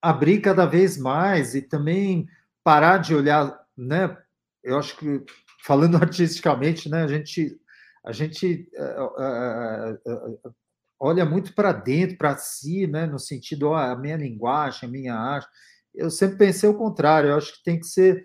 abrir 0.00 0.40
cada 0.40 0.64
vez 0.64 0.96
mais 0.96 1.54
e 1.54 1.60
também 1.60 2.26
parar 2.64 2.96
de 2.96 3.14
olhar, 3.14 3.60
né, 3.76 4.16
eu 4.64 4.78
acho 4.78 4.96
que 4.96 5.22
falando 5.62 5.96
artisticamente, 6.00 6.88
né, 6.88 7.02
a 7.02 7.08
gente 7.08 7.60
a 8.06 8.12
gente 8.12 8.70
uh, 8.78 9.02
uh, 9.20 10.46
uh, 10.46 10.54
olha 10.98 11.24
muito 11.24 11.54
para 11.54 11.72
dentro, 11.72 12.16
para 12.16 12.36
si, 12.36 12.86
né? 12.86 13.06
no 13.06 13.18
sentido, 13.18 13.68
ó, 13.68 13.76
a 13.76 13.96
minha 13.96 14.16
linguagem, 14.16 14.88
a 14.88 14.92
minha 14.92 15.14
arte. 15.14 15.48
Eu 15.94 16.10
sempre 16.10 16.36
pensei 16.36 16.68
o 16.68 16.76
contrário, 16.76 17.30
eu 17.30 17.36
acho 17.36 17.56
que 17.56 17.62
tem 17.62 17.78
que 17.78 17.86
ser 17.86 18.24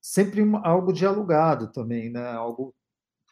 sempre 0.00 0.42
algo 0.62 0.92
dialogado 0.92 1.72
também, 1.72 2.10
né? 2.10 2.32
algo, 2.32 2.74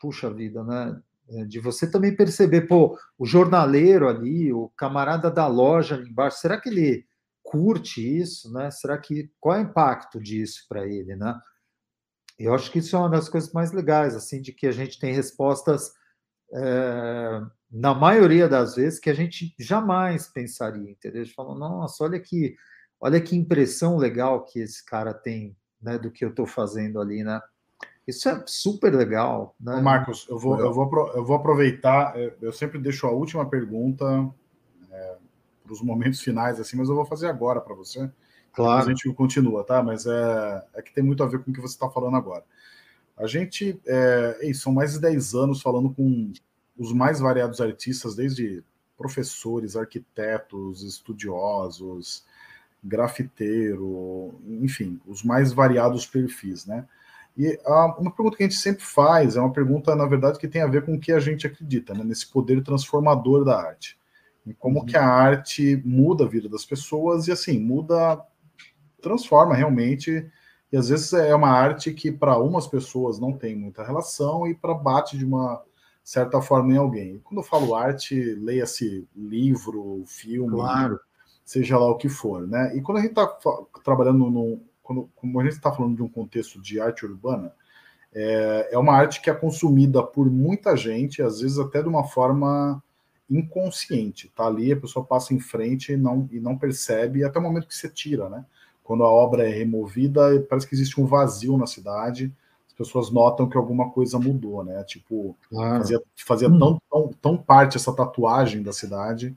puxa 0.00 0.32
vida, 0.32 0.64
né? 0.64 1.00
É, 1.28 1.44
de 1.44 1.60
você 1.60 1.88
também 1.90 2.14
perceber, 2.14 2.62
pô, 2.62 2.98
o 3.16 3.24
jornaleiro 3.24 4.08
ali, 4.08 4.52
o 4.52 4.68
camarada 4.76 5.30
da 5.30 5.46
loja 5.46 5.94
ali 5.94 6.10
embaixo, 6.10 6.38
será 6.38 6.60
que 6.60 6.68
ele 6.68 7.06
curte 7.42 8.00
isso, 8.18 8.52
né? 8.52 8.70
Será 8.70 8.98
que 8.98 9.30
qual 9.40 9.56
é 9.56 9.60
o 9.60 9.62
impacto 9.62 10.20
disso 10.20 10.64
para 10.68 10.86
ele, 10.86 11.14
né? 11.16 11.38
Eu 12.38 12.54
acho 12.54 12.70
que 12.72 12.78
isso 12.78 12.96
é 12.96 12.98
uma 12.98 13.10
das 13.10 13.28
coisas 13.28 13.52
mais 13.52 13.72
legais, 13.72 14.14
assim, 14.16 14.40
de 14.40 14.52
que 14.52 14.66
a 14.66 14.72
gente 14.72 14.98
tem 14.98 15.14
respostas 15.14 15.92
é, 16.52 17.42
na 17.70 17.94
maioria 17.94 18.48
das 18.48 18.74
vezes, 18.76 18.98
que 18.98 19.08
a 19.08 19.14
gente 19.14 19.54
jamais 19.58 20.28
pensaria, 20.28 20.90
entendeu? 20.90 21.22
A 21.22 21.24
gente 21.24 21.34
fala, 21.34 21.54
nossa, 21.54 22.04
olha 22.04 22.20
que, 22.20 22.54
olha 23.00 23.20
que 23.20 23.36
impressão 23.36 23.96
legal 23.96 24.44
que 24.44 24.60
esse 24.60 24.84
cara 24.84 25.14
tem 25.14 25.56
né, 25.80 25.98
do 25.98 26.10
que 26.10 26.24
eu 26.24 26.30
estou 26.30 26.46
fazendo 26.46 27.00
ali, 27.00 27.24
né? 27.24 27.40
Isso 28.06 28.28
é 28.28 28.42
super 28.46 28.92
legal. 28.94 29.54
Né? 29.60 29.80
Marcos, 29.80 30.26
eu 30.28 30.38
vou, 30.38 30.58
eu, 30.58 30.72
vou, 30.72 31.12
eu 31.14 31.24
vou 31.24 31.36
aproveitar, 31.36 32.14
eu 32.40 32.52
sempre 32.52 32.78
deixo 32.78 33.06
a 33.06 33.10
última 33.10 33.48
pergunta 33.48 34.04
é, 34.90 35.16
para 35.62 35.72
os 35.72 35.80
momentos 35.80 36.20
finais, 36.20 36.60
assim, 36.60 36.76
mas 36.76 36.88
eu 36.88 36.96
vou 36.96 37.06
fazer 37.06 37.28
agora 37.28 37.60
para 37.60 37.74
você. 37.74 38.10
Claro. 38.52 38.84
A 38.84 38.88
gente 38.88 39.10
continua, 39.14 39.64
tá? 39.64 39.82
Mas 39.82 40.04
é, 40.04 40.66
é 40.74 40.82
que 40.82 40.92
tem 40.92 41.02
muito 41.02 41.22
a 41.22 41.26
ver 41.26 41.42
com 41.42 41.50
o 41.50 41.54
que 41.54 41.60
você 41.60 41.74
está 41.74 41.88
falando 41.88 42.16
agora. 42.16 42.44
A 43.16 43.26
gente, 43.26 43.80
é, 43.86 44.52
são 44.54 44.72
mais 44.72 44.92
de 44.92 45.00
10 45.00 45.34
anos 45.34 45.62
falando 45.62 45.90
com 45.90 46.32
os 46.76 46.92
mais 46.92 47.20
variados 47.20 47.60
artistas, 47.60 48.14
desde 48.14 48.64
professores, 48.96 49.76
arquitetos, 49.76 50.82
estudiosos, 50.82 52.24
grafiteiro, 52.82 54.34
enfim, 54.60 55.00
os 55.06 55.22
mais 55.22 55.52
variados 55.52 56.06
perfis, 56.06 56.66
né? 56.66 56.86
E 57.36 57.58
a, 57.64 57.96
uma 57.98 58.10
pergunta 58.10 58.36
que 58.36 58.42
a 58.42 58.48
gente 58.48 58.58
sempre 58.58 58.84
faz 58.84 59.36
é 59.36 59.40
uma 59.40 59.52
pergunta, 59.52 59.94
na 59.94 60.06
verdade, 60.06 60.38
que 60.38 60.48
tem 60.48 60.62
a 60.62 60.66
ver 60.66 60.84
com 60.84 60.94
o 60.94 61.00
que 61.00 61.12
a 61.12 61.20
gente 61.20 61.46
acredita, 61.46 61.94
né? 61.94 62.04
Nesse 62.04 62.26
poder 62.26 62.62
transformador 62.62 63.44
da 63.44 63.58
arte. 63.58 63.98
Em 64.46 64.52
como 64.52 64.80
uhum. 64.80 64.86
que 64.86 64.96
a 64.96 65.06
arte 65.06 65.80
muda 65.84 66.24
a 66.24 66.28
vida 66.28 66.48
das 66.48 66.64
pessoas 66.64 67.28
e, 67.28 67.32
assim, 67.32 67.58
muda, 67.58 68.20
transforma 69.00 69.54
realmente. 69.54 70.26
E 70.72 70.76
às 70.76 70.88
vezes 70.88 71.12
é 71.12 71.34
uma 71.34 71.50
arte 71.50 71.92
que 71.92 72.10
para 72.10 72.38
umas 72.38 72.66
pessoas 72.66 73.18
não 73.18 73.32
tem 73.32 73.54
muita 73.54 73.84
relação 73.84 74.46
e 74.46 74.54
para 74.54 74.72
bate 74.72 75.18
de 75.18 75.24
uma 75.24 75.62
certa 76.02 76.40
forma 76.40 76.72
em 76.72 76.78
alguém. 76.78 77.20
Quando 77.22 77.38
eu 77.38 77.44
falo 77.44 77.74
arte, 77.74 78.14
leia-se 78.36 79.06
livro, 79.14 80.02
filme, 80.06 80.56
claro. 80.56 80.98
seja 81.44 81.78
lá 81.78 81.90
o 81.90 81.98
que 81.98 82.08
for, 82.08 82.48
né? 82.48 82.74
E 82.74 82.80
quando 82.80 82.98
a 82.98 83.00
gente 83.02 83.10
está 83.10 83.26
trabalhando 83.84 84.30
no, 84.30 84.60
quando, 84.82 85.10
como 85.14 85.38
a 85.38 85.44
gente 85.44 85.54
está 85.54 85.70
falando 85.70 85.96
de 85.96 86.02
um 86.02 86.08
contexto 86.08 86.60
de 86.60 86.80
arte 86.80 87.04
urbana, 87.04 87.52
é, 88.14 88.70
é 88.72 88.78
uma 88.78 88.94
arte 88.94 89.20
que 89.20 89.30
é 89.30 89.34
consumida 89.34 90.02
por 90.02 90.30
muita 90.30 90.76
gente, 90.76 91.22
às 91.22 91.40
vezes 91.40 91.58
até 91.58 91.82
de 91.82 91.88
uma 91.88 92.04
forma 92.04 92.82
inconsciente. 93.30 94.30
Tá 94.34 94.46
ali, 94.46 94.72
a 94.72 94.76
pessoa 94.80 95.04
passa 95.04 95.32
em 95.32 95.40
frente 95.40 95.92
e 95.92 95.96
não, 95.96 96.28
e 96.30 96.40
não 96.40 96.56
percebe, 96.58 97.24
até 97.24 97.38
o 97.38 97.42
momento 97.42 97.68
que 97.68 97.74
você 97.74 97.88
tira, 97.88 98.28
né? 98.28 98.44
Quando 98.82 99.04
a 99.04 99.10
obra 99.10 99.48
é 99.48 99.52
removida, 99.52 100.44
parece 100.48 100.66
que 100.66 100.74
existe 100.74 101.00
um 101.00 101.06
vazio 101.06 101.56
na 101.56 101.66
cidade 101.66 102.32
as 102.72 102.88
pessoas 102.88 103.10
notam 103.10 103.48
que 103.48 103.56
alguma 103.56 103.90
coisa 103.90 104.18
mudou, 104.18 104.64
né? 104.64 104.82
Tipo, 104.84 105.36
fazia, 105.50 106.02
fazia 106.16 106.48
hum. 106.48 106.58
tão, 106.58 106.82
tão, 106.90 107.10
tão, 107.20 107.36
parte 107.36 107.76
essa 107.76 107.94
tatuagem 107.94 108.62
da 108.62 108.72
cidade, 108.72 109.36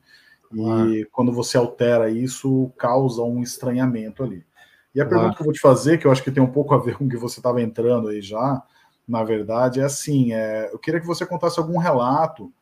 e 0.54 1.06
quando 1.12 1.34
você 1.34 1.58
altera 1.58 2.10
isso, 2.10 2.72
causa 2.78 3.22
um 3.22 3.42
estranhamento 3.42 4.24
ali. 4.24 4.46
E 4.94 5.02
a 5.02 5.06
pergunta 5.06 5.36
que 5.36 5.42
eu 5.42 5.46
vou 5.46 5.54
te 5.54 5.60
fazer, 5.60 5.98
que 5.98 6.08
eu 6.08 6.12
acho 6.12 6.24
que 6.24 6.32
tem 6.32 6.42
um 6.42 6.52
pouco 6.52 6.74
a 6.74 6.78
ver 6.78 6.96
com 6.98 7.06
o 7.06 7.10
que 7.10 7.18
você 7.18 7.40
estava 7.40 7.62
entrando 7.62 8.08
aí 8.08 8.22
já, 8.22 8.64
na 9.06 9.24
verdade, 9.24 9.82
é 9.82 9.84
assim: 9.84 10.34
é, 10.34 10.70
eu 10.72 10.80
queria 10.80 11.02
que 11.02 11.08
você 11.08 11.26
contasse 11.26 11.60
algum 11.60 11.78
relato 11.78 12.54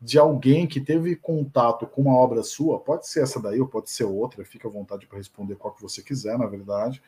de 0.00 0.18
alguém 0.18 0.66
que 0.66 0.80
teve 0.80 1.16
contato 1.16 1.86
com 1.86 2.02
uma 2.02 2.14
obra 2.14 2.42
sua, 2.42 2.78
pode 2.78 3.08
ser 3.08 3.22
essa 3.22 3.40
daí 3.40 3.60
ou 3.60 3.66
pode 3.66 3.90
ser 3.90 4.04
outra, 4.04 4.44
fica 4.44 4.68
à 4.68 4.70
vontade 4.70 5.06
para 5.06 5.18
responder 5.18 5.56
qual 5.56 5.74
que 5.74 5.82
você 5.82 6.02
quiser, 6.02 6.38
na 6.38 6.46
verdade 6.46 7.02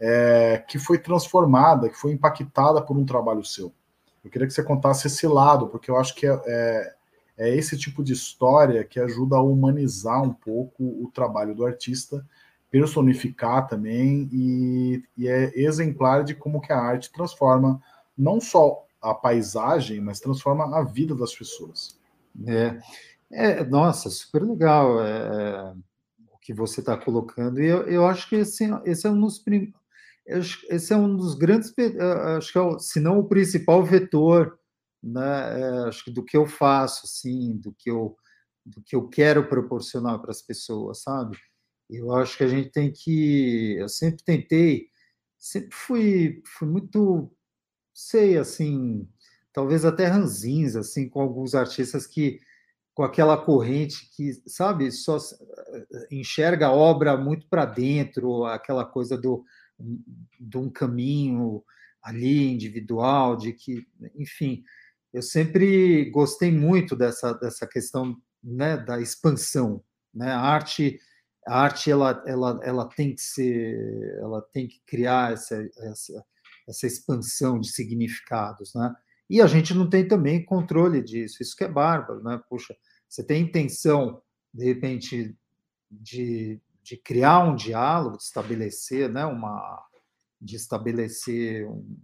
é, 0.00 0.64
que 0.66 0.80
foi 0.80 0.98
transformada, 0.98 1.88
que 1.88 1.96
foi 1.96 2.12
impactada 2.12 2.82
por 2.82 2.96
um 2.96 3.04
trabalho 3.04 3.44
seu. 3.44 3.72
Eu 4.24 4.30
queria 4.30 4.46
que 4.46 4.52
você 4.52 4.62
contasse 4.62 5.06
esse 5.06 5.26
lado, 5.28 5.68
porque 5.68 5.90
eu 5.90 5.96
acho 5.96 6.14
que 6.14 6.26
é, 6.26 6.40
é, 6.44 6.94
é 7.38 7.56
esse 7.56 7.78
tipo 7.78 8.02
de 8.02 8.12
história 8.12 8.84
que 8.84 8.98
ajuda 8.98 9.36
a 9.36 9.42
humanizar 9.42 10.20
um 10.20 10.32
pouco 10.32 10.82
o 10.82 11.08
trabalho 11.14 11.54
do 11.54 11.64
artista, 11.64 12.26
personificar 12.68 13.68
também, 13.68 14.28
e, 14.32 15.04
e 15.16 15.28
é 15.28 15.52
exemplar 15.54 16.24
de 16.24 16.34
como 16.34 16.60
que 16.60 16.72
a 16.72 16.78
arte 16.78 17.12
transforma 17.12 17.80
não 18.18 18.40
só 18.40 18.84
a 19.00 19.14
paisagem, 19.14 20.00
mas 20.00 20.20
transforma 20.20 20.76
a 20.76 20.82
vida 20.82 21.14
das 21.14 21.34
pessoas. 21.34 22.00
É, 22.46 22.78
é 23.30 23.64
nossa, 23.64 24.10
super 24.10 24.42
legal 24.42 25.02
é, 25.04 25.74
o 26.32 26.38
que 26.40 26.52
você 26.54 26.80
está 26.80 26.96
colocando. 26.96 27.60
E 27.60 27.66
eu, 27.66 27.82
eu 27.84 28.06
acho 28.06 28.28
que 28.28 28.36
esse, 28.36 28.64
esse 28.84 29.06
é 29.06 29.10
um 29.10 29.20
dos, 29.20 29.38
prim, 29.38 29.72
esse 30.26 30.92
é 30.92 30.96
um 30.96 31.16
dos 31.16 31.34
grandes, 31.34 31.72
acho 32.36 32.52
que 32.52 32.58
é, 32.58 32.78
se 32.78 33.00
não 33.00 33.18
o 33.18 33.28
principal 33.28 33.84
vetor, 33.84 34.58
né, 35.02 35.60
é, 35.60 35.88
acho 35.88 36.04
que 36.04 36.10
do 36.10 36.24
que 36.24 36.36
eu 36.36 36.46
faço, 36.46 37.06
assim, 37.06 37.56
do 37.56 37.72
que 37.72 37.90
eu, 37.90 38.16
do 38.64 38.82
que 38.82 38.94
eu 38.94 39.08
quero 39.08 39.48
proporcionar 39.48 40.20
para 40.20 40.30
as 40.30 40.42
pessoas, 40.42 41.02
sabe? 41.02 41.36
Eu 41.90 42.12
acho 42.14 42.36
que 42.38 42.44
a 42.44 42.48
gente 42.48 42.70
tem 42.70 42.92
que, 42.92 43.76
eu 43.78 43.88
sempre 43.88 44.24
tentei, 44.24 44.88
sempre 45.38 45.70
fui, 45.72 46.42
fui 46.46 46.68
muito, 46.68 47.30
sei, 47.94 48.38
assim, 48.38 49.08
talvez 49.52 49.84
até 49.84 50.06
ranzins, 50.06 50.76
assim, 50.76 51.08
com 51.08 51.20
alguns 51.20 51.54
artistas 51.54 52.06
que 52.06 52.40
com 52.94 53.02
aquela 53.02 53.38
corrente 53.38 54.10
que, 54.14 54.34
sabe, 54.46 54.90
só 54.92 55.16
enxerga 56.10 56.66
a 56.66 56.72
obra 56.72 57.16
muito 57.16 57.46
para 57.48 57.64
dentro, 57.64 58.44
aquela 58.44 58.84
coisa 58.84 59.16
do 59.16 59.44
de 60.38 60.58
um 60.58 60.70
caminho 60.70 61.64
ali 62.02 62.52
individual, 62.52 63.36
de 63.36 63.52
que, 63.52 63.86
enfim, 64.14 64.62
eu 65.12 65.22
sempre 65.22 66.10
gostei 66.10 66.50
muito 66.50 66.94
dessa, 66.96 67.32
dessa 67.34 67.66
questão 67.66 68.16
né, 68.42 68.76
da 68.76 69.00
expansão, 69.00 69.82
né? 70.14 70.30
A 70.30 70.40
arte, 70.40 70.98
a 71.46 71.60
arte 71.60 71.90
ela, 71.90 72.22
ela, 72.26 72.60
ela 72.62 72.88
tem 72.88 73.14
que 73.14 73.20
ser, 73.20 74.18
ela 74.20 74.40
tem 74.40 74.66
que 74.66 74.80
criar 74.86 75.32
essa, 75.32 75.68
essa, 75.78 76.24
essa 76.68 76.86
expansão 76.86 77.60
de 77.60 77.68
significados, 77.68 78.74
né? 78.74 78.94
E 79.28 79.40
a 79.40 79.46
gente 79.46 79.72
não 79.72 79.88
tem 79.88 80.06
também 80.06 80.44
controle 80.44 81.02
disso, 81.02 81.42
isso 81.42 81.56
que 81.56 81.64
é 81.64 81.68
bárbaro, 81.68 82.22
né? 82.22 82.40
Puxa, 82.48 82.76
você 83.08 83.24
tem 83.24 83.42
intenção, 83.42 84.22
de 84.52 84.64
repente, 84.64 85.36
de, 85.90 86.60
de 86.82 86.96
criar 86.96 87.40
um 87.40 87.54
diálogo, 87.54 88.16
de 88.16 88.24
estabelecer, 88.24 89.10
né, 89.10 89.24
uma, 89.26 89.82
de 90.40 90.56
estabelecer 90.56 91.68
um, 91.68 91.96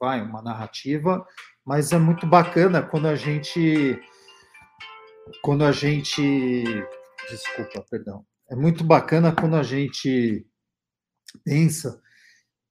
vai, 0.00 0.22
uma 0.22 0.42
narrativa, 0.42 1.26
mas 1.64 1.92
é 1.92 1.98
muito 1.98 2.26
bacana 2.26 2.82
quando 2.82 3.06
a 3.06 3.14
gente 3.14 3.98
quando 5.42 5.64
a 5.64 5.72
gente 5.72 6.62
desculpa, 7.30 7.84
perdão. 7.90 8.26
É 8.50 8.54
muito 8.54 8.84
bacana 8.84 9.34
quando 9.34 9.56
a 9.56 9.62
gente 9.62 10.46
pensa 11.42 12.02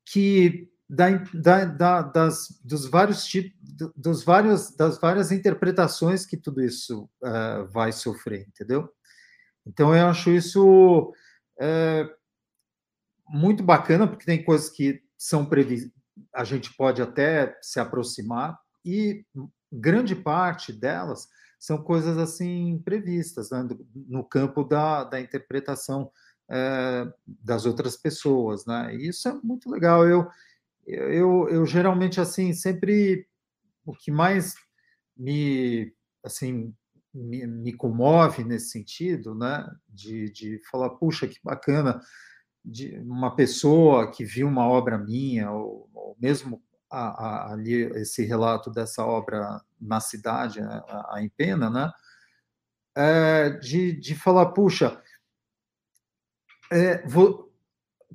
que 0.05 0.69
da, 0.93 1.09
da, 1.33 1.65
da, 1.65 2.01
das, 2.03 2.59
dos 2.63 2.85
vários 2.85 3.25
tipos, 3.25 3.51
dos 3.95 4.23
vários, 4.23 4.75
das 4.75 4.99
várias 4.99 5.31
interpretações 5.31 6.25
que 6.25 6.37
tudo 6.37 6.61
isso 6.61 7.09
uh, 7.23 7.65
vai 7.71 7.91
sofrer, 7.91 8.47
entendeu? 8.47 8.87
Então 9.65 9.95
eu 9.95 10.07
acho 10.07 10.29
isso 10.29 11.11
uh, 11.59 12.09
muito 13.27 13.63
bacana 13.63 14.07
porque 14.07 14.25
tem 14.25 14.43
coisas 14.43 14.69
que 14.69 15.01
são 15.17 15.45
previstas, 15.45 15.91
a 16.33 16.43
gente 16.43 16.75
pode 16.75 17.01
até 17.01 17.57
se 17.61 17.79
aproximar 17.79 18.59
e 18.85 19.25
grande 19.71 20.15
parte 20.15 20.71
delas 20.71 21.27
são 21.57 21.81
coisas 21.81 22.17
assim 22.17 22.79
previstas 22.85 23.49
né, 23.49 23.67
no 23.95 24.23
campo 24.23 24.63
da, 24.63 25.05
da 25.05 25.19
interpretação 25.19 26.11
é, 26.51 27.07
das 27.25 27.65
outras 27.65 27.95
pessoas, 27.95 28.65
né? 28.65 28.93
E 28.93 29.07
isso 29.07 29.29
é 29.29 29.33
muito 29.41 29.71
legal. 29.71 30.05
Eu 30.05 30.27
eu, 30.85 31.47
eu 31.49 31.65
geralmente 31.65 32.19
assim 32.19 32.53
sempre 32.53 33.27
o 33.85 33.93
que 33.93 34.11
mais 34.11 34.55
me 35.15 35.93
assim 36.23 36.73
me, 37.13 37.45
me 37.45 37.73
comove 37.73 38.43
nesse 38.43 38.69
sentido, 38.69 39.35
né, 39.35 39.69
de, 39.87 40.31
de 40.31 40.59
falar 40.69 40.89
puxa 40.91 41.27
que 41.27 41.39
bacana 41.43 42.01
de 42.65 42.97
uma 42.99 43.35
pessoa 43.35 44.09
que 44.09 44.25
viu 44.25 44.47
uma 44.47 44.67
obra 44.67 44.97
minha 44.97 45.51
ou, 45.51 45.89
ou 45.93 46.17
mesmo 46.19 46.63
a, 46.89 47.25
a, 47.25 47.53
ali 47.53 47.83
esse 47.97 48.23
relato 48.25 48.71
dessa 48.71 49.05
obra 49.05 49.61
na 49.79 49.99
cidade, 49.99 50.61
né, 50.61 50.81
a, 50.87 51.17
a 51.17 51.23
em 51.23 51.29
Pena, 51.29 51.69
né, 51.69 51.91
é, 52.95 53.49
de, 53.51 53.91
de 53.93 54.15
falar 54.15 54.47
puxa 54.47 55.01
é, 56.71 57.05
vou, 57.07 57.52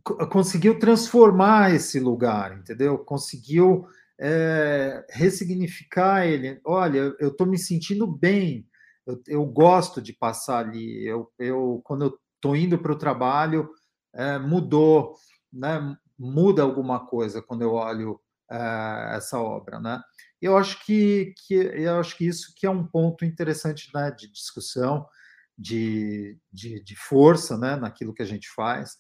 conseguiu 0.02 0.78
transformar 0.78 1.74
esse 1.74 1.98
lugar, 2.00 2.56
entendeu? 2.56 2.98
Conseguiu 2.98 3.86
é, 4.20 5.04
ressignificar 5.10 6.26
ele. 6.26 6.60
Olha, 6.64 7.14
eu 7.18 7.28
estou 7.28 7.46
me 7.46 7.58
sentindo 7.58 8.06
bem, 8.06 8.66
eu, 9.06 9.22
eu, 9.26 9.46
gosto 9.46 10.02
de 10.02 10.12
passar 10.12 10.66
ali. 10.66 11.06
Eu, 11.06 11.30
eu 11.38 11.80
quando 11.84 12.04
eu 12.06 12.18
estou 12.36 12.56
indo 12.56 12.78
para 12.78 12.92
o 12.92 12.98
trabalho, 12.98 13.70
é, 14.14 14.38
mudou, 14.38 15.14
né? 15.52 15.96
Muda 16.18 16.62
alguma 16.62 17.06
coisa 17.06 17.40
quando 17.40 17.62
eu 17.62 17.72
olho 17.74 18.20
é, 18.50 19.16
essa 19.16 19.38
obra, 19.38 19.80
né? 19.80 20.00
Eu 20.40 20.56
acho 20.56 20.84
que, 20.84 21.32
que 21.36 21.54
eu 21.54 21.98
acho 21.98 22.16
que 22.16 22.26
isso 22.26 22.52
que 22.56 22.66
é 22.66 22.70
um 22.70 22.86
ponto 22.86 23.24
interessante 23.24 23.90
né, 23.92 24.10
de 24.10 24.30
discussão, 24.30 25.06
de, 25.56 26.38
de, 26.52 26.82
de 26.82 26.96
força, 26.96 27.58
né, 27.58 27.74
naquilo 27.74 28.14
que 28.14 28.22
a 28.22 28.26
gente 28.26 28.48
faz 28.54 28.98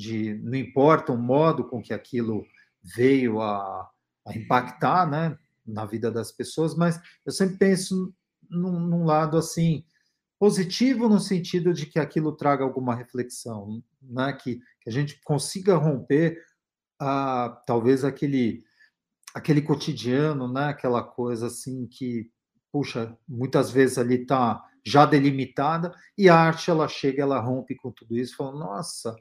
de 0.00 0.34
não 0.42 0.54
importa 0.54 1.12
o 1.12 1.18
modo 1.18 1.64
com 1.64 1.82
que 1.82 1.92
aquilo 1.92 2.46
veio 2.82 3.40
a, 3.42 3.88
a 4.26 4.34
impactar, 4.34 5.08
né, 5.08 5.38
na 5.66 5.84
vida 5.84 6.10
das 6.10 6.32
pessoas, 6.32 6.74
mas 6.74 6.98
eu 7.24 7.30
sempre 7.30 7.58
penso 7.58 8.12
num, 8.48 8.80
num, 8.80 9.04
lado 9.04 9.36
assim 9.36 9.84
positivo 10.38 11.06
no 11.06 11.20
sentido 11.20 11.74
de 11.74 11.84
que 11.84 11.98
aquilo 11.98 12.32
traga 12.34 12.64
alguma 12.64 12.94
reflexão, 12.94 13.84
né, 14.00 14.32
que, 14.32 14.58
que 14.80 14.88
a 14.88 14.92
gente 14.92 15.20
consiga 15.22 15.76
romper 15.76 16.42
a 16.98 17.62
talvez 17.66 18.02
aquele 18.02 18.64
aquele 19.34 19.62
cotidiano, 19.62 20.50
né, 20.52 20.64
aquela 20.64 21.04
coisa 21.04 21.46
assim 21.46 21.86
que 21.86 22.28
puxa 22.72 23.16
muitas 23.28 23.70
vezes 23.70 23.98
ali 23.98 24.22
está 24.22 24.64
já 24.84 25.04
delimitada 25.04 25.94
e 26.16 26.28
a 26.28 26.34
arte 26.34 26.70
ela 26.70 26.88
chega, 26.88 27.22
ela 27.22 27.38
rompe 27.38 27.76
com 27.76 27.92
tudo 27.92 28.16
isso, 28.16 28.34
fala 28.34 28.58
nossa 28.58 29.14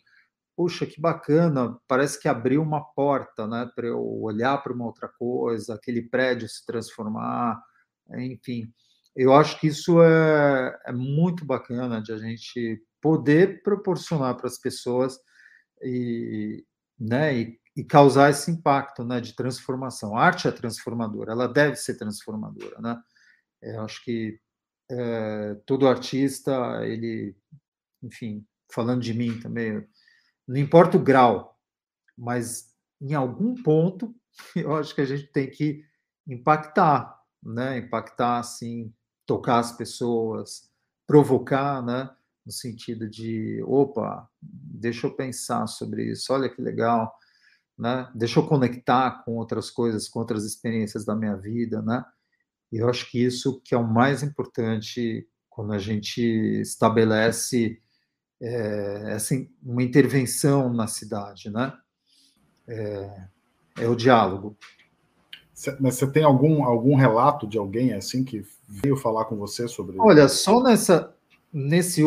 puxa, 0.59 0.85
que 0.85 0.99
bacana, 0.99 1.79
parece 1.87 2.19
que 2.19 2.27
abriu 2.27 2.61
uma 2.61 2.83
porta, 2.83 3.47
né, 3.47 3.71
para 3.73 3.87
eu 3.87 4.05
olhar 4.21 4.57
para 4.61 4.73
uma 4.73 4.87
outra 4.87 5.07
coisa, 5.07 5.73
aquele 5.73 6.01
prédio 6.01 6.49
se 6.49 6.65
transformar, 6.65 7.63
enfim. 8.17 8.69
Eu 9.15 9.33
acho 9.33 9.57
que 9.57 9.67
isso 9.67 10.03
é, 10.03 10.77
é 10.85 10.91
muito 10.91 11.45
bacana 11.45 12.01
de 12.01 12.11
a 12.11 12.17
gente 12.17 12.83
poder 12.99 13.63
proporcionar 13.63 14.35
para 14.35 14.47
as 14.47 14.57
pessoas 14.57 15.17
e, 15.81 16.65
né, 16.99 17.37
e, 17.37 17.59
e, 17.77 17.81
causar 17.85 18.29
esse 18.29 18.51
impacto 18.51 19.05
né, 19.05 19.21
de 19.21 19.37
transformação. 19.37 20.17
A 20.17 20.25
arte 20.25 20.45
é 20.45 20.51
transformadora, 20.51 21.31
ela 21.31 21.47
deve 21.47 21.77
ser 21.77 21.95
transformadora. 21.95 22.81
Né? 22.81 23.01
Eu 23.61 23.81
acho 23.83 24.03
que 24.03 24.37
é, 24.91 25.55
todo 25.65 25.87
artista, 25.87 26.81
ele, 26.83 27.33
enfim, 28.03 28.45
falando 28.69 29.01
de 29.01 29.13
mim 29.13 29.39
também, 29.39 29.87
não 30.49 30.57
importa 30.57 30.97
o 30.97 31.03
grau, 31.03 31.55
mas 32.17 32.73
em 32.99 33.13
algum 33.13 33.53
ponto 33.61 34.15
eu 34.55 34.75
acho 34.75 34.95
que 34.95 35.01
a 35.01 35.05
gente 35.05 35.27
tem 35.27 35.47
que 35.47 35.85
impactar, 36.27 37.21
né? 37.41 37.77
Impactar, 37.77 38.39
assim, 38.39 38.91
tocar 39.27 39.59
as 39.59 39.71
pessoas, 39.71 40.67
provocar, 41.05 41.85
né? 41.85 42.09
No 42.43 42.51
sentido 42.51 43.07
de, 43.07 43.61
opa, 43.63 44.27
deixa 44.41 45.05
eu 45.05 45.15
pensar 45.15 45.67
sobre 45.67 46.11
isso, 46.11 46.33
olha 46.33 46.49
que 46.49 46.61
legal, 46.61 47.15
né? 47.77 48.11
Deixa 48.15 48.39
eu 48.39 48.47
conectar 48.47 49.23
com 49.23 49.35
outras 49.35 49.69
coisas, 49.69 50.09
com 50.09 50.19
outras 50.19 50.43
experiências 50.45 51.05
da 51.05 51.15
minha 51.15 51.35
vida, 51.35 51.79
né? 51.83 52.03
E 52.71 52.77
eu 52.77 52.89
acho 52.89 53.09
que 53.11 53.23
isso 53.23 53.61
que 53.61 53.75
é 53.75 53.77
o 53.77 53.87
mais 53.87 54.23
importante 54.23 55.27
quando 55.47 55.73
a 55.73 55.77
gente 55.77 56.21
estabelece 56.59 57.79
é, 58.41 59.13
assim, 59.15 59.49
uma 59.61 59.83
intervenção 59.83 60.71
na 60.71 60.87
cidade, 60.87 61.49
né? 61.49 61.73
É, 62.67 63.23
é 63.79 63.87
o 63.87 63.95
diálogo. 63.95 64.57
Mas 65.79 65.95
você 65.95 66.07
tem 66.07 66.23
algum, 66.23 66.63
algum 66.63 66.95
relato 66.95 67.45
de 67.45 67.57
alguém 67.57 67.93
assim 67.93 68.23
que 68.23 68.45
veio 68.67 68.95
falar 68.95 69.25
com 69.25 69.35
você 69.35 69.67
sobre? 69.67 69.97
Olha, 69.99 70.29
só 70.29 70.63
nessa 70.63 71.13
nesse 71.51 72.03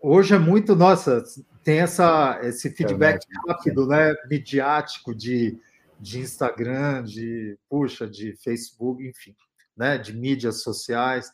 hoje 0.00 0.34
é 0.34 0.38
muito 0.38 0.74
nossa 0.74 1.22
tem 1.62 1.80
essa 1.80 2.40
esse 2.42 2.70
feedback 2.70 3.26
rápido, 3.46 3.86
né, 3.86 4.14
midiático 4.28 5.14
de 5.14 5.58
de 6.00 6.18
Instagram, 6.18 7.04
de 7.04 7.58
puxa, 7.68 8.08
de 8.08 8.34
Facebook, 8.36 9.06
enfim, 9.06 9.36
né, 9.76 9.98
de 9.98 10.14
mídias 10.14 10.62
sociais, 10.62 11.30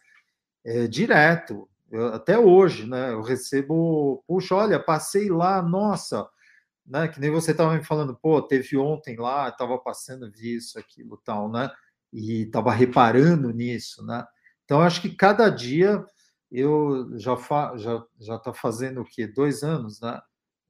é, 0.64 0.88
direto. 0.88 1.68
Eu, 1.90 2.08
até 2.08 2.38
hoje, 2.38 2.86
né? 2.86 3.12
Eu 3.12 3.22
recebo, 3.22 4.22
puxa, 4.26 4.54
olha, 4.54 4.80
passei 4.80 5.28
lá, 5.28 5.62
nossa, 5.62 6.28
né? 6.86 7.08
Que 7.08 7.20
nem 7.20 7.30
você 7.30 7.52
estava 7.52 7.74
me 7.76 7.84
falando, 7.84 8.14
pô, 8.16 8.42
teve 8.42 8.76
ontem 8.76 9.16
lá, 9.16 9.48
estava 9.48 9.78
passando, 9.78 10.30
vi 10.30 10.56
isso, 10.56 10.78
aquilo, 10.78 11.16
tal, 11.24 11.50
né? 11.50 11.70
E 12.12 12.42
estava 12.42 12.72
reparando 12.72 13.52
nisso, 13.52 14.04
né? 14.04 14.24
Então, 14.64 14.80
acho 14.80 15.00
que 15.00 15.10
cada 15.10 15.48
dia 15.48 16.04
eu 16.50 17.18
já 17.18 17.36
fa, 17.36 17.76
já 17.76 18.04
já 18.20 18.36
está 18.36 18.52
fazendo 18.52 19.00
o 19.02 19.04
quê? 19.04 19.26
Dois 19.26 19.62
anos, 19.62 20.00
né? 20.00 20.20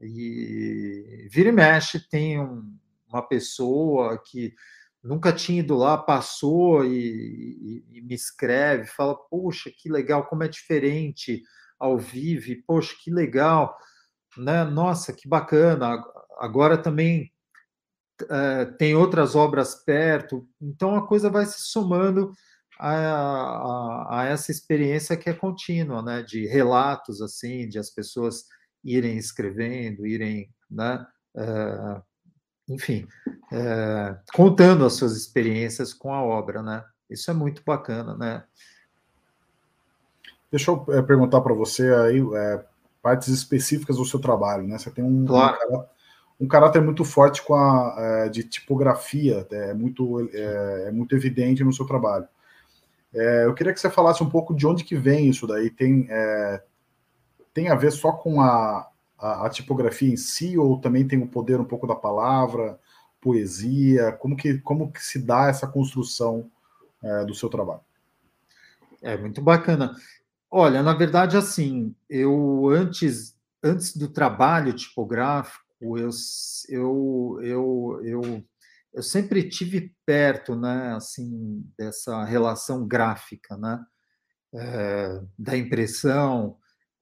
E 0.01 1.29
vira 1.31 1.49
e 1.49 1.53
mexe 1.53 2.01
tem 2.09 2.41
um, 2.41 2.77
uma 3.09 3.23
pessoa 3.27 4.19
que 4.19 4.55
nunca 5.07 5.33
tinha 5.33 5.61
ido 5.61 5.77
lá, 5.77 5.97
passou 5.97 6.85
e, 6.85 7.85
e, 7.93 7.99
e, 7.99 8.03
me 8.03 8.15
escreve, 8.15 8.87
fala, 8.87 9.15
poxa, 9.15 9.71
que 9.71 9.89
legal, 9.91 10.27
como 10.27 10.43
é 10.43 10.49
diferente 10.49 11.43
ao 11.79 11.99
vivo, 11.99 12.47
poxa, 12.67 12.95
que 13.03 13.11
legal, 13.11 13.77
né? 14.37 14.65
Nossa, 14.65 15.13
que 15.13 15.29
bacana. 15.29 16.03
Agora 16.39 16.77
também 16.77 17.33
é, 18.31 18.65
tem 18.79 18.95
outras 18.95 19.35
obras 19.35 19.75
perto, 19.85 20.49
então 20.61 20.97
a 20.97 21.07
coisa 21.07 21.31
vai 21.31 21.47
se 21.47 21.61
somando 21.61 22.33
a, 22.79 22.93
a, 22.93 24.21
a, 24.21 24.25
essa 24.27 24.51
experiência 24.51 25.17
que 25.17 25.31
é 25.31 25.35
contínua, 25.35 26.03
né, 26.03 26.23
de 26.23 26.47
relatos 26.47 27.21
assim, 27.23 27.69
de 27.69 27.79
as 27.79 27.91
pessoas 27.91 28.45
irem 28.85 29.17
escrevendo, 29.19 30.07
irem, 30.07 30.51
né, 30.71 31.07
é, 31.37 32.03
enfim, 32.69 33.07
é, 33.53 34.17
contando 34.35 34.85
as 34.85 34.95
suas 34.95 35.17
experiências 35.17 35.95
com 35.95 36.13
a 36.13 36.23
obra, 36.23 36.63
né? 36.63 36.85
Isso 37.09 37.31
é 37.31 37.35
muito 37.35 37.63
bacana, 37.65 38.17
né? 38.17 38.43
Deixa 40.51 40.71
eu 40.71 40.85
é, 40.89 41.03
perguntar 41.03 41.41
para 41.41 41.55
você 41.55 41.83
aí 41.95 42.21
é, 42.35 42.65
partes 43.01 43.29
específicas 43.29 43.97
do 43.97 44.05
seu 44.05 44.19
trabalho, 44.19 44.67
né? 44.67 44.79
Você 44.79 44.91
tem 44.91 45.05
um, 45.05 45.25
claro. 45.25 45.55
um, 45.55 45.59
caráter, 45.59 45.91
um 46.41 46.49
caráter 46.49 46.83
muito 46.83 47.05
forte 47.05 47.43
com 47.43 47.55
a 47.55 47.95
é, 47.99 48.29
de 48.29 48.43
tipografia, 48.43 49.47
é 49.51 49.73
muito 49.73 50.29
é, 50.33 50.89
é, 50.89 50.93
muito 50.93 51.15
evidente 51.15 51.63
no 51.63 51.73
seu 51.73 51.87
trabalho. 51.87 52.27
É, 53.15 53.45
eu 53.45 53.55
queria 53.55 53.73
que 53.73 53.81
você 53.81 53.89
falasse 53.89 54.23
um 54.23 54.29
pouco 54.29 54.55
de 54.55 54.67
onde 54.67 54.85
que 54.85 54.97
vem 54.97 55.29
isso 55.29 55.47
daí. 55.47 55.71
Tem 55.71 56.09
tem 57.55 57.69
a 57.71 57.75
ver 57.75 57.91
só 57.91 58.13
com 58.13 58.43
a, 58.43 58.87
a, 59.19 59.47
a, 59.47 59.51
tipografia 59.51 60.13
em 60.13 60.17
si 60.17 60.59
ou 60.59 60.81
também 60.81 61.07
tem 61.07 61.23
o 61.23 61.29
poder 61.29 61.61
um 61.61 61.65
pouco 61.65 61.87
da 61.87 61.95
palavra, 61.95 62.79
poesia? 63.21 64.13
Como 64.13 64.37
que 64.37 64.59
como 64.59 64.93
que 64.93 65.03
se 65.03 65.19
dá 65.19 65.49
essa 65.49 65.67
construção 65.67 66.51
do 67.27 67.35
seu 67.35 67.49
trabalho? 67.49 67.81
É 69.03 69.17
muito 69.17 69.41
bacana. 69.41 69.95
Olha, 70.51 70.83
na 70.83 70.95
verdade, 70.95 71.37
assim, 71.37 71.95
eu 72.09 72.69
antes, 72.71 73.37
antes 73.63 73.97
do 73.97 74.09
trabalho 74.09 74.73
tipográfico, 74.73 75.65
eu, 75.81 76.11
eu, 76.69 77.39
eu, 77.43 78.01
eu, 78.03 78.45
eu 78.95 79.03
sempre 79.03 79.49
tive 79.49 79.95
perto, 80.07 80.57
né, 80.57 80.95
assim, 80.95 81.65
dessa 81.79 82.25
relação 82.25 82.87
gráfica, 82.87 83.57
né, 83.57 83.85
é, 84.55 85.21
da 85.39 85.57
impressão, 85.57 86.57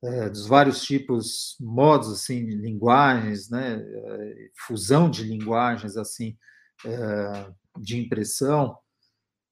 é, 0.04 0.28
dos 0.28 0.46
vários 0.46 0.82
tipos, 0.82 1.56
modos, 1.60 2.12
assim, 2.12 2.44
de 2.46 2.56
linguagens, 2.56 3.50
né, 3.50 3.76
é, 3.76 4.50
fusão 4.66 5.10
de 5.10 5.24
linguagens, 5.24 5.96
assim, 5.96 6.36
de 7.78 7.98
impressão, 7.98 8.76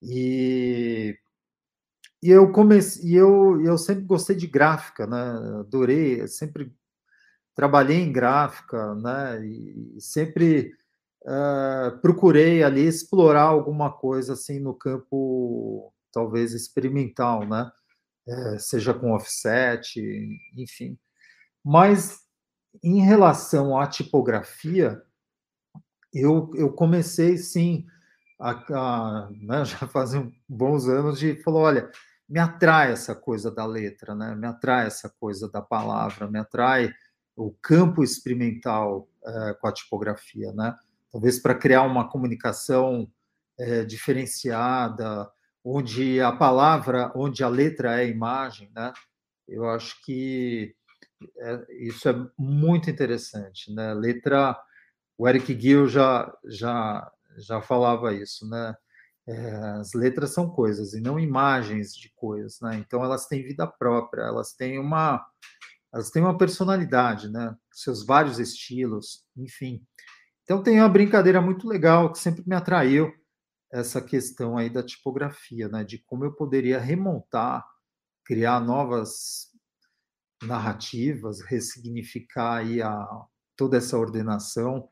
e 0.02 1.16
e 2.22 2.30
eu 2.30 2.52
comecei, 2.52 3.10
e 3.10 3.16
eu, 3.16 3.60
eu 3.62 3.76
sempre 3.76 4.04
gostei 4.04 4.36
de 4.36 4.46
gráfica, 4.46 5.06
né? 5.06 5.18
Adorei, 5.60 6.26
sempre 6.28 6.72
trabalhei 7.54 7.98
em 7.98 8.12
gráfica, 8.12 8.94
né? 8.94 9.44
E 9.44 10.00
sempre 10.00 10.72
uh, 11.24 11.98
procurei 12.00 12.62
ali 12.62 12.82
explorar 12.86 13.42
alguma 13.44 13.92
coisa 13.92 14.34
assim 14.34 14.60
no 14.60 14.74
campo 14.74 15.92
talvez 16.12 16.52
experimental, 16.52 17.46
né? 17.46 17.72
É, 18.26 18.58
seja 18.58 18.94
com 18.94 19.12
offset, 19.12 20.00
enfim. 20.56 20.96
Mas 21.64 22.20
em 22.82 23.00
relação 23.02 23.78
à 23.78 23.86
tipografia, 23.86 25.02
eu, 26.12 26.50
eu 26.54 26.72
comecei 26.72 27.36
sim 27.36 27.86
a, 28.38 28.50
a 28.50 29.30
né, 29.30 29.64
já 29.66 29.86
fazem 29.86 30.32
bons 30.48 30.88
anos 30.88 31.18
de 31.18 31.36
falou, 31.42 31.62
olha, 31.62 31.90
me 32.28 32.38
atrai 32.38 32.92
essa 32.92 33.14
coisa 33.14 33.50
da 33.50 33.66
letra, 33.66 34.14
né? 34.14 34.34
me 34.34 34.46
atrai 34.46 34.86
essa 34.86 35.08
coisa 35.08 35.50
da 35.50 35.60
palavra, 35.60 36.30
me 36.30 36.38
atrai 36.38 36.92
o 37.36 37.50
campo 37.62 38.02
experimental 38.02 39.08
é, 39.24 39.54
com 39.54 39.66
a 39.66 39.72
tipografia, 39.72 40.52
né? 40.52 40.74
Talvez 41.10 41.38
para 41.38 41.54
criar 41.54 41.82
uma 41.82 42.08
comunicação 42.08 43.10
é, 43.58 43.84
diferenciada, 43.84 45.30
onde 45.64 46.20
a 46.20 46.32
palavra, 46.32 47.12
onde 47.14 47.44
a 47.44 47.48
letra 47.48 48.00
é 48.00 48.04
a 48.04 48.08
imagem, 48.08 48.70
né? 48.74 48.92
Eu 49.48 49.68
acho 49.68 50.00
que 50.04 50.74
é, 51.38 51.66
isso 51.86 52.08
é 52.08 52.14
muito 52.38 52.90
interessante, 52.90 53.72
né? 53.72 53.94
Letra, 53.94 54.58
o 55.16 55.28
Eric 55.28 55.58
Gill 55.60 55.88
já 55.88 56.32
já 56.46 57.10
já 57.38 57.60
falava 57.62 58.12
isso, 58.12 58.48
né? 58.48 58.74
É, 59.26 59.54
as 59.80 59.92
letras 59.94 60.30
são 60.30 60.50
coisas 60.50 60.94
e 60.94 61.00
não 61.00 61.18
imagens 61.18 61.94
de 61.94 62.10
coisas, 62.16 62.58
né? 62.60 62.76
Então 62.76 63.04
elas 63.04 63.26
têm 63.26 63.42
vida 63.42 63.66
própria, 63.66 64.22
elas 64.22 64.52
têm 64.54 64.78
uma 64.78 65.24
elas 65.92 66.10
têm 66.10 66.22
uma 66.22 66.38
personalidade, 66.38 67.30
né? 67.30 67.54
Seus 67.72 68.04
vários 68.04 68.38
estilos, 68.38 69.24
enfim. 69.36 69.82
Então 70.44 70.62
tem 70.62 70.80
uma 70.80 70.88
brincadeira 70.88 71.40
muito 71.40 71.68
legal 71.68 72.10
que 72.12 72.18
sempre 72.18 72.42
me 72.46 72.54
atraiu 72.54 73.12
essa 73.72 74.02
questão 74.02 74.58
aí 74.58 74.68
da 74.68 74.82
tipografia, 74.82 75.68
né? 75.68 75.82
De 75.82 75.98
como 75.98 76.24
eu 76.24 76.32
poderia 76.32 76.78
remontar, 76.78 77.66
criar 78.24 78.60
novas 78.60 79.50
narrativas, 80.42 81.40
ressignificar 81.40 82.58
aí 82.58 82.82
a, 82.82 83.06
toda 83.56 83.78
essa 83.78 83.98
ordenação, 83.98 84.88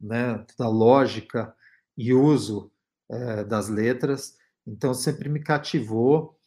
né? 0.00 0.38
Toda 0.56 0.68
a 0.68 0.72
lógica 0.72 1.54
e 1.96 2.14
uso 2.14 2.72
é, 3.10 3.44
das 3.44 3.68
letras, 3.68 4.36
então 4.66 4.94
sempre 4.94 5.28
me 5.28 5.42
cativou 5.42 6.38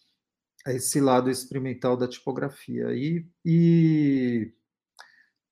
esse 0.67 1.01
lado 1.01 1.29
experimental 1.29 1.97
da 1.97 2.07
tipografia. 2.07 2.93
E, 2.93 3.27
e 3.45 4.53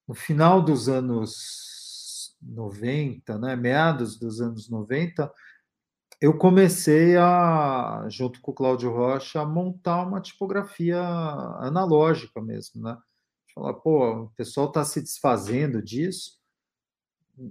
no 0.07 0.15
final 0.15 0.63
dos 0.63 0.87
anos 0.87 2.35
90, 2.41 3.37
né, 3.37 3.55
meados 3.55 4.17
dos 4.17 4.41
anos 4.41 4.69
90, 4.69 5.31
eu 6.21 6.37
comecei 6.37 7.17
a, 7.17 8.05
junto 8.07 8.39
com 8.41 8.51
o 8.51 8.53
Cláudio 8.53 8.91
Rocha, 8.91 9.41
a 9.41 9.45
montar 9.45 10.05
uma 10.05 10.21
tipografia 10.21 11.01
analógica 11.01 12.39
mesmo, 12.39 12.83
né? 12.83 12.95
Falar, 13.55 13.73
pô, 13.73 14.25
o 14.25 14.29
pessoal 14.37 14.67
está 14.67 14.85
se 14.85 15.01
desfazendo 15.01 15.81
disso, 15.81 16.39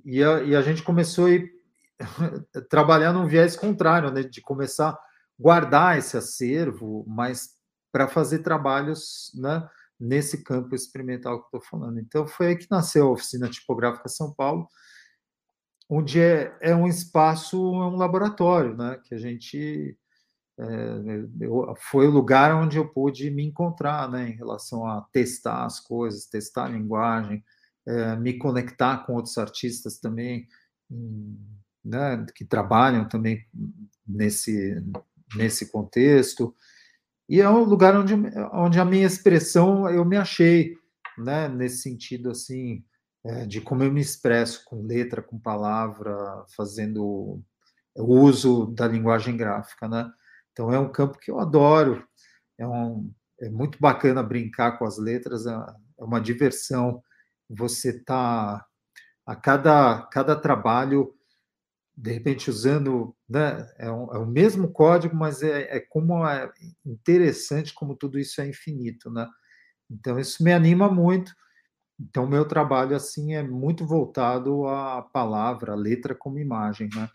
e 0.05 0.23
a, 0.23 0.43
e 0.43 0.55
a 0.55 0.63
gente 0.63 0.85
começou 0.85 1.27
a 1.27 1.31
ir 1.31 1.51
trabalhar 2.71 3.13
num 3.13 3.27
viés 3.27 3.57
contrário, 3.57 4.11
né, 4.13 4.23
de 4.23 4.41
começar 4.41 4.91
a 4.91 4.99
guardar 5.39 5.99
esse 5.99 6.17
acervo, 6.17 7.05
mas 7.09 7.57
para 7.91 8.07
fazer 8.07 8.39
trabalhos 8.39 9.33
né, 9.35 9.69
nesse 9.99 10.45
campo 10.45 10.77
experimental 10.77 11.41
que 11.41 11.47
estou 11.47 11.61
falando. 11.61 11.99
Então, 11.99 12.27
foi 12.27 12.49
aí 12.49 12.57
que 12.57 12.69
nasceu 12.71 13.09
a 13.09 13.11
Oficina 13.11 13.51
Tipográfica 13.51 14.09
São 14.09 14.33
Paulo, 14.33 14.69
onde 15.91 16.21
é, 16.21 16.57
é 16.61 16.75
um 16.75 16.87
espaço, 16.87 17.57
é 17.57 17.87
um 17.89 17.97
laboratório, 17.97 18.77
né, 18.77 19.01
que 19.05 19.13
a 19.13 19.19
gente. 19.19 19.99
É, 20.57 20.65
eu, 21.41 21.75
foi 21.91 22.07
o 22.07 22.11
lugar 22.11 22.55
onde 22.55 22.77
eu 22.77 22.87
pude 22.87 23.31
me 23.31 23.43
encontrar 23.45 24.09
né, 24.09 24.29
em 24.29 24.33
relação 24.33 24.87
a 24.87 25.01
testar 25.13 25.65
as 25.65 25.81
coisas, 25.81 26.27
testar 26.27 26.67
a 26.67 26.69
linguagem, 26.69 27.43
é, 27.87 28.15
me 28.17 28.35
conectar 28.35 28.99
com 28.99 29.15
outros 29.15 29.37
artistas 29.39 29.99
também, 29.99 30.47
né, 31.85 32.25
que 32.35 32.45
trabalham 32.45 33.09
também 33.09 33.45
nesse, 34.07 34.77
nesse 35.35 35.73
contexto. 35.73 36.55
E 37.29 37.41
é 37.41 37.49
um 37.49 37.65
lugar 37.65 37.97
onde, 37.97 38.15
onde 38.53 38.79
a 38.79 38.85
minha 38.85 39.07
expressão 39.07 39.89
eu 39.89 40.05
me 40.05 40.17
achei, 40.17 40.77
né, 41.17 41.49
nesse 41.49 41.79
sentido 41.79 42.31
assim, 42.31 42.85
é, 43.25 43.47
de 43.47 43.61
como 43.61 43.83
eu 43.83 43.93
me 43.93 44.01
expresso 44.01 44.65
com 44.65 44.83
letra, 44.87 45.23
com 45.23 45.39
palavra, 45.39 46.45
fazendo 46.57 47.43
o 47.97 48.05
uso 48.21 48.67
da 48.69 48.87
linguagem 48.89 49.37
gráfica, 49.37 49.89
né? 49.89 50.11
Então 50.53 50.73
é 50.73 50.79
um 50.79 50.91
campo 50.91 51.19
que 51.19 51.31
eu 51.31 51.39
adoro, 51.39 52.07
é, 52.59 52.67
um, 52.67 53.13
é 53.41 53.49
muito 53.51 53.79
bacana 53.81 54.23
brincar 54.23 54.79
com 54.79 54.85
as 54.85 54.99
letras, 54.99 55.47
é, 55.47 55.53
é 55.53 56.05
uma 56.05 56.21
diversão. 56.21 57.03
Você 57.49 58.03
tá 58.05 58.65
a 59.27 59.37
cada 59.37 60.03
cada 60.13 60.37
trabalho 60.37 61.15
de 61.97 62.13
repente 62.13 62.49
usando, 62.49 63.15
né, 63.29 63.69
é, 63.79 63.91
um, 63.91 64.15
é, 64.15 64.19
o 64.19 64.27
mesmo 64.27 64.73
código, 64.73 65.15
mas 65.15 65.43
é, 65.43 65.77
é, 65.77 65.81
como 65.81 66.27
é 66.27 66.51
interessante 66.85 67.75
como 67.75 67.95
tudo 67.95 68.19
isso 68.19 68.41
é 68.41 68.49
infinito, 68.49 69.11
né? 69.11 69.29
Então 69.91 70.19
isso 70.19 70.43
me 70.43 70.53
anima 70.53 70.89
muito. 70.91 71.33
Então 72.01 72.27
meu 72.27 72.47
trabalho 72.47 72.97
assim 72.97 73.35
é 73.35 73.43
muito 73.43 73.87
voltado 73.87 74.67
à 74.67 75.03
palavra, 75.03 75.73
à 75.73 75.77
letra 75.77 76.15
como 76.15 76.39
imagem, 76.39 76.89
né? 76.95 77.11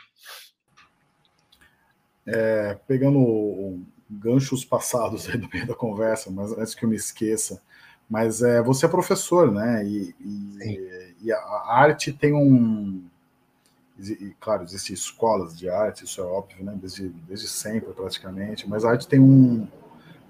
É, 2.27 2.77
pegando 2.87 3.81
ganchos 4.09 4.63
passados 4.63 5.27
aí 5.27 5.37
no 5.37 5.49
meio 5.49 5.65
da 5.65 5.75
conversa, 5.75 6.29
mas 6.29 6.51
antes 6.51 6.75
que 6.75 6.85
eu 6.85 6.89
me 6.89 6.95
esqueça, 6.95 7.61
mas 8.09 8.43
é, 8.43 8.61
você 8.61 8.85
é 8.85 8.89
professor, 8.89 9.51
né? 9.51 9.83
E, 9.85 10.15
e, 10.19 11.15
e 11.23 11.31
a 11.31 11.65
arte 11.67 12.13
tem 12.13 12.33
um 12.33 13.03
e, 13.97 14.35
claro, 14.41 14.63
existem 14.63 14.93
escolas 14.93 15.57
de 15.57 15.69
arte, 15.69 16.03
isso 16.03 16.19
é 16.19 16.23
óbvio, 16.23 16.63
né? 16.63 16.77
Desde, 16.79 17.09
desde 17.09 17.47
sempre, 17.47 17.93
praticamente, 17.93 18.67
mas 18.67 18.83
a 18.83 18.91
arte 18.91 19.07
tem 19.07 19.19
um 19.19 19.67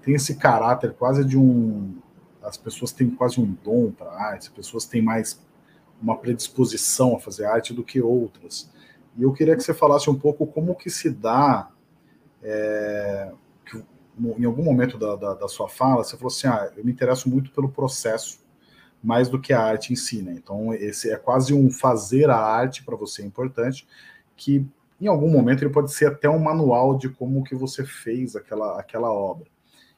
tem 0.02 0.14
esse 0.14 0.36
caráter 0.36 0.94
quase 0.94 1.24
de 1.24 1.36
um 1.36 1.98
as 2.46 2.56
pessoas 2.56 2.92
têm 2.92 3.10
quase 3.10 3.40
um 3.40 3.56
dom 3.64 3.90
para 3.90 4.10
arte, 4.10 4.48
as 4.48 4.54
pessoas 4.54 4.84
têm 4.86 5.02
mais 5.02 5.40
uma 6.00 6.16
predisposição 6.16 7.16
a 7.16 7.20
fazer 7.20 7.44
arte 7.44 7.74
do 7.74 7.82
que 7.82 8.00
outras. 8.00 8.70
E 9.16 9.22
eu 9.22 9.32
queria 9.32 9.56
que 9.56 9.62
você 9.62 9.74
falasse 9.74 10.08
um 10.08 10.18
pouco 10.18 10.46
como 10.46 10.74
que 10.74 10.88
se 10.90 11.10
dá 11.10 11.70
é, 12.42 13.32
que 13.64 13.82
em 14.38 14.44
algum 14.44 14.62
momento 14.62 14.96
da, 14.96 15.16
da, 15.16 15.34
da, 15.34 15.48
sua 15.48 15.68
fala, 15.68 16.04
você 16.04 16.16
falou 16.16 16.28
assim: 16.28 16.46
ah, 16.46 16.70
eu 16.76 16.84
me 16.84 16.92
interesso 16.92 17.28
muito 17.28 17.50
pelo 17.50 17.68
processo 17.68 18.44
mais 19.02 19.28
do 19.28 19.40
que 19.40 19.52
a 19.52 19.60
arte 19.60 19.92
em 19.92 19.96
si, 19.96 20.22
né? 20.22 20.32
Então, 20.32 20.72
esse 20.74 21.10
é 21.10 21.16
quase 21.16 21.52
um 21.52 21.70
fazer 21.70 22.30
a 22.30 22.36
arte 22.36 22.82
para 22.84 22.96
você 22.96 23.22
é 23.22 23.26
importante, 23.26 23.86
que 24.36 24.66
em 25.00 25.06
algum 25.06 25.30
momento 25.30 25.62
ele 25.62 25.72
pode 25.72 25.92
ser 25.92 26.06
até 26.06 26.28
um 26.28 26.38
manual 26.38 26.96
de 26.96 27.08
como 27.08 27.44
que 27.44 27.54
você 27.54 27.84
fez 27.84 28.34
aquela, 28.34 28.80
aquela 28.80 29.12
obra. 29.12 29.46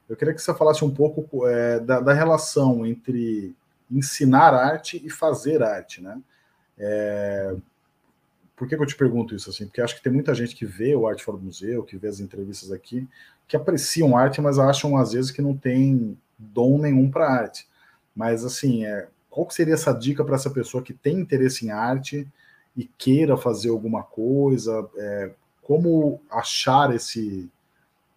Eu 0.09 0.17
queria 0.17 0.33
que 0.33 0.41
você 0.41 0.55
falasse 0.55 0.85
um 0.85 0.93
pouco 0.93 1.47
é, 1.47 1.79
da, 1.81 2.01
da, 2.01 2.13
relação 2.13 2.87
entre 2.87 3.55
ensinar 3.91 4.55
arte 4.55 5.01
e 5.05 5.11
fazer 5.11 5.63
arte, 5.63 6.03
né? 6.03 6.21
É, 6.79 7.55
por 8.57 8.67
que, 8.67 8.77
que, 8.77 8.83
eu 8.83 8.87
te 8.87 8.97
pergunto 8.97 9.35
isso 9.35 9.51
assim? 9.51 9.67
Porque 9.67 9.81
acho 9.81 9.97
que 9.97 10.03
tem 10.03 10.13
muita 10.13 10.35
gente 10.35 10.57
que 10.57 10.67
vê 10.67 10.95
o 10.97 11.07
Arte 11.07 11.23
Fora 11.23 11.39
do 11.39 11.45
Museu, 11.45 11.85
que 11.85 11.97
vê 11.97 12.09
as 12.09 12.21
entrevistas 12.21 12.73
aqui, 12.73 13.07
que 13.47 13.57
apreciam 13.57 14.17
arte, 14.17 14.41
mas 14.41 14.59
acham 14.59 14.97
às 14.97 15.13
vezes 15.13 15.31
que 15.31 15.43
não 15.43 15.57
tem 15.57 16.19
dom 16.37 16.79
nenhum 16.79 17.11
para 17.11 17.31
arte. 17.31 17.69
Mas 18.15 18.45
assim, 18.45 18.85
é, 18.85 19.09
qual 19.31 19.49
seria 19.51 19.75
essa 19.75 19.93
dica 19.93 20.25
para 20.25 20.35
essa 20.35 20.51
pessoa 20.51 20.83
que 20.83 20.93
tem 20.93 21.21
interesse 21.21 21.67
em 21.67 21.71
arte 21.71 22.27
e 22.77 22.85
queira 22.85 23.37
fazer 23.37 23.69
alguma 23.69 24.03
coisa? 24.03 24.89
É, 24.97 25.31
como 25.63 26.21
achar 26.31 26.95
esse 26.95 27.49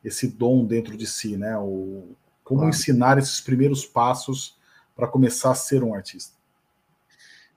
esse 0.03 0.27
dom 0.27 0.65
dentro 0.65 0.97
de 0.97 1.05
si, 1.05 1.37
né? 1.37 1.57
O, 1.57 2.15
como 2.43 2.67
ensinar 2.67 3.17
esses 3.17 3.39
primeiros 3.39 3.85
passos 3.85 4.57
para 4.95 5.07
começar 5.07 5.51
a 5.51 5.55
ser 5.55 5.83
um 5.83 5.93
artista? 5.93 6.35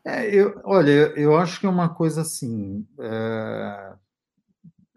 É, 0.04 0.26
eu, 0.26 0.60
olha, 0.64 0.90
eu 1.16 1.36
acho 1.36 1.58
que 1.58 1.66
é 1.66 1.68
uma 1.68 1.88
coisa 1.88 2.20
assim. 2.20 2.86
É, 2.98 3.92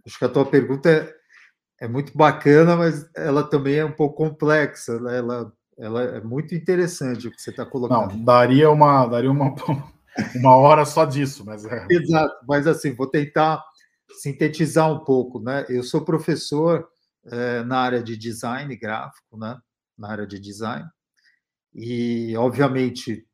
acho 0.05 0.19
que 0.19 0.25
a 0.25 0.29
tua 0.29 0.45
pergunta 0.45 0.89
é, 0.89 1.15
é, 1.79 1.87
muito 1.87 2.15
bacana, 2.15 2.75
mas 2.75 3.09
ela 3.15 3.43
também 3.43 3.75
é 3.75 3.85
um 3.85 3.91
pouco 3.91 4.17
complexa. 4.17 4.99
Né? 4.99 5.17
Ela, 5.17 5.53
ela 5.77 6.03
é 6.03 6.21
muito 6.21 6.53
interessante 6.53 7.27
o 7.27 7.31
que 7.31 7.41
você 7.41 7.51
está 7.51 7.65
colocando. 7.65 8.13
Não, 8.13 8.23
daria 8.23 8.69
uma, 8.69 9.07
daria 9.07 9.31
uma, 9.31 9.55
uma 10.35 10.55
hora 10.57 10.83
só 10.85 11.05
disso, 11.05 11.45
mas 11.45 11.63
é. 11.65 11.87
Exato, 11.89 12.35
mas 12.45 12.67
assim, 12.67 12.93
vou 12.93 13.07
tentar 13.07 13.63
sintetizar 14.21 14.91
um 14.91 14.99
pouco, 14.99 15.39
né? 15.39 15.65
Eu 15.69 15.83
sou 15.83 16.03
professor 16.03 16.87
é, 17.31 17.63
na 17.63 17.79
área 17.79 18.03
de 18.03 18.17
design 18.17 18.75
gráfico, 18.75 19.37
né? 19.37 19.59
Na 19.97 20.09
área 20.11 20.27
de 20.27 20.39
design. 20.39 20.87
E, 21.73 22.35
obviamente, 22.37 23.27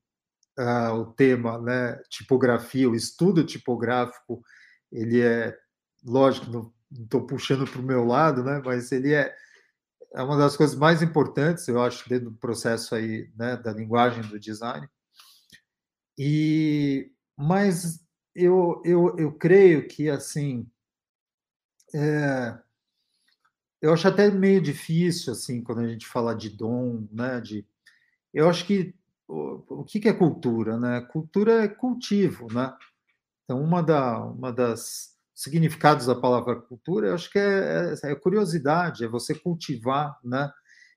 uh, 0.60 0.94
o 0.94 1.06
tema, 1.14 1.60
né, 1.60 1.96
tipografia, 2.10 2.89
o 2.89 2.96
estudo 2.96 3.44
tipográfico, 3.46 4.44
ele 4.91 5.22
é, 5.22 5.58
lógico, 6.04 6.52
não 6.52 6.74
estou 6.91 7.26
puxando 7.26 7.66
para 7.70 7.80
o 7.80 7.86
meu 7.86 8.06
lado, 8.06 8.44
né, 8.44 8.62
mas 8.64 8.91
ele 8.91 9.14
é, 9.14 9.34
é 10.14 10.22
uma 10.22 10.38
das 10.38 10.56
coisas 10.56 10.76
mais 10.76 11.02
importantes, 11.02 11.68
eu 11.68 11.82
acho, 11.82 12.08
dentro 12.08 12.32
do 12.32 12.38
processo 12.38 12.96
aí, 12.96 13.32
né, 13.36 13.58
da 13.58 13.72
linguagem 13.72 14.22
do 14.24 14.39
design. 14.39 14.88
E, 16.18 17.12
mas 17.36 18.06
eu, 18.36 18.82
eu, 18.86 19.16
eu 19.18 19.32
creio 19.34 19.88
que, 19.88 20.10
assim, 20.10 20.70
é, 21.96 22.60
eu 23.84 23.94
acho 23.94 24.08
até 24.08 24.32
meio 24.32 24.62
difícil, 24.62 25.34
assim, 25.34 25.62
quando 25.62 25.82
a 25.82 25.88
gente 25.88 26.08
fala 26.08 26.34
de 26.34 26.50
dom, 26.50 27.06
né, 27.12 27.42
de... 27.42 27.68
Eu 28.34 28.50
acho 28.50 28.66
que 28.66 28.96
o, 29.28 29.84
que, 29.84 30.00
que 30.00 30.08
é 30.08 30.14
cultura, 30.14 30.80
né? 30.80 31.02
Cultura 31.02 31.64
é 31.64 31.68
cultivo, 31.68 32.48
né? 32.54 32.74
Então, 33.44 33.62
uma, 33.62 33.84
da, 33.84 34.20
uma 34.20 34.54
das 34.54 35.18
significados 35.36 36.06
da 36.06 36.16
palavra 36.16 36.56
cultura, 36.56 37.08
eu 37.08 37.14
acho 37.14 37.30
que 37.30 37.38
é, 37.38 37.94
é, 38.04 38.12
é 38.12 38.16
curiosidade, 38.16 39.04
é 39.04 39.08
você 39.08 39.36
cultivar, 39.36 40.18
né? 40.24 40.50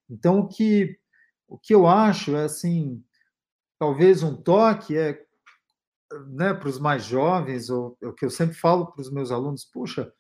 Então, 0.09 0.39
o 0.39 0.49
que, 0.49 0.97
o 1.49 1.59
que 1.59 1.75
eu 1.75 1.89
acho 1.89 2.37
é, 2.37 2.45
assim, 2.45 3.03
talvez 3.81 4.23
um 4.23 4.37
toque 4.37 4.97
é, 4.97 5.21
né, 6.29 6.55
para 6.55 6.69
os 6.69 6.79
mais 6.79 7.05
jovens, 7.05 7.69
ou 7.69 7.99
o 8.01 8.13
que 8.13 8.25
eu 8.25 8.31
sempre 8.31 8.55
falo 8.55 8.93
para 8.93 9.03
os 9.03 9.11
meus 9.11 9.33
alunos, 9.33 9.65
puxa, 9.65 10.13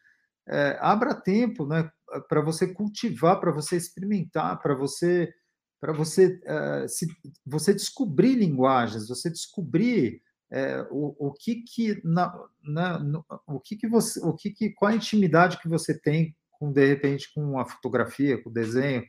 é, 0.49 0.77
abra 0.81 1.14
tempo, 1.14 1.64
né, 1.64 1.91
para 2.29 2.41
você 2.41 2.73
cultivar, 2.73 3.41
para 3.41 3.53
você 3.53 3.77
experimentar, 3.77 4.61
para 4.61 4.75
você 4.75 5.33
para 5.79 5.93
você, 5.93 6.41
uh, 6.47 6.89
se, 6.89 7.07
você 7.45 7.75
descobrir 7.75 8.35
linguagens, 8.35 9.09
você 9.09 9.31
descobrir 9.31 10.23
é, 10.51 10.87
o, 10.91 11.29
o 11.29 11.33
que 11.33 11.57
que 11.63 12.01
na, 12.05 12.33
na 12.63 12.99
no, 12.99 13.25
o 13.47 13.61
que 13.61 13.77
que 13.77 13.89
você, 13.89 14.21
o 14.21 14.33
que 14.33 14.51
que 14.51 14.71
qual 14.71 14.91
a 14.91 14.95
intimidade 14.95 15.59
que 15.61 15.69
você 15.69 15.99
tem 15.99 16.35
com 16.53 16.73
de 16.73 16.87
repente 16.87 17.33
com 17.35 17.59
a 17.59 17.67
fotografia, 17.67 18.43
com 18.43 18.49
o 18.49 18.53
desenho. 18.53 19.05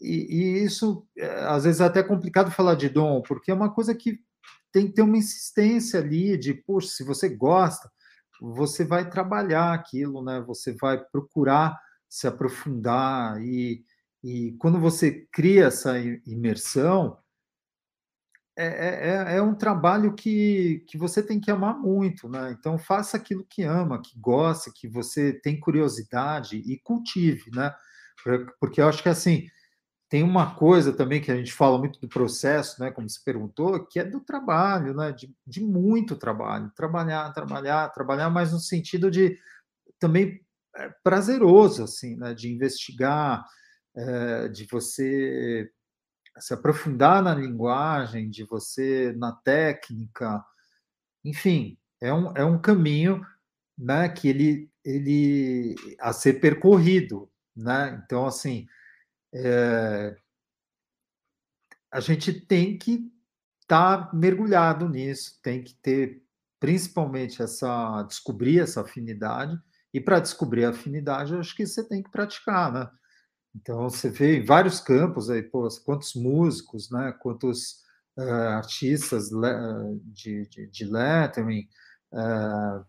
E, 0.00 0.26
e 0.28 0.64
isso 0.64 1.06
é, 1.16 1.26
às 1.46 1.64
vezes 1.64 1.80
é 1.80 1.84
até 1.84 2.02
complicado 2.02 2.50
falar 2.50 2.74
de 2.74 2.88
dom, 2.88 3.22
porque 3.22 3.50
é 3.50 3.54
uma 3.54 3.72
coisa 3.72 3.94
que 3.94 4.18
tem 4.72 4.88
que 4.88 4.94
ter 4.94 5.02
uma 5.02 5.16
insistência 5.16 6.00
ali 6.00 6.36
de, 6.36 6.52
poxa, 6.52 6.88
se 6.88 7.04
você 7.04 7.28
gosta, 7.28 7.88
você 8.40 8.84
vai 8.84 9.08
trabalhar 9.08 9.72
aquilo, 9.72 10.22
né? 10.24 10.42
Você 10.46 10.72
vai 10.72 10.98
procurar 10.98 11.78
se 12.14 12.26
aprofundar 12.28 13.42
e 13.42 13.84
e 14.22 14.52
quando 14.52 14.80
você 14.80 15.28
cria 15.30 15.66
essa 15.66 15.98
imersão, 16.26 17.18
é, 18.56 18.66
é, 18.66 19.34
é, 19.34 19.36
é, 19.36 19.42
um 19.42 19.54
trabalho 19.54 20.14
que, 20.14 20.82
que 20.88 20.96
você 20.96 21.22
tem 21.22 21.38
que 21.38 21.50
amar 21.50 21.78
muito, 21.78 22.26
né? 22.26 22.56
Então 22.58 22.78
faça 22.78 23.18
aquilo 23.18 23.44
que 23.44 23.64
ama, 23.64 24.00
que 24.00 24.18
gosta, 24.18 24.72
que 24.74 24.88
você 24.88 25.30
tem 25.30 25.60
curiosidade 25.60 26.56
e 26.56 26.78
cultive, 26.78 27.50
né? 27.52 27.74
Porque 28.58 28.80
eu 28.80 28.88
acho 28.88 29.02
que 29.02 29.10
assim 29.10 29.46
tem 30.08 30.22
uma 30.22 30.54
coisa 30.54 30.92
também 30.92 31.20
que 31.20 31.32
a 31.32 31.36
gente 31.36 31.52
fala 31.52 31.78
muito 31.78 32.00
do 32.00 32.08
processo, 32.08 32.80
né? 32.80 32.90
Como 32.90 33.10
você 33.10 33.20
perguntou, 33.22 33.84
que 33.86 33.98
é 33.98 34.04
do 34.04 34.20
trabalho, 34.20 34.94
né? 34.94 35.12
De, 35.12 35.34
de 35.46 35.60
muito 35.60 36.16
trabalho, 36.16 36.72
trabalhar, 36.74 37.30
trabalhar, 37.34 37.88
trabalhar, 37.90 38.30
mas 38.30 38.52
no 38.52 38.58
sentido 38.60 39.10
de 39.10 39.38
também 39.98 40.43
prazeroso, 41.02 41.84
assim, 41.84 42.16
né? 42.16 42.34
De 42.34 42.50
investigar 42.50 43.44
é, 43.96 44.48
de 44.48 44.66
você 44.66 45.70
se 46.38 46.52
aprofundar 46.52 47.22
na 47.22 47.34
linguagem, 47.34 48.28
de 48.28 48.44
você 48.44 49.12
na 49.16 49.32
técnica, 49.32 50.44
enfim, 51.24 51.78
é 52.00 52.12
um, 52.12 52.36
é 52.36 52.44
um 52.44 52.60
caminho 52.60 53.24
né, 53.78 54.08
que 54.08 54.28
ele, 54.28 54.70
ele 54.84 55.74
a 56.00 56.12
ser 56.12 56.34
percorrido, 56.34 57.30
né? 57.56 58.02
Então, 58.04 58.26
assim, 58.26 58.66
é, 59.32 60.16
a 61.90 62.00
gente 62.00 62.32
tem 62.32 62.76
que 62.76 63.10
estar 63.62 64.08
tá 64.08 64.16
mergulhado 64.16 64.88
nisso, 64.88 65.40
tem 65.42 65.62
que 65.62 65.74
ter 65.76 66.22
principalmente 66.60 67.42
essa 67.42 68.02
descobrir 68.02 68.60
essa 68.60 68.80
afinidade 68.80 69.58
e 69.94 70.00
para 70.00 70.18
descobrir 70.18 70.64
a 70.64 70.70
afinidade, 70.70 71.32
eu 71.32 71.38
acho 71.38 71.54
que 71.54 71.64
você 71.64 71.84
tem 71.84 72.02
que 72.02 72.10
praticar, 72.10 72.72
né? 72.72 72.90
Então, 73.54 73.88
você 73.88 74.10
vê 74.10 74.38
em 74.38 74.44
vários 74.44 74.80
campos 74.80 75.30
aí, 75.30 75.40
pô, 75.40 75.68
quantos 75.84 76.14
músicos, 76.16 76.90
né, 76.90 77.14
quantos 77.20 77.84
uh, 78.16 78.56
artistas 78.56 79.28
de, 80.12 80.48
de, 80.48 80.66
de 80.66 80.84
lettering, 80.84 81.68
uh, 82.12 82.84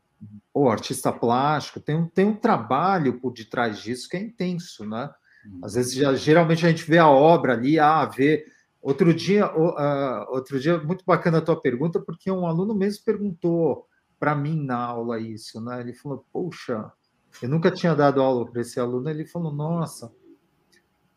ou 0.51 0.67
artista 0.67 1.13
plástico, 1.13 1.79
tem 1.79 1.95
um, 1.95 2.07
tem 2.07 2.25
um 2.25 2.35
trabalho 2.35 3.19
por 3.19 3.31
detrás 3.31 3.77
disso 3.77 4.09
que 4.09 4.17
é 4.17 4.21
intenso, 4.21 4.83
né? 4.83 5.13
Às 5.63 5.75
vezes, 5.75 5.93
já, 5.93 6.15
geralmente 6.15 6.65
a 6.65 6.69
gente 6.69 6.89
vê 6.89 6.97
a 6.97 7.07
obra 7.07 7.53
ali, 7.53 7.77
ah, 7.77 8.03
vê. 8.05 8.43
Outro 8.81 9.13
dia, 9.13 9.45
uh, 9.55 10.31
outro 10.31 10.59
dia, 10.59 10.79
muito 10.79 11.05
bacana 11.05 11.37
a 11.37 11.41
tua 11.41 11.61
pergunta, 11.61 11.99
porque 11.99 12.31
um 12.31 12.47
aluno 12.47 12.73
mesmo 12.73 13.05
perguntou 13.05 13.87
para 14.19 14.35
mim 14.35 14.63
na 14.63 14.77
aula 14.77 15.19
isso, 15.19 15.61
né? 15.61 15.79
Ele 15.81 15.93
falou, 15.93 16.25
poxa, 16.31 16.91
eu 17.41 17.49
nunca 17.49 17.71
tinha 17.71 17.95
dado 17.95 18.21
aula 18.21 18.45
para 18.49 18.61
esse 18.61 18.79
aluno, 18.79 19.09
ele 19.09 19.25
falou, 19.25 19.53
nossa, 19.53 20.11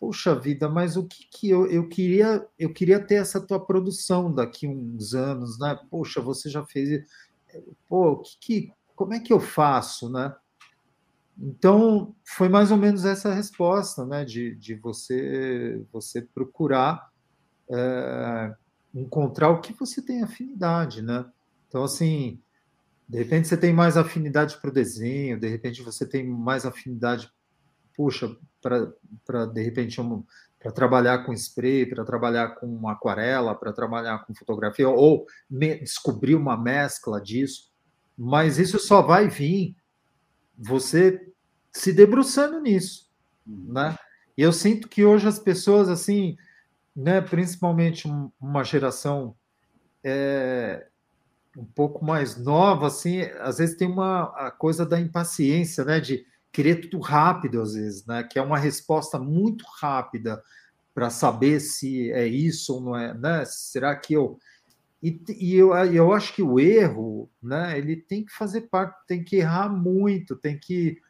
Poxa 0.01 0.33
vida, 0.33 0.69
mas 0.69 0.97
o 0.97 1.05
que, 1.05 1.27
que 1.29 1.51
eu, 1.51 1.67
eu 1.67 1.89
queria 1.89 2.47
eu 2.57 2.73
queria 2.73 3.05
ter 3.05 3.17
essa 3.17 3.41
tua 3.41 3.59
produção 3.59 4.33
daqui 4.33 4.69
uns 4.69 5.13
anos, 5.13 5.59
né? 5.59 5.77
Poxa, 5.91 6.21
você 6.21 6.49
já 6.49 6.65
fez, 6.65 7.05
pô, 7.89 8.19
que, 8.19 8.39
que 8.39 8.73
como 8.95 9.15
é 9.15 9.19
que 9.19 9.33
eu 9.33 9.41
faço, 9.41 10.09
né? 10.09 10.37
Então 11.37 12.15
foi 12.25 12.49
mais 12.49 12.71
ou 12.71 12.77
menos 12.77 13.05
essa 13.05 13.35
resposta, 13.35 14.07
né? 14.07 14.25
De, 14.25 14.55
de 14.55 14.77
você 14.77 15.85
você 15.93 16.23
procurar 16.23 17.11
é, 17.69 18.55
encontrar 18.95 19.51
o 19.51 19.61
que 19.61 19.73
você 19.73 20.01
tem 20.01 20.23
afinidade, 20.23 21.03
né? 21.03 21.27
Então 21.67 21.83
assim, 21.83 22.41
de 23.09 23.19
repente 23.19 23.49
você 23.49 23.57
tem 23.57 23.73
mais 23.73 23.97
afinidade 23.97 24.57
para 24.61 24.71
o 24.71 24.73
desenho, 24.73 25.41
de 25.41 25.49
repente 25.49 25.83
você 25.83 26.07
tem 26.07 26.27
mais 26.27 26.67
afinidade 26.67 27.31
puxa, 27.99 28.37
para 28.63 29.47
de 29.47 29.61
repente 29.61 30.01
um, 30.01 30.23
para 30.61 30.71
trabalhar 30.71 31.25
com 31.25 31.33
spray, 31.33 31.85
para 31.85 32.05
trabalhar 32.05 32.51
com 32.51 32.89
aquarela, 32.89 33.57
para 33.57 33.73
trabalhar 33.73 34.25
com 34.25 34.33
fotografia, 34.37 34.89
ou 34.89 35.27
me, 35.51 35.81
descobrir 35.81 36.37
uma 36.37 36.57
mescla 36.57 37.21
disso, 37.21 37.73
mas 38.17 38.57
isso 38.57 38.79
só 38.79 39.03
vai 39.03 39.27
vir 39.29 39.77
você 40.57 41.33
se 41.73 41.93
debruçando 41.93 42.61
nisso, 42.61 43.11
né? 43.45 43.99
E 44.37 44.43
eu 44.43 44.53
sinto 44.53 44.89
que 44.89 45.05
hoje 45.05 45.27
as 45.27 45.41
pessoas, 45.41 45.89
assim, 45.89 46.37
né, 46.95 47.21
principalmente 47.21 48.09
uma 48.41 48.63
geração 48.63 49.35
é, 50.05 50.87
um 51.59 51.65
pouco 51.65 52.05
mais 52.05 52.37
nova, 52.37 52.87
assim, 52.87 53.23
às 53.41 53.59
vezes 53.59 53.77
tem 53.77 53.89
uma 53.89 54.25
a 54.37 54.51
coisa 54.51 54.87
da 54.87 55.01
impaciência, 55.01 55.85
né, 55.85 55.99
de 55.99 56.25
querer 56.53 56.77
tudo 56.77 57.01
rápido, 57.01 57.61
às 57.61 57.75
vezes, 57.75 58.07
né, 58.07 58.23
que 58.23 58.39
é 58.39 58.43
uma 58.43 58.59
resposta 58.59 59.19
muito 59.19 59.65
rápida 59.81 60.43
para 60.95 61.11
saber 61.11 61.61
se 61.61 62.11
é 62.13 62.27
isso 62.27 62.75
ou 62.75 62.81
não 62.81 62.97
é, 62.97 63.15
né? 63.15 63.45
Será 63.45 63.95
que 63.97 64.15
eu 64.15 64.39
e, 65.03 65.21
e 65.39 65.55
eu, 65.55 65.73
eu 65.75 66.13
acho 66.13 66.35
que 66.35 66.43
o 66.43 66.59
erro, 66.59 67.31
né, 67.43 67.79
ele 67.79 67.97
tem 67.97 68.25
que 68.25 68.33
fazer 68.33 68.63
parte, 68.63 68.97
tem 69.07 69.23
que 69.23 69.37
errar 69.37 69.69
muito, 69.69 70.35
tem 70.35 70.59
que, 70.59 71.01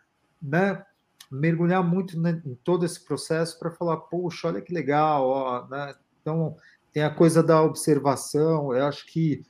né, 0.42 0.84
mergulhar 1.30 1.82
muito 1.82 2.16
em 2.16 2.55
todo 2.64 2.84
esse 2.84 3.03
processo 3.03 3.59
para 3.59 3.70
falar, 3.70 3.96
poxa, 3.96 4.49
olha 4.49 4.61
que 4.61 4.72
legal, 4.74 5.26
ó, 5.26 5.66
né? 5.68 5.94
Então 6.20 6.57
tem 6.92 7.03
a 7.03 7.14
coisa 7.14 7.42
da 7.42 7.62
observação. 7.62 8.74
Eu 8.74 8.86
acho 8.86 9.07
que 9.07 9.42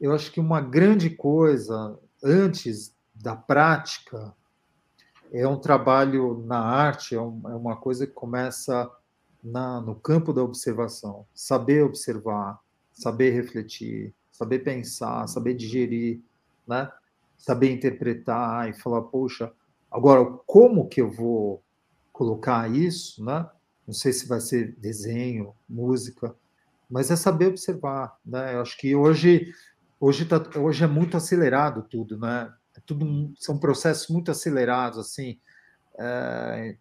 eu 0.00 0.12
acho 0.12 0.30
que 0.30 0.40
uma 0.40 0.60
grande 0.60 1.10
coisa 1.10 1.98
antes 2.22 2.94
da 3.14 3.34
prática 3.34 4.34
é 5.32 5.46
um 5.46 5.58
trabalho 5.58 6.42
na 6.46 6.58
arte, 6.58 7.14
é, 7.14 7.18
é 7.18 7.20
uma 7.20 7.76
coisa 7.76 8.06
que 8.06 8.12
começa 8.12 8.90
na, 9.42 9.80
no 9.80 9.94
campo 9.94 10.32
da 10.32 10.42
observação, 10.42 11.26
saber 11.34 11.82
observar, 11.82 12.60
saber 12.92 13.30
refletir, 13.30 14.14
saber 14.32 14.60
pensar, 14.60 15.26
saber 15.28 15.54
digerir, 15.54 16.20
né? 16.66 16.90
saber 17.38 17.70
interpretar 17.70 18.68
e 18.68 18.72
falar, 18.72 19.02
poxa, 19.02 19.52
agora 19.90 20.24
como 20.46 20.88
que 20.88 21.00
eu 21.00 21.10
vou 21.10 21.62
colocar 22.12 22.70
isso, 22.70 23.24
né? 23.24 23.48
Não 23.86 23.94
sei 23.94 24.12
se 24.12 24.26
vai 24.26 24.40
ser 24.40 24.74
desenho, 24.78 25.54
música, 25.68 26.34
mas 26.90 27.10
é 27.10 27.16
saber 27.16 27.48
observar, 27.48 28.18
né? 28.24 28.54
Eu 28.54 28.62
acho 28.62 28.76
que 28.78 28.96
hoje 28.96 29.52
hoje 30.00 30.24
tá, 30.24 30.42
hoje 30.56 30.84
é 30.84 30.86
muito 30.86 31.16
acelerado 31.16 31.82
tudo, 31.82 32.18
né? 32.18 32.52
É 32.76 32.80
tudo 32.84 33.32
são 33.38 33.58
processos 33.58 34.08
muito 34.08 34.30
acelerados 34.30 34.98
assim. 34.98 35.38
É, 35.98 36.76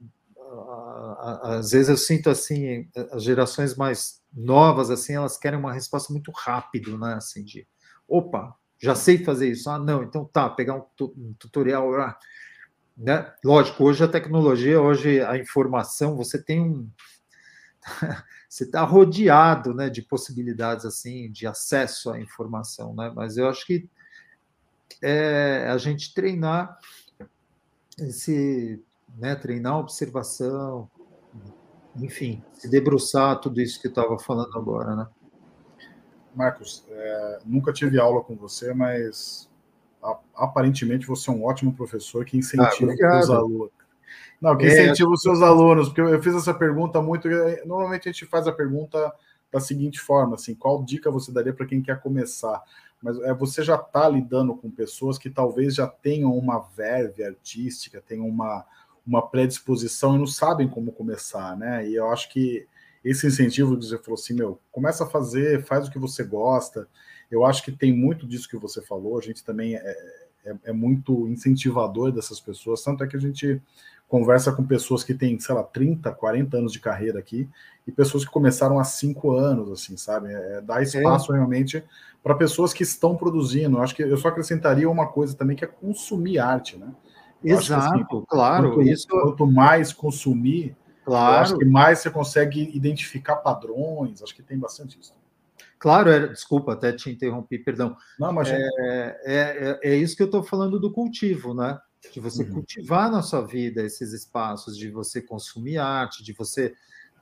às 1.44 1.72
vezes 1.72 1.90
eu 1.90 1.98
sinto 1.98 2.30
assim 2.30 2.88
as 3.12 3.24
gerações 3.24 3.76
mais 3.76 4.22
novas 4.34 4.90
assim 4.90 5.14
elas 5.14 5.38
querem 5.38 5.60
uma 5.60 5.74
resposta 5.74 6.12
muito 6.12 6.32
rápido 6.32 6.98
né 6.98 7.16
assim 7.16 7.44
de 7.44 7.68
opa 8.08 8.54
já 8.82 8.94
sei 8.94 9.24
fazer 9.24 9.50
isso 9.50 9.70
ah 9.70 9.80
não 9.80 10.04
então 10.04 10.26
tá 10.26 10.50
pegar 10.50 10.76
um, 10.76 10.84
um 11.18 11.34
tutorial 11.40 11.90
né 12.98 13.34
lógico 13.44 13.84
hoje 13.86 14.04
a 14.04 14.08
tecnologia 14.08 14.82
hoje 14.82 15.22
a 15.22 15.38
informação 15.38 16.16
você 16.16 16.42
tem 16.42 16.62
um 16.62 16.90
você 18.50 18.64
está 18.64 18.84
rodeado 18.84 19.74
né 19.74 19.90
de 19.90 20.02
possibilidades 20.02 20.86
assim 20.86 21.32
de 21.32 21.46
acesso 21.46 22.12
à 22.12 22.20
informação 22.20 22.94
né 22.96 23.12
mas 23.16 23.38
eu 23.38 23.48
acho 23.48 23.66
que 23.66 23.88
é 25.02 25.68
a 25.70 25.78
gente 25.78 26.14
treinar 26.14 26.78
esse 27.98 28.84
né, 29.18 29.36
treinar 29.36 29.74
a 29.74 29.80
observação, 29.80 30.90
enfim, 31.96 32.44
se 32.54 32.70
debruçar 32.70 33.40
tudo 33.40 33.62
isso 33.62 33.80
que 33.80 33.88
eu 33.88 33.90
estava 33.90 34.20
falando 34.20 34.58
agora, 34.58 34.96
né? 34.96 35.08
Marcos, 36.36 36.86
é, 36.90 37.40
nunca 37.46 37.72
tive 37.72 37.98
aula 37.98 38.22
com 38.22 38.36
você, 38.36 38.74
mas 38.74 39.50
aparentemente 40.36 41.08
você 41.08 41.30
é 41.30 41.34
um 41.34 41.46
ótimo 41.46 41.74
professor 41.74 42.26
que 42.26 42.38
incentiva 42.38 42.94
ah, 43.04 43.20
os 43.20 43.30
alunos. 43.30 43.72
Não, 44.42 44.58
que 44.58 44.66
é, 44.66 44.68
incentiva 44.68 45.10
os 45.12 45.22
seus 45.22 45.42
alunos, 45.42 45.88
porque 45.90 46.02
eu 46.02 46.22
fiz 46.22 46.36
essa 46.36 46.54
pergunta 46.54 47.02
muito. 47.02 47.28
Normalmente 47.66 48.10
a 48.10 48.12
gente 48.12 48.26
faz 48.26 48.48
a 48.48 48.52
pergunta 48.52 49.14
da 49.52 49.60
seguinte 49.60 50.00
forma: 50.00 50.36
assim, 50.36 50.54
qual 50.54 50.84
dica 50.84 51.12
você 51.12 51.32
daria 51.32 51.54
para 51.54 51.66
quem 51.66 51.82
quer 51.82 52.02
começar? 52.02 52.62
Mas 53.02 53.20
é, 53.22 53.34
você 53.34 53.64
já 53.64 53.76
está 53.76 54.10
lidando 54.10 54.56
com 54.56 54.70
pessoas 54.70 55.18
que 55.18 55.30
talvez 55.30 55.76
já 55.76 55.88
tenham 55.88 56.36
uma 56.36 56.60
verve 56.76 57.24
artística, 57.24 58.04
tenham 58.06 58.28
uma, 58.28 58.66
uma 59.06 59.28
predisposição 59.28 60.16
e 60.16 60.20
não 60.20 60.28
sabem 60.28 60.68
como 60.68 60.92
começar, 60.92 61.56
né? 61.58 61.88
E 61.88 61.96
eu 61.96 62.10
acho 62.10 62.32
que 62.32 62.68
esse 63.04 63.28
incentivo 63.28 63.78
que 63.78 63.86
você 63.86 64.00
falou 64.00 64.16
assim, 64.16 64.34
meu, 64.34 64.60
começa 64.72 65.04
a 65.04 65.08
fazer, 65.08 65.64
faz 65.64 65.88
o 65.88 65.92
que 65.92 66.00
você 66.00 66.24
gosta. 66.24 66.88
Eu 67.30 67.46
acho 67.46 67.64
que 67.64 67.72
tem 67.72 67.94
muito 67.94 68.26
disso 68.26 68.50
que 68.50 68.58
você 68.58 68.82
falou, 68.82 69.20
a 69.20 69.22
gente 69.22 69.44
também 69.44 69.76
é, 69.76 70.25
é, 70.46 70.56
é 70.66 70.74
muito 70.74 71.28
incentivador 71.28 72.12
dessas 72.12 72.40
pessoas, 72.40 72.84
tanto 72.84 73.04
é 73.04 73.08
que 73.08 73.18
a 73.18 73.20
gente 73.20 73.62
conversa 74.08 74.52
com 74.52 74.64
pessoas 74.64 75.04
que 75.04 75.14
têm, 75.14 75.40
sei 75.40 75.56
lá, 75.56 75.64
30, 75.64 76.12
40 76.12 76.58
anos 76.58 76.72
de 76.72 76.80
carreira 76.80 77.20
aqui, 77.20 77.50
e 77.88 77.92
pessoas 77.92 78.24
que 78.24 78.32
começaram 78.32 78.80
há 78.80 78.84
cinco 78.84 79.32
anos, 79.32 79.72
assim, 79.72 79.98
sabe? 79.98 80.32
É, 80.32 80.62
dá 80.62 80.82
espaço 80.82 81.34
é. 81.34 81.38
realmente 81.38 81.84
para 82.24 82.36
pessoas 82.36 82.74
que 82.74 82.84
estão 82.84 83.16
produzindo. 83.16 83.78
Eu 83.78 83.84
acho 83.84 83.96
que 83.96 84.04
eu 84.04 84.18
só 84.18 84.30
acrescentaria 84.30 84.90
uma 84.90 85.08
coisa 85.08 85.36
também, 85.36 85.56
que 85.56 85.66
é 85.66 85.68
consumir 85.68 86.40
arte, 86.40 86.78
né? 86.78 86.92
Exato, 87.44 87.94
assim, 87.94 88.26
claro. 88.28 88.74
Quanto, 88.74 88.82
isso... 88.82 89.08
quanto 89.08 89.46
mais 89.46 89.94
consumir, 89.94 90.76
claro. 91.04 91.42
acho 91.42 91.58
que 91.58 91.66
mais 91.66 92.00
você 92.00 92.10
consegue 92.10 92.72
identificar 92.76 93.36
padrões. 93.38 94.24
Acho 94.24 94.36
que 94.36 94.42
tem 94.42 94.58
bastante 94.58 95.00
isso. 95.00 95.14
Claro, 95.86 96.10
é, 96.10 96.28
desculpa, 96.30 96.74
até 96.74 96.92
te 96.92 97.12
interrompi, 97.12 97.60
perdão. 97.60 97.96
Não, 98.20 98.34
mas 98.34 98.50
é, 98.50 98.58
é, 98.58 99.20
é, 99.24 99.80
é 99.84 99.96
isso 99.96 100.18
que 100.18 100.24
eu 100.24 100.26
estou 100.26 100.42
falando 100.42 100.80
do 100.80 100.92
cultivo, 100.92 101.54
né? 101.54 101.80
De 102.12 102.20
você 102.20 102.42
uhum. 102.42 102.54
cultivar 102.56 103.12
na 103.12 103.22
sua 103.22 103.46
vida 103.46 103.84
esses 103.84 104.12
espaços, 104.12 104.76
de 104.76 104.90
você 104.90 105.22
consumir 105.22 105.78
arte, 105.78 106.24
de 106.24 106.34
você 106.34 106.74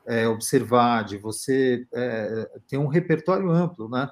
é, 0.06 0.30
observar, 0.30 1.04
de 1.04 1.18
você 1.18 1.86
é, 1.94 2.50
ter 2.66 2.78
um 2.78 2.88
repertório 2.88 3.52
amplo, 3.52 3.90
né? 3.90 4.10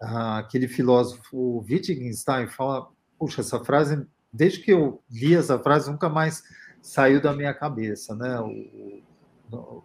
Ah, 0.00 0.38
aquele 0.38 0.68
filósofo 0.68 1.66
Wittgenstein 1.68 2.46
fala, 2.46 2.86
puxa, 3.18 3.40
essa 3.40 3.58
frase 3.58 4.06
desde 4.32 4.60
que 4.60 4.72
eu 4.72 5.02
li 5.10 5.34
essa 5.34 5.58
frase, 5.58 5.90
nunca 5.90 6.08
mais 6.08 6.44
saiu 6.80 7.20
da 7.20 7.34
minha 7.34 7.52
cabeça, 7.52 8.14
né? 8.14 8.38
O, 8.38 9.02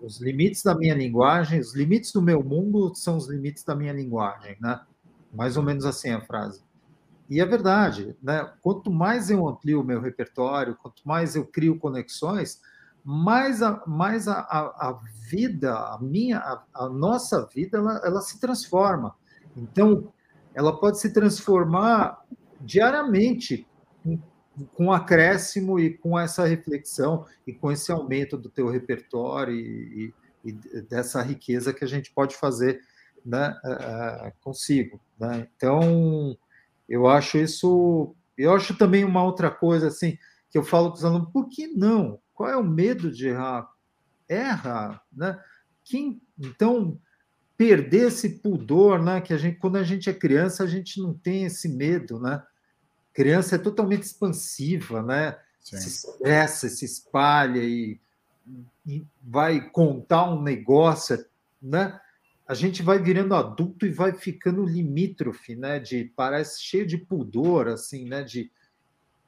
os 0.01 0.19
limites 0.21 0.63
da 0.63 0.75
minha 0.75 0.93
linguagem, 0.93 1.59
os 1.59 1.75
limites 1.75 2.11
do 2.11 2.21
meu 2.21 2.43
mundo 2.43 2.93
são 2.95 3.17
os 3.17 3.27
limites 3.27 3.63
da 3.63 3.75
minha 3.75 3.93
linguagem, 3.93 4.57
né? 4.59 4.81
Mais 5.33 5.57
ou 5.57 5.63
menos 5.63 5.85
assim 5.85 6.11
a 6.11 6.21
frase. 6.21 6.63
E 7.29 7.41
é 7.41 7.45
verdade, 7.45 8.15
né? 8.21 8.51
Quanto 8.61 8.91
mais 8.91 9.29
eu 9.29 9.47
amplio 9.47 9.81
o 9.81 9.83
meu 9.83 9.99
repertório, 9.99 10.75
quanto 10.75 11.01
mais 11.03 11.35
eu 11.35 11.45
crio 11.45 11.79
conexões, 11.79 12.61
mais 13.03 13.61
a, 13.61 13.83
mais 13.85 14.27
a, 14.27 14.39
a, 14.39 14.89
a 14.89 14.99
vida, 15.29 15.73
a 15.73 15.99
minha, 16.01 16.39
a, 16.39 16.63
a 16.73 16.89
nossa 16.89 17.47
vida, 17.53 17.77
ela, 17.77 18.01
ela 18.03 18.21
se 18.21 18.39
transforma. 18.39 19.15
Então, 19.55 20.11
ela 20.53 20.79
pode 20.79 20.99
se 20.99 21.11
transformar 21.13 22.23
diariamente 22.61 23.67
com 24.73 24.91
acréscimo 24.91 25.79
e 25.79 25.97
com 25.97 26.17
essa 26.17 26.45
reflexão 26.45 27.25
e 27.45 27.53
com 27.53 27.71
esse 27.71 27.91
aumento 27.91 28.37
do 28.37 28.49
teu 28.49 28.69
repertório 28.69 29.53
e, 29.53 30.13
e, 30.43 30.49
e 30.49 30.81
dessa 30.81 31.21
riqueza 31.21 31.73
que 31.73 31.83
a 31.83 31.87
gente 31.87 32.11
pode 32.11 32.35
fazer 32.35 32.81
né, 33.25 33.57
consigo. 34.41 35.01
Né? 35.19 35.47
Então, 35.55 36.37
eu 36.87 37.07
acho 37.07 37.37
isso. 37.37 38.15
Eu 38.37 38.53
acho 38.53 38.77
também 38.77 39.03
uma 39.03 39.23
outra 39.23 39.49
coisa 39.49 39.87
assim 39.87 40.17
que 40.49 40.57
eu 40.57 40.63
falo 40.63 40.89
com 40.89 40.97
os 40.97 41.05
alunos: 41.05 41.29
por 41.31 41.49
que 41.49 41.67
não? 41.67 42.19
Qual 42.33 42.49
é 42.49 42.55
o 42.55 42.63
medo 42.63 43.11
de 43.11 43.27
errar? 43.27 43.69
Erra, 44.27 45.01
né? 45.11 45.39
Quem, 45.83 46.21
então, 46.37 46.99
perder 47.57 48.07
esse 48.07 48.39
pudor, 48.39 49.01
né? 49.01 49.21
Que 49.21 49.33
a 49.33 49.37
gente, 49.37 49.57
quando 49.57 49.77
a 49.77 49.83
gente 49.83 50.09
é 50.09 50.13
criança, 50.13 50.63
a 50.63 50.67
gente 50.67 51.01
não 51.01 51.13
tem 51.13 51.45
esse 51.45 51.69
medo, 51.69 52.19
né? 52.19 52.41
Criança 53.15 53.55
é 53.55 53.57
totalmente 53.57 54.03
expansiva, 54.03 55.01
né? 55.01 55.37
Sim. 55.61 55.77
Se 55.77 55.87
expressa, 55.87 56.69
se 56.69 56.83
espalha 56.83 57.63
e, 57.63 57.99
e, 58.85 59.03
vai 59.23 59.69
contar 59.69 60.29
um 60.29 60.41
negócio, 60.41 61.25
né? 61.59 61.99
A 62.45 62.53
gente 62.53 62.83
vai 62.83 62.99
virando 62.99 63.33
adulto 63.33 63.87
e 63.87 63.91
vai 63.91 64.13
ficando 64.13 64.65
limítrofe, 64.65 65.55
né? 65.55 65.79
De 65.79 66.11
parece 66.15 66.61
cheio 66.61 66.85
de 66.85 66.97
pudor, 66.97 67.69
assim, 67.69 68.05
né? 68.05 68.21
De 68.21 68.51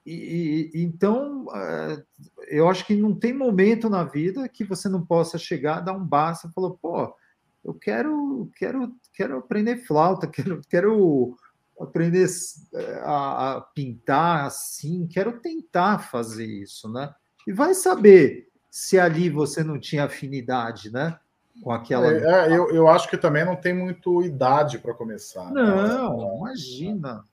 e, 0.06 0.70
e, 0.74 0.84
então 0.84 1.48
é, 1.54 2.04
eu 2.50 2.70
acho 2.70 2.86
que 2.86 2.96
não 2.96 3.16
tem 3.16 3.34
momento 3.34 3.90
na 3.90 4.04
vida 4.04 4.48
que 4.48 4.64
você 4.64 4.88
não 4.88 5.06
possa 5.06 5.38
chegar, 5.38 5.80
dar 5.80 5.94
um 5.94 6.04
basta 6.04 6.48
e 6.48 6.54
falar, 6.54 6.72
pô, 6.72 7.16
eu 7.64 7.74
quero, 7.74 8.50
quero, 8.56 8.94
quero 9.14 9.38
aprender 9.38 9.86
flauta, 9.86 10.28
quero, 10.32 10.62
quero 10.70 11.38
aprender 11.80 12.28
eh, 12.74 13.02
a, 13.04 13.58
a, 13.58 13.62
pintar 13.62 14.46
assim, 14.46 15.08
quero 15.08 15.40
tentar 15.40 16.00
fazer 16.00 16.46
isso, 16.46 16.92
né? 16.92 17.14
E 17.46 17.54
vai 17.54 17.74
saber 17.74 18.50
se 18.70 19.00
ali 19.00 19.30
você 19.30 19.64
não 19.64 19.80
tinha 19.80 20.06
afinidade, 20.06 20.92
né? 20.92 21.20
Com 21.62 21.72
aquela. 21.72 22.08
É, 22.08 22.50
é 22.50 22.58
eu, 22.58 22.70
eu 22.70 22.88
acho 22.88 23.10
que 23.10 23.18
também 23.18 23.46
não 23.46 23.56
tem 23.56 23.74
muito 23.74 24.22
idade 24.22 24.80
para 24.80 24.94
começar. 24.94 25.52
Não, 25.52 26.18
né? 26.18 26.36
imagina. 26.38 27.24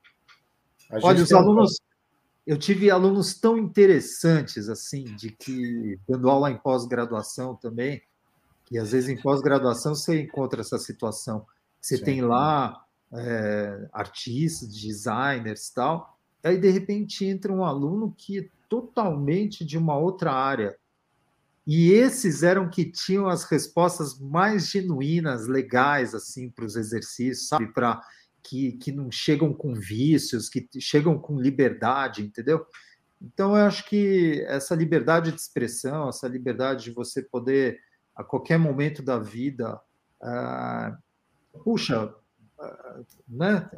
Olha, 1.03 1.23
os 1.23 1.33
alunos. 1.33 1.81
eu 2.47 2.59
tive 2.59 2.91
alunos 2.91 3.35
tão 3.35 3.59
interessantes, 3.59 4.69
assim, 4.69 5.05
de 5.17 5.31
que, 5.31 5.99
dando 6.09 6.31
aula 6.31 6.51
em 6.51 6.57
pós-graduação 6.57 7.55
também, 7.57 8.03
que 8.67 8.79
às 8.79 8.93
vezes 8.93 9.11
em 9.11 9.21
pós-graduação 9.21 9.95
você 9.95 10.23
encontra 10.23 10.61
essa 10.61 10.79
situação. 10.79 11.47
Você 11.81 11.99
Sim. 11.99 12.05
tem 12.05 12.23
lá 12.23 12.84
é, 13.15 13.89
artistas, 13.93 14.75
designers 14.75 15.71
tal, 15.71 16.19
aí 16.43 16.59
de 16.59 16.71
repente 16.71 17.25
entra 17.25 17.53
um 17.53 17.65
aluno 17.65 18.15
que 18.17 18.41
é 18.41 18.49
totalmente 18.69 19.65
de 19.65 19.79
uma 19.79 19.97
outra 19.97 20.33
área. 20.33 20.77
E 21.67 21.93
esses 21.93 22.43
eram 22.43 22.69
que 22.69 22.85
tinham 22.85 23.27
as 23.27 23.45
respostas 23.45 24.19
mais 24.19 24.69
genuínas, 24.69 25.47
legais, 25.47 26.15
assim, 26.15 26.51
para 26.51 26.67
os 26.67 26.77
exercícios, 26.77 27.49
sabe? 27.49 27.73
Para 27.73 28.03
que, 28.43 28.73
que 28.73 28.93
não 28.93 29.11
chegam 29.11 29.55
com 29.55 29.75
vícios, 29.75 30.51
que 30.51 30.69
chegam 30.79 31.19
com 31.19 31.41
liberdade, 31.41 32.23
entendeu? 32.23 32.67
Então, 33.23 33.57
eu 33.57 33.65
acho 33.65 33.87
que 33.89 34.45
essa 34.47 34.75
liberdade 34.75 35.33
de 35.33 35.41
expressão, 35.41 36.11
essa 36.11 36.29
liberdade 36.29 36.85
de 36.85 36.91
você 36.91 37.23
poder, 37.23 37.81
a 38.15 38.23
qualquer 38.23 38.59
momento 38.59 39.03
da 39.03 39.19
vida, 39.19 39.81
uh, 40.21 41.63
puxa, 41.63 42.15
né, 43.29 43.69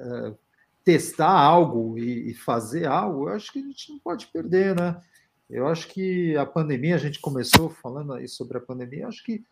testar 0.85 1.31
algo 1.31 1.99
e, 1.99 2.31
e, 2.31 2.35
fazer 2.35 2.87
algo, 2.87 3.29
eu 3.29 3.35
acho 3.35 3.53
que 3.53 3.59
a 3.59 3.63
gente 3.63 3.91
não 3.91 3.99
pode 3.99 4.27
perder, 4.29 4.75
né? 4.75 5.01
Eu 5.49 5.67
acho 5.69 5.89
que 5.89 6.37
a 6.37 6.45
pandemia, 6.45 6.95
a 6.97 6.99
gente 6.99 7.21
começou 7.21 7.71
falando 7.71 8.13
aí 8.13 8.29
sobre 8.29 8.59
a 8.59 8.61
pandemia, 8.61 9.07
acho 9.07 9.25
que 9.25 9.45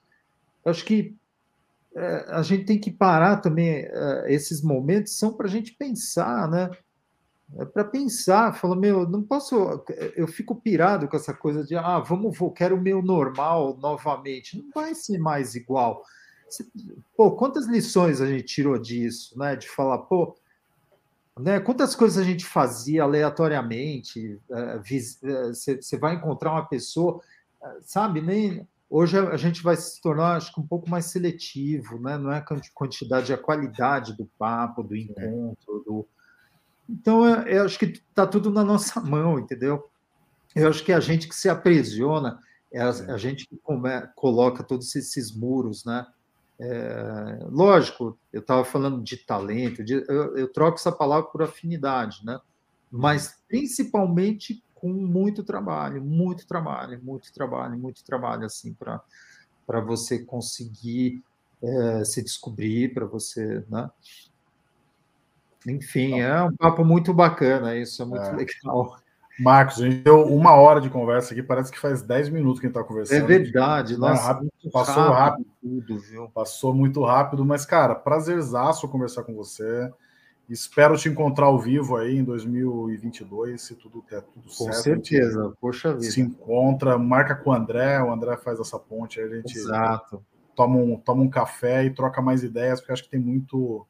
acho 0.65 0.85
que 0.85 1.17
é, 1.95 2.25
a 2.29 2.43
gente 2.43 2.65
tem 2.65 2.79
que 2.79 2.91
parar 2.91 3.37
também. 3.37 3.87
É, 3.89 4.27
esses 4.29 4.63
momentos 4.63 5.17
são 5.17 5.33
para 5.33 5.47
a 5.47 5.51
gente 5.51 5.73
pensar, 5.75 6.49
né? 6.49 6.71
É 7.57 7.65
para 7.65 7.85
pensar, 7.85 8.55
falar, 8.55 8.75
meu, 8.75 9.09
não 9.09 9.23
posso. 9.23 9.85
Eu 10.17 10.27
fico 10.27 10.57
pirado 10.57 11.07
com 11.07 11.17
essa 11.17 11.33
coisa 11.33 11.63
de, 11.63 11.77
ah, 11.77 12.01
vamos, 12.01 12.37
vou, 12.37 12.51
quero 12.51 12.77
o 12.77 12.81
meu 12.81 13.01
normal 13.01 13.77
novamente. 13.77 14.59
Não 14.59 14.71
vai 14.75 14.95
ser 14.95 15.19
mais 15.19 15.55
igual. 15.55 16.03
Pô, 17.17 17.33
quantas 17.33 17.67
lições 17.67 18.21
a 18.21 18.27
gente 18.27 18.45
tirou 18.45 18.79
disso, 18.79 19.39
né? 19.39 19.57
De 19.57 19.69
falar, 19.69 19.99
pô, 19.99 20.37
né? 21.39 21.61
Quantas 21.61 21.95
coisas 21.95 22.19
a 22.19 22.25
gente 22.25 22.45
fazia 22.45 23.03
aleatoriamente? 23.03 24.41
Você 24.83 25.97
vai 25.99 26.15
encontrar 26.15 26.53
uma 26.53 26.67
pessoa, 26.67 27.21
sabe? 27.83 28.21
Nem 28.21 28.67
Hoje 28.97 29.19
a 29.19 29.37
gente 29.37 29.61
vai 29.61 29.77
se 29.77 30.01
tornar, 30.01 30.37
acho 30.37 30.55
que, 30.55 30.61
um 30.61 30.67
pouco 30.67 30.89
mais 30.89 31.07
seletivo, 31.07 31.99
né? 31.99 32.17
não 32.17 32.31
é 32.31 32.39
a 32.39 32.45
quantidade, 32.73 33.33
é 33.33 33.35
a 33.35 33.39
qualidade 33.39 34.17
do 34.17 34.25
papo, 34.39 34.85
do 34.85 34.95
encontro. 34.95 35.83
Do... 35.85 36.07
Então, 36.89 37.27
eu, 37.27 37.43
eu 37.43 37.65
acho 37.65 37.77
que 37.77 37.87
está 37.87 38.25
tudo 38.25 38.53
na 38.53 38.63
nossa 38.63 39.01
mão, 39.01 39.39
entendeu? 39.39 39.91
Eu 40.55 40.69
acho 40.69 40.85
que 40.85 40.93
é 40.93 40.95
a 40.95 41.01
gente 41.01 41.27
que 41.27 41.35
se 41.35 41.49
aprisiona, 41.49 42.39
é 42.73 42.81
a, 42.83 42.89
a 42.89 43.19
gente 43.19 43.49
que 43.49 43.57
come, 43.57 43.89
coloca 44.15 44.63
todos 44.63 44.95
esses 44.95 45.35
muros, 45.35 45.85
né? 45.85 46.07
É, 46.61 47.39
lógico, 47.51 48.17
eu 48.33 48.41
estava 48.41 48.65
falando 48.65 49.03
de 49.03 49.17
talento, 49.17 49.83
de, 49.83 49.95
eu, 50.09 50.37
eu, 50.37 50.53
troco 50.53 50.79
essa 50.79 50.93
palavra 50.93 51.29
por 51.29 51.43
afinidade, 51.43 52.25
né? 52.25 52.39
Mas 52.91 53.41
principalmente 53.49 54.63
com 54.75 54.89
muito 54.89 55.43
trabalho, 55.43 56.03
muito 56.03 56.47
trabalho, 56.47 57.01
muito 57.03 57.33
trabalho, 57.33 57.77
muito 57.77 58.05
trabalho, 58.05 58.45
assim, 58.45 58.75
para 58.75 59.81
você 59.81 60.25
conseguir 60.25 61.25
é, 61.63 62.05
se 62.05 62.23
descobrir, 62.23 62.95
para 62.95 63.07
você, 63.07 63.65
né? 63.69 63.91
Enfim, 65.67 66.21
é 66.21 66.43
um 66.43 66.55
papo 66.55 66.85
muito 66.85 67.13
bacana, 67.15 67.75
isso 67.75 68.03
é 68.03 68.05
muito 68.05 68.23
é. 68.23 68.33
legal. 68.37 68.99
Marcos, 69.39 69.83
a 69.83 69.89
gente 69.89 70.03
deu 70.03 70.23
uma 70.27 70.53
hora 70.55 70.81
de 70.81 70.89
conversa 70.89 71.33
aqui, 71.33 71.43
parece 71.43 71.73
que 71.73 71.79
faz 71.79 72.03
10 72.03 72.29
minutos 72.29 72.61
que 72.61 72.67
a 72.67 72.69
gente 72.69 72.77
está 72.77 72.87
conversando. 72.87 73.25
É 73.25 73.27
verdade, 73.27 73.97
nossa, 73.97 74.23
rápido, 74.23 74.51
passou 74.73 75.03
rápido, 75.03 75.15
rápido, 75.15 75.47
tudo, 75.61 75.99
viu? 75.99 76.31
Passou 76.31 76.73
muito 76.75 77.03
rápido, 77.05 77.45
mas, 77.45 77.67
cara, 77.67 77.95
prazerzaço 77.95 78.89
conversar 78.89 79.25
com 79.25 79.35
você. 79.35 79.91
Espero 80.49 80.97
te 80.97 81.09
encontrar 81.09 81.47
ao 81.47 81.59
vivo 81.59 81.97
aí 81.97 82.19
em 82.19 82.23
2022, 82.23 83.61
se 83.61 83.75
tudo 83.75 84.05
der 84.11 84.23
tudo 84.23 84.51
certo. 84.51 84.67
Com 84.67 84.73
certeza, 84.73 85.53
poxa 85.59 85.95
vida. 85.95 86.05
Se 86.05 86.21
encontra, 86.21 86.99
marca 86.99 87.35
com 87.35 87.51
o 87.51 87.53
André, 87.53 88.01
o 88.03 88.13
André 88.13 88.37
faz 88.37 88.61
essa 88.61 88.79
ponte, 88.79 89.19
aí 89.19 89.27
a 89.27 89.37
gente 89.37 89.57
Exato. 89.57 90.23
Toma, 90.55 90.77
um, 90.77 90.97
toma 90.97 91.23
um 91.23 91.31
café 91.31 91.85
e 91.85 91.91
troca 91.91 92.23
mais 92.23 92.45
ideias, 92.45 92.79
porque 92.79 92.93
acho 92.93 93.05
que 93.05 93.11
tem 93.11 93.19
muito, 93.19 93.87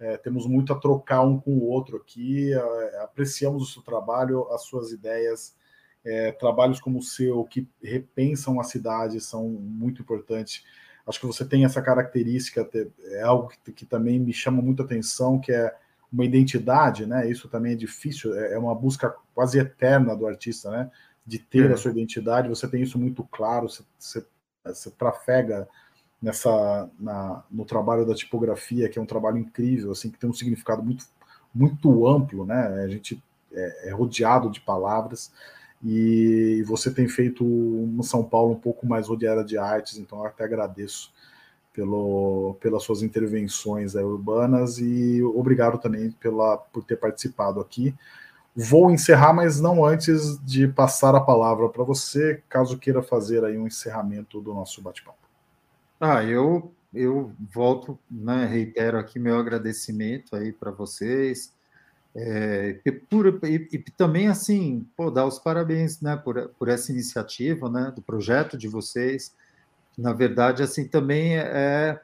é, 0.00 0.16
temos 0.16 0.46
muito 0.46 0.72
a 0.72 0.78
trocar 0.78 1.22
um 1.22 1.38
com 1.38 1.52
o 1.52 1.64
outro 1.64 1.96
aqui. 1.96 2.52
É, 2.52 3.02
apreciamos 3.02 3.62
o 3.62 3.66
seu 3.66 3.82
trabalho, 3.82 4.48
as 4.52 4.62
suas 4.62 4.92
ideias. 4.92 5.56
É, 6.04 6.32
trabalhos 6.32 6.80
como 6.80 7.00
o 7.00 7.02
seu, 7.02 7.44
que 7.44 7.68
repensam 7.82 8.60
a 8.60 8.64
cidade, 8.64 9.20
são 9.20 9.48
muito 9.48 10.00
importantes. 10.00 10.64
Acho 11.06 11.20
que 11.20 11.26
você 11.26 11.44
tem 11.44 11.64
essa 11.64 11.82
característica, 11.82 12.68
é 13.10 13.22
algo 13.22 13.48
que, 13.48 13.72
que 13.72 13.86
também 13.86 14.20
me 14.20 14.32
chama 14.32 14.62
muito 14.62 14.82
atenção, 14.82 15.40
que 15.40 15.52
é 15.52 15.74
uma 16.10 16.24
identidade, 16.24 17.04
né? 17.04 17.28
Isso 17.28 17.48
também 17.48 17.72
é 17.72 17.76
difícil, 17.76 18.34
é, 18.38 18.54
é 18.54 18.58
uma 18.58 18.74
busca 18.74 19.14
quase 19.34 19.58
eterna 19.58 20.14
do 20.14 20.26
artista, 20.26 20.70
né? 20.70 20.90
De 21.26 21.38
ter 21.38 21.70
é. 21.70 21.74
a 21.74 21.76
sua 21.76 21.90
identidade. 21.90 22.48
Você 22.48 22.68
tem 22.68 22.82
isso 22.82 22.98
muito 22.98 23.24
claro, 23.24 23.68
você, 23.68 23.82
você, 23.98 24.26
você 24.64 24.90
trafega 24.92 25.68
nessa 26.20 26.90
na, 26.98 27.42
no 27.50 27.64
trabalho 27.64 28.04
da 28.06 28.14
tipografia, 28.14 28.88
que 28.88 28.98
é 28.98 29.02
um 29.02 29.06
trabalho 29.06 29.38
incrível, 29.38 29.92
assim, 29.92 30.10
que 30.10 30.18
tem 30.18 30.28
um 30.28 30.34
significado 30.34 30.82
muito 30.82 31.06
muito 31.54 32.06
amplo, 32.06 32.44
né? 32.44 32.82
A 32.84 32.88
gente 32.88 33.22
é, 33.52 33.88
é 33.88 33.92
rodeado 33.92 34.50
de 34.50 34.60
palavras 34.60 35.32
e 35.82 36.62
você 36.66 36.90
tem 36.92 37.08
feito 37.08 37.44
uma 37.44 38.02
São 38.02 38.22
Paulo 38.22 38.52
um 38.52 38.60
pouco 38.60 38.86
mais 38.86 39.08
rodeada 39.08 39.44
de 39.44 39.56
artes, 39.56 39.96
então 39.98 40.18
eu 40.18 40.26
até 40.26 40.44
agradeço 40.44 41.12
pelo, 41.72 42.56
pelas 42.60 42.82
suas 42.82 43.02
intervenções 43.02 43.94
urbanas 43.94 44.78
e 44.78 45.22
obrigado 45.22 45.78
também 45.78 46.10
pela, 46.10 46.56
por 46.58 46.84
ter 46.84 46.96
participado 46.96 47.60
aqui. 47.60 47.94
Vou 48.54 48.90
encerrar, 48.90 49.32
mas 49.32 49.60
não 49.60 49.84
antes 49.84 50.36
de 50.44 50.66
passar 50.66 51.14
a 51.14 51.20
palavra 51.20 51.68
para 51.68 51.84
você, 51.84 52.42
caso 52.48 52.76
queira 52.78 53.02
fazer 53.02 53.44
aí 53.44 53.56
um 53.56 53.68
encerramento 53.68 54.40
do 54.40 54.52
nosso 54.52 54.82
bate-papo. 54.82 55.27
Ah, 56.00 56.24
eu 56.24 56.74
eu 56.94 57.32
volto, 57.54 57.98
né, 58.10 58.46
reitero 58.46 58.98
aqui 58.98 59.18
meu 59.18 59.38
agradecimento 59.38 60.34
aí 60.34 60.52
para 60.52 60.70
vocês. 60.70 61.52
É, 62.16 62.80
e, 62.84 62.90
por, 62.90 63.26
e, 63.44 63.68
e, 63.70 63.78
também 63.96 64.28
assim, 64.28 64.86
pô, 64.96 65.10
dar 65.10 65.26
os 65.26 65.38
parabéns, 65.38 66.00
né, 66.00 66.16
por, 66.16 66.48
por 66.58 66.68
essa 66.68 66.90
iniciativa, 66.90 67.68
né, 67.68 67.92
do 67.94 68.00
projeto 68.00 68.56
de 68.56 68.68
vocês 68.68 69.34
na 69.98 70.12
verdade, 70.12 70.62
assim, 70.62 70.86
também 70.86 71.36
é, 71.36 72.00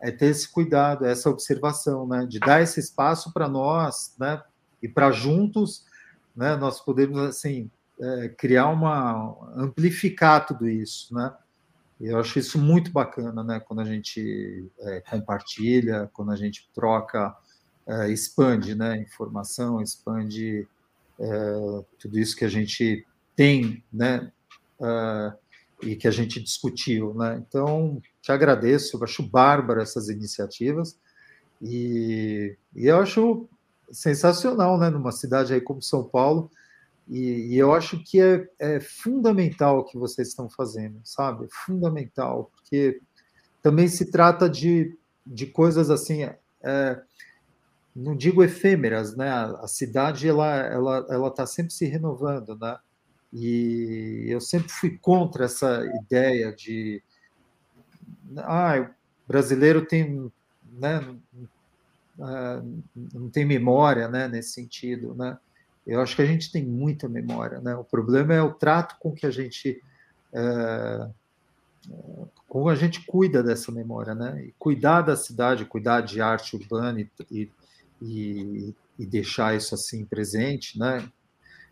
é 0.00 0.10
ter 0.10 0.26
esse 0.26 0.48
cuidado, 0.48 1.06
essa 1.06 1.30
observação, 1.30 2.06
né, 2.06 2.26
de 2.26 2.40
dar 2.40 2.60
esse 2.60 2.80
espaço 2.80 3.32
para 3.32 3.48
nós, 3.48 4.12
né, 4.18 4.42
e 4.82 4.88
para 4.88 5.12
juntos, 5.12 5.86
né, 6.34 6.56
nós 6.56 6.80
podemos, 6.80 7.18
assim, 7.20 7.70
é, 8.00 8.28
criar 8.30 8.68
uma, 8.68 9.36
amplificar 9.54 10.44
tudo 10.44 10.68
isso, 10.68 11.14
né, 11.14 11.32
eu 12.00 12.18
acho 12.18 12.38
isso 12.38 12.58
muito 12.58 12.90
bacana, 12.92 13.42
né, 13.42 13.60
quando 13.60 13.80
a 13.80 13.84
gente 13.84 14.70
é, 14.80 15.00
compartilha, 15.00 16.10
quando 16.12 16.30
a 16.30 16.36
gente 16.36 16.68
troca, 16.74 17.34
é, 17.86 18.10
expande, 18.10 18.74
né, 18.74 18.98
informação, 18.98 19.80
expande 19.80 20.66
é, 21.18 21.84
tudo 21.98 22.18
isso 22.18 22.36
que 22.36 22.44
a 22.44 22.48
gente 22.48 23.06
tem, 23.34 23.82
né, 23.92 24.30
é, 24.80 25.32
e 25.82 25.96
que 25.96 26.06
a 26.06 26.10
gente 26.10 26.40
discutiu. 26.40 27.14
Né? 27.14 27.42
Então, 27.46 28.00
te 28.20 28.30
agradeço, 28.30 28.96
eu 28.96 29.04
acho 29.04 29.22
bárbaro 29.22 29.80
essas 29.80 30.08
iniciativas 30.08 30.98
e, 31.62 32.56
e 32.74 32.86
eu 32.86 33.00
acho 33.00 33.48
sensacional, 33.90 34.78
né, 34.78 34.90
numa 34.90 35.12
cidade 35.12 35.54
aí 35.54 35.60
como 35.60 35.82
São 35.82 36.04
Paulo, 36.04 36.50
e, 37.08 37.54
e 37.54 37.58
eu 37.58 37.72
acho 37.72 38.02
que 38.02 38.20
é, 38.20 38.48
é, 38.58 38.80
fundamental 38.80 39.78
o 39.78 39.84
que 39.84 39.96
vocês 39.96 40.28
estão 40.28 40.48
fazendo, 40.48 41.00
sabe? 41.04 41.46
Fundamental, 41.50 42.50
porque 42.54 43.00
também 43.62 43.88
se 43.88 44.10
trata 44.10 44.48
de, 44.48 44.96
de 45.24 45.46
coisas 45.46 45.90
assim, 45.90 46.24
é, 46.62 47.00
não 47.94 48.16
digo 48.16 48.42
efêmeras, 48.42 49.16
né? 49.16 49.28
A, 49.30 49.44
a 49.62 49.68
cidade 49.68 50.28
ela 50.28 50.56
ela 50.56 51.06
ela 51.08 51.28
está 51.28 51.46
sempre 51.46 51.72
se 51.72 51.86
renovando, 51.86 52.56
né? 52.56 52.78
E 53.32 54.26
eu 54.28 54.40
sempre 54.40 54.68
fui 54.68 54.98
contra 54.98 55.44
essa 55.44 55.84
ideia 56.02 56.52
de 56.52 57.02
ah, 58.38 58.90
o 59.24 59.28
brasileiro 59.28 59.86
tem, 59.86 60.30
né, 60.72 61.16
ah, 62.20 62.62
não 62.94 63.28
tem 63.30 63.44
memória, 63.44 64.08
né, 64.08 64.28
nesse 64.28 64.52
sentido, 64.52 65.14
né? 65.14 65.38
Eu 65.86 66.00
acho 66.00 66.16
que 66.16 66.22
a 66.22 66.26
gente 66.26 66.50
tem 66.50 66.64
muita 66.64 67.08
memória, 67.08 67.60
né? 67.60 67.74
O 67.76 67.84
problema 67.84 68.34
é 68.34 68.42
o 68.42 68.52
trato 68.52 68.96
com 68.98 69.12
que 69.12 69.26
a 69.26 69.30
gente 69.30 69.80
é, 70.32 71.08
como 72.48 72.68
a 72.68 72.74
gente 72.74 73.04
cuida 73.06 73.42
dessa 73.42 73.70
memória, 73.70 74.14
né? 74.14 74.46
E 74.46 74.54
cuidar 74.58 75.02
da 75.02 75.16
cidade, 75.16 75.64
cuidar 75.64 76.00
de 76.00 76.20
arte 76.20 76.56
urbana 76.56 77.00
e, 77.30 77.50
e, 78.02 78.74
e 78.98 79.06
deixar 79.06 79.56
isso 79.56 79.74
assim 79.74 80.04
presente, 80.04 80.78
né? 80.78 81.08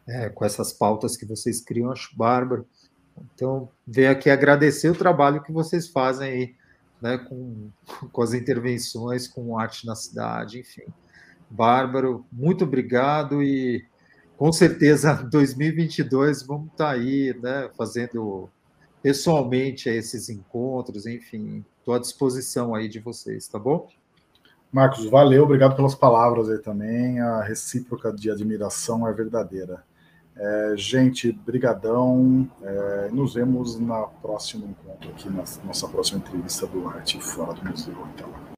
é, 0.06 0.28
com 0.28 0.44
essas 0.44 0.72
pautas 0.72 1.16
que 1.16 1.24
vocês 1.24 1.60
criam, 1.60 1.90
acho 1.90 2.16
bárbaro. 2.16 2.66
Então, 3.34 3.68
venho 3.86 4.10
aqui 4.10 4.28
agradecer 4.28 4.90
o 4.90 4.94
trabalho 4.94 5.42
que 5.42 5.52
vocês 5.52 5.88
fazem 5.88 6.28
aí, 6.28 6.54
né, 7.00 7.18
com, 7.18 7.70
com 8.12 8.22
as 8.22 8.34
intervenções, 8.34 9.28
com 9.28 9.58
arte 9.58 9.86
na 9.86 9.94
cidade, 9.94 10.60
enfim. 10.60 10.84
Bárbaro, 11.48 12.24
muito 12.32 12.64
obrigado 12.64 13.42
e 13.42 13.84
com 14.36 14.52
certeza 14.52 15.14
2022 15.30 16.42
vamos 16.42 16.66
estar 16.72 16.86
tá 16.86 16.90
aí, 16.90 17.34
né, 17.42 17.70
fazendo 17.76 18.48
pessoalmente 19.02 19.88
esses 19.88 20.28
encontros, 20.28 21.06
enfim, 21.06 21.64
estou 21.78 21.94
à 21.94 21.98
disposição 21.98 22.74
aí 22.74 22.88
de 22.88 23.00
vocês, 23.00 23.46
tá 23.46 23.58
bom? 23.58 23.88
Marcos, 24.72 25.04
valeu, 25.04 25.44
obrigado 25.44 25.76
pelas 25.76 25.94
palavras 25.94 26.50
aí 26.50 26.58
também. 26.58 27.20
A 27.20 27.42
recíproca 27.42 28.12
de 28.12 28.28
admiração 28.28 29.06
é 29.06 29.12
verdadeira. 29.12 29.84
É, 30.36 30.74
gente, 30.76 31.30
brigadão. 31.30 32.50
É, 32.60 33.08
nos 33.12 33.34
vemos 33.34 33.78
na 33.78 34.02
próxima 34.02 34.66
encontro 34.66 35.10
aqui, 35.10 35.28
na 35.28 35.44
nossa 35.64 35.86
próxima 35.86 36.18
entrevista 36.18 36.66
do 36.66 36.88
Arte 36.88 37.20
Fora 37.20 37.52
do 37.54 37.70
Museu. 37.70 37.94
Até 38.14 38.24
lá. 38.24 38.53